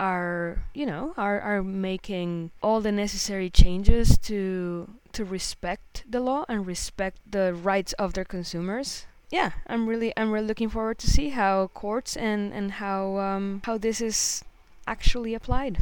are, 0.02 0.64
you 0.74 0.86
know, 0.88 1.14
are 1.16 1.40
are 1.40 1.62
making 1.62 2.50
all 2.64 2.82
the 2.82 2.92
necessary 2.92 3.52
changes 3.52 4.18
to 4.18 4.90
to 5.14 5.24
respect 5.24 6.04
the 6.10 6.20
law 6.20 6.44
and 6.50 6.66
respect 6.66 7.20
the 7.30 7.54
rights 7.54 7.94
of 7.94 8.14
their 8.14 8.26
consumers. 8.26 9.06
Yeah, 9.30 9.52
I'm 9.68 9.88
really 9.88 10.12
I'm 10.18 10.32
really 10.32 10.48
looking 10.48 10.70
forward 10.70 10.98
to 11.00 11.08
see 11.08 11.30
how 11.30 11.68
courts 11.76 12.18
and 12.18 12.52
and 12.52 12.72
how 12.84 13.20
um, 13.20 13.62
how 13.64 13.78
this 13.78 14.02
is 14.02 14.44
actually 14.88 15.36
applied. 15.36 15.78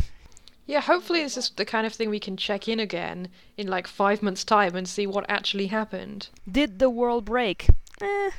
Yeah, 0.68 0.82
hopefully 0.82 1.24
this 1.24 1.38
is 1.38 1.50
the 1.56 1.66
kind 1.66 1.88
of 1.88 1.94
thing 1.94 2.10
we 2.10 2.20
can 2.20 2.38
check 2.38 2.68
in 2.68 2.80
again 2.80 3.30
in 3.58 3.68
like 3.68 3.88
five 3.88 4.22
months' 4.22 4.44
time 4.44 4.76
and 4.76 4.88
see 4.88 5.08
what 5.08 5.26
actually 5.30 5.68
happened. 5.68 6.28
Did 6.46 6.78
the 6.78 6.90
world 6.90 7.26
break? 7.26 7.70
Eh, 8.02 8.32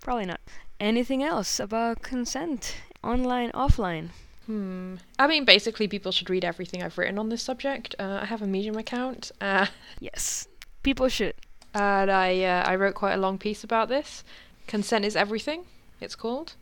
probably 0.00 0.26
not. 0.26 0.40
Anything 0.80 1.22
else 1.22 1.60
about 1.60 2.02
consent, 2.02 2.76
online, 3.02 3.50
offline? 3.52 4.10
Hmm. 4.46 4.96
I 5.18 5.26
mean, 5.26 5.44
basically, 5.44 5.88
people 5.88 6.12
should 6.12 6.28
read 6.30 6.44
everything 6.44 6.82
I've 6.82 6.98
written 6.98 7.18
on 7.18 7.28
this 7.30 7.42
subject. 7.42 7.94
Uh, 7.98 8.18
I 8.22 8.26
have 8.26 8.42
a 8.42 8.46
Medium 8.46 8.76
account, 8.76 9.32
uh, 9.40 9.66
Yes, 10.00 10.48
people 10.82 11.08
should. 11.08 11.34
and 11.72 12.10
I 12.10 12.42
uh, 12.44 12.62
I 12.70 12.76
wrote 12.76 12.94
quite 12.94 13.14
a 13.14 13.20
long 13.20 13.38
piece 13.38 13.64
about 13.64 13.88
this. 13.88 14.22
Consent 14.66 15.04
is 15.04 15.16
everything. 15.16 15.64
It's 16.00 16.14
called. 16.14 16.54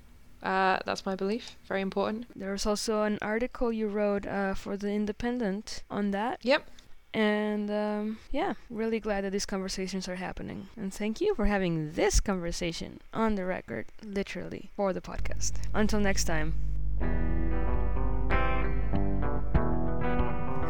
Uh, 0.43 0.79
that's 0.87 1.07
my 1.07 1.15
belief. 1.15 1.57
Very 1.69 1.81
important. 1.81 2.27
There 2.35 2.51
was 2.53 2.67
also 2.67 3.03
an 3.03 3.19
article 3.23 3.73
you 3.73 3.87
wrote 3.89 4.27
uh, 4.27 4.55
for 4.55 4.77
the 4.77 4.91
Independent 4.91 5.83
on 5.91 6.11
that. 6.13 6.39
Yep. 6.43 6.67
And 7.15 7.71
um, 7.71 8.19
yeah, 8.33 8.55
really 8.71 8.99
glad 8.99 9.23
that 9.25 9.31
these 9.33 9.47
conversations 9.47 10.09
are 10.09 10.17
happening. 10.17 10.69
And 10.77 10.93
thank 10.93 11.21
you 11.21 11.35
for 11.37 11.47
having 11.47 11.93
this 11.93 12.21
conversation 12.21 13.01
on 13.13 13.35
the 13.37 13.45
record, 13.45 13.87
literally, 14.05 14.71
for 14.75 14.93
the 14.93 15.01
podcast. 15.01 15.53
Until 15.75 16.01
next 16.01 16.25
time. 16.25 16.55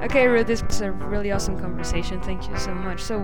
Okay, 0.03 0.26
Ruth, 0.26 0.47
this 0.47 0.62
was 0.62 0.80
a 0.80 0.91
really 0.91 1.33
awesome 1.33 1.59
conversation. 1.59 2.20
Thank 2.20 2.49
you 2.49 2.59
so 2.59 2.74
much. 2.74 3.01
So, 3.01 3.20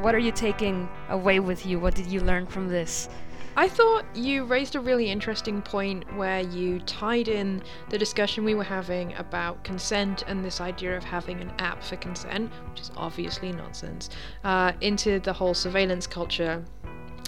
what 0.00 0.14
are 0.14 0.18
you 0.18 0.32
taking 0.32 0.88
away 1.08 1.40
with 1.40 1.66
you? 1.66 1.78
What 1.78 1.94
did 1.94 2.06
you 2.06 2.20
learn 2.20 2.46
from 2.46 2.68
this? 2.68 3.08
I 3.54 3.68
thought 3.68 4.06
you 4.16 4.44
raised 4.44 4.74
a 4.76 4.80
really 4.80 5.10
interesting 5.10 5.60
point 5.60 6.10
where 6.16 6.40
you 6.40 6.80
tied 6.80 7.28
in 7.28 7.62
the 7.90 7.98
discussion 7.98 8.44
we 8.44 8.54
were 8.54 8.64
having 8.64 9.14
about 9.16 9.62
consent 9.62 10.24
and 10.26 10.42
this 10.42 10.58
idea 10.58 10.96
of 10.96 11.04
having 11.04 11.38
an 11.42 11.52
app 11.58 11.82
for 11.82 11.96
consent, 11.96 12.50
which 12.70 12.80
is 12.80 12.90
obviously 12.96 13.52
nonsense, 13.52 14.08
uh, 14.42 14.72
into 14.80 15.20
the 15.20 15.34
whole 15.34 15.52
surveillance 15.52 16.06
culture. 16.06 16.64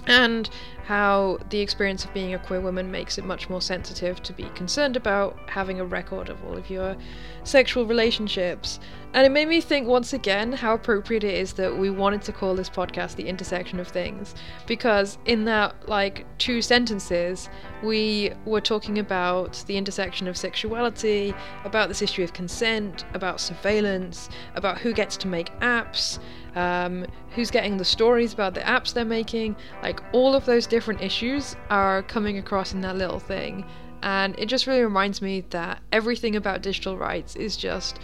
And 0.06 0.48
how 0.84 1.38
the 1.48 1.60
experience 1.60 2.04
of 2.04 2.12
being 2.12 2.34
a 2.34 2.38
queer 2.38 2.60
woman 2.60 2.90
makes 2.90 3.16
it 3.16 3.24
much 3.24 3.48
more 3.48 3.62
sensitive 3.62 4.22
to 4.22 4.32
be 4.32 4.44
concerned 4.54 4.96
about 4.96 5.38
having 5.46 5.80
a 5.80 5.84
record 5.84 6.28
of 6.28 6.44
all 6.44 6.56
of 6.56 6.68
your 6.68 6.96
sexual 7.42 7.86
relationships. 7.86 8.80
And 9.14 9.24
it 9.24 9.30
made 9.30 9.46
me 9.46 9.60
think 9.60 9.86
once 9.86 10.12
again 10.12 10.50
how 10.50 10.74
appropriate 10.74 11.22
it 11.22 11.34
is 11.34 11.52
that 11.52 11.78
we 11.78 11.88
wanted 11.88 12.22
to 12.22 12.32
call 12.32 12.56
this 12.56 12.68
podcast 12.68 13.14
The 13.14 13.28
Intersection 13.28 13.78
of 13.78 13.86
Things. 13.86 14.34
Because 14.66 15.18
in 15.24 15.44
that, 15.44 15.88
like, 15.88 16.26
two 16.38 16.60
sentences, 16.60 17.48
we 17.80 18.32
were 18.44 18.60
talking 18.60 18.98
about 18.98 19.62
the 19.68 19.76
intersection 19.76 20.26
of 20.26 20.36
sexuality, 20.36 21.32
about 21.64 21.86
this 21.86 22.02
issue 22.02 22.24
of 22.24 22.32
consent, 22.32 23.04
about 23.14 23.40
surveillance, 23.40 24.30
about 24.56 24.78
who 24.78 24.92
gets 24.92 25.16
to 25.18 25.28
make 25.28 25.56
apps, 25.60 26.18
um, 26.56 27.06
who's 27.36 27.52
getting 27.52 27.76
the 27.76 27.84
stories 27.84 28.32
about 28.32 28.52
the 28.54 28.62
apps 28.62 28.92
they're 28.92 29.04
making. 29.04 29.54
Like, 29.80 30.02
all 30.12 30.34
of 30.34 30.44
those 30.44 30.66
different 30.66 31.02
issues 31.02 31.54
are 31.70 32.02
coming 32.02 32.38
across 32.38 32.74
in 32.74 32.80
that 32.80 32.96
little 32.96 33.20
thing. 33.20 33.64
And 34.02 34.36
it 34.40 34.46
just 34.46 34.66
really 34.66 34.82
reminds 34.82 35.22
me 35.22 35.42
that 35.50 35.80
everything 35.92 36.34
about 36.34 36.62
digital 36.62 36.98
rights 36.98 37.36
is 37.36 37.56
just 37.56 38.00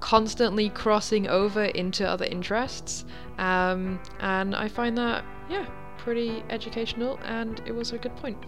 constantly 0.00 0.68
crossing 0.70 1.28
over 1.28 1.64
into 1.64 2.08
other 2.08 2.24
interests. 2.24 3.04
Um, 3.38 4.00
and 4.20 4.54
I 4.54 4.68
find 4.68 4.96
that, 4.98 5.24
yeah, 5.48 5.66
pretty 5.98 6.42
educational, 6.50 7.18
and 7.24 7.60
it 7.66 7.74
was 7.74 7.92
a 7.92 7.98
good 7.98 8.14
point. 8.16 8.38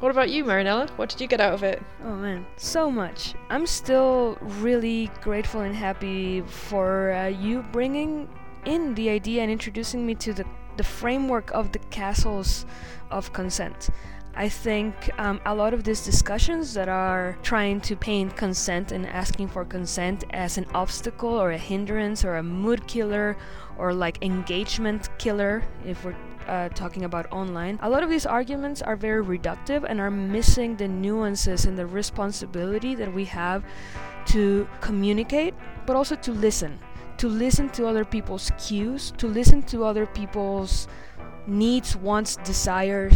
What 0.00 0.10
about 0.10 0.30
you, 0.30 0.44
Marianela? 0.44 0.90
What 0.98 1.10
did 1.10 1.20
you 1.20 1.28
get 1.28 1.40
out 1.40 1.54
of 1.54 1.62
it? 1.62 1.80
Oh 2.02 2.16
man, 2.16 2.44
so 2.56 2.90
much. 2.90 3.34
I'm 3.50 3.66
still 3.66 4.36
really 4.40 5.08
grateful 5.20 5.60
and 5.60 5.76
happy 5.76 6.40
for 6.40 7.12
uh, 7.12 7.28
you 7.28 7.62
bringing 7.70 8.28
in 8.64 8.96
the 8.96 9.10
idea 9.10 9.42
and 9.42 9.50
introducing 9.52 10.04
me 10.04 10.16
to 10.16 10.32
the, 10.32 10.44
the 10.76 10.82
framework 10.82 11.52
of 11.52 11.70
the 11.70 11.78
castles 11.90 12.66
of 13.12 13.32
consent. 13.32 13.90
I 14.34 14.48
think 14.48 15.10
um, 15.18 15.40
a 15.44 15.54
lot 15.54 15.74
of 15.74 15.84
these 15.84 16.04
discussions 16.04 16.72
that 16.72 16.88
are 16.88 17.36
trying 17.42 17.82
to 17.82 17.94
paint 17.94 18.34
consent 18.34 18.90
and 18.90 19.06
asking 19.06 19.48
for 19.48 19.64
consent 19.64 20.24
as 20.30 20.56
an 20.56 20.66
obstacle 20.74 21.28
or 21.28 21.50
a 21.50 21.58
hindrance 21.58 22.24
or 22.24 22.36
a 22.36 22.42
mood 22.42 22.86
killer 22.86 23.36
or 23.76 23.92
like 23.92 24.24
engagement 24.24 25.10
killer, 25.18 25.62
if 25.84 26.02
we're 26.02 26.16
uh, 26.48 26.70
talking 26.70 27.04
about 27.04 27.30
online, 27.30 27.78
a 27.82 27.90
lot 27.90 28.02
of 28.02 28.08
these 28.08 28.24
arguments 28.24 28.80
are 28.80 28.96
very 28.96 29.22
reductive 29.22 29.84
and 29.86 30.00
are 30.00 30.10
missing 30.10 30.76
the 30.76 30.88
nuances 30.88 31.66
and 31.66 31.78
the 31.78 31.86
responsibility 31.86 32.94
that 32.94 33.12
we 33.12 33.26
have 33.26 33.62
to 34.26 34.66
communicate, 34.80 35.54
but 35.84 35.94
also 35.94 36.16
to 36.16 36.32
listen. 36.32 36.78
To 37.18 37.28
listen 37.28 37.68
to 37.70 37.86
other 37.86 38.04
people's 38.04 38.50
cues, 38.58 39.12
to 39.18 39.28
listen 39.28 39.62
to 39.64 39.84
other 39.84 40.06
people's 40.06 40.88
needs, 41.46 41.96
wants, 41.96 42.36
desires. 42.36 43.14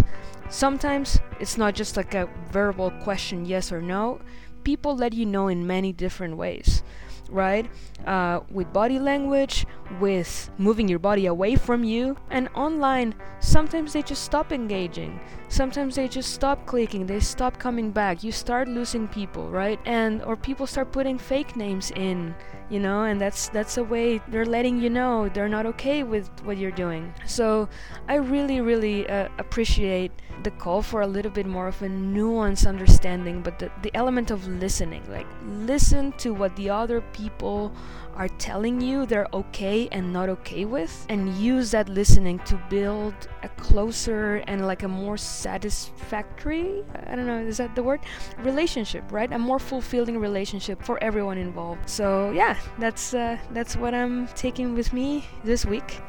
Sometimes 0.49 1.19
it's 1.41 1.57
not 1.59 1.75
just 1.75 1.97
like 1.97 2.15
a 2.15 2.29
verbal 2.51 2.91
question, 3.03 3.45
yes 3.45 3.73
or 3.73 3.81
no. 3.83 4.21
People 4.65 4.97
let 4.97 5.13
you 5.13 5.27
know 5.27 5.49
in 5.49 5.67
many 5.67 5.93
different 5.93 6.37
ways, 6.37 6.83
right? 7.31 7.71
Uh, 8.07 8.41
with 8.51 8.73
body 8.73 8.99
language, 8.99 9.67
with 10.01 10.51
moving 10.59 10.89
your 10.89 10.99
body 10.99 11.27
away 11.27 11.57
from 11.57 11.85
you. 11.85 12.17
And 12.31 12.49
online, 12.55 13.15
sometimes 13.41 13.93
they 13.93 14.03
just 14.03 14.25
stop 14.25 14.53
engaging. 14.53 15.21
Sometimes 15.49 15.97
they 15.97 16.09
just 16.09 16.35
stop 16.35 16.67
clicking, 16.67 17.07
they 17.07 17.21
stop 17.21 17.59
coming 17.59 17.91
back. 17.91 18.25
You 18.25 18.33
start 18.33 18.69
losing 18.69 19.09
people, 19.09 19.49
right? 19.49 19.79
And 19.85 20.23
or 20.23 20.37
people 20.37 20.67
start 20.67 20.93
putting 20.93 21.19
fake 21.19 21.57
names 21.57 21.91
in 21.93 22.35
you 22.69 22.81
know 22.81 23.05
and 23.05 23.21
that's 23.21 23.49
that's 23.51 23.77
a 23.77 23.85
way 23.85 24.21
they're 24.29 24.45
letting 24.45 24.81
you 24.81 24.91
know 24.91 25.29
they're 25.29 25.49
not 25.49 25.67
okay 25.67 26.03
with 26.03 26.29
what 26.43 26.57
you're 26.59 26.73
doing 26.73 27.13
so 27.25 27.69
i 28.09 28.17
really 28.17 28.61
really 28.61 29.09
uh, 29.09 29.29
appreciate 29.39 30.11
the 30.43 30.51
call 30.53 30.83
for 30.83 31.01
a 31.01 31.07
little 31.07 31.31
bit 31.31 31.47
more 31.47 31.69
of 31.69 31.81
a 31.83 31.89
nuanced 31.89 32.67
understanding 32.67 33.43
but 33.43 33.59
the, 33.59 33.71
the 33.83 33.95
element 33.97 34.31
of 34.31 34.47
listening 34.47 35.03
like 35.11 35.27
listen 35.45 36.13
to 36.13 36.33
what 36.35 36.55
the 36.57 36.69
other 36.69 37.01
people 37.13 37.73
are 38.15 38.29
telling 38.29 38.81
you 38.81 39.05
they're 39.07 39.29
okay 39.33 39.89
and 39.93 40.13
not 40.13 40.29
okay 40.29 40.65
with 40.65 41.07
and 41.09 41.37
use 41.37 41.71
that 41.71 41.89
listening 41.89 42.39
to 42.41 42.61
build 42.71 43.15
a 43.43 43.49
closer 43.51 44.37
and 44.47 44.67
like 44.67 44.83
a 44.83 44.89
more 44.89 45.17
satisfactory 45.17 46.83
i 47.07 47.15
don't 47.15 47.27
know 47.27 47.39
is 47.39 47.59
that 47.59 47.75
the 47.75 47.83
word? 47.83 48.01
Relationship 48.39 49.05
right? 49.11 49.33
A 49.33 49.39
more 49.39 49.59
fulfilling 49.59 50.19
relationship 50.19 50.83
for 50.83 51.03
everyone 51.03 51.39
involved. 51.39 51.89
So 51.89 52.31
yeah 52.33 52.57
that's 52.79 53.15
uh, 53.15 53.39
that's 53.53 53.77
what 53.77 53.95
i'm 53.95 54.27
taking 54.29 54.75
with 54.75 54.93
me 54.93 55.25
this 55.45 55.65
week 55.65 56.01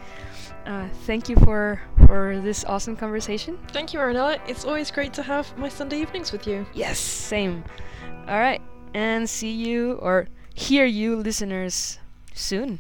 uh, 0.67 0.87
thank 1.07 1.29
you 1.29 1.35
for 1.37 1.81
for 2.05 2.39
this 2.43 2.63
awesome 2.65 2.95
conversation 2.95 3.57
Thank 3.71 3.93
you, 3.93 3.99
Marianela. 3.99 4.39
It's 4.47 4.65
always 4.65 4.91
great 4.91 5.13
to 5.13 5.23
have 5.23 5.47
my 5.57 5.69
Sunday 5.69 6.01
evenings 6.01 6.31
with 6.31 6.45
you. 6.47 6.65
yes 6.73 6.99
same 6.99 7.63
all 8.27 8.37
right 8.39 8.61
and 8.93 9.29
see 9.29 9.51
you 9.51 9.93
or 10.01 10.27
hear 10.53 10.85
you 10.85 11.15
listeners 11.17 11.99
soon 12.33 12.79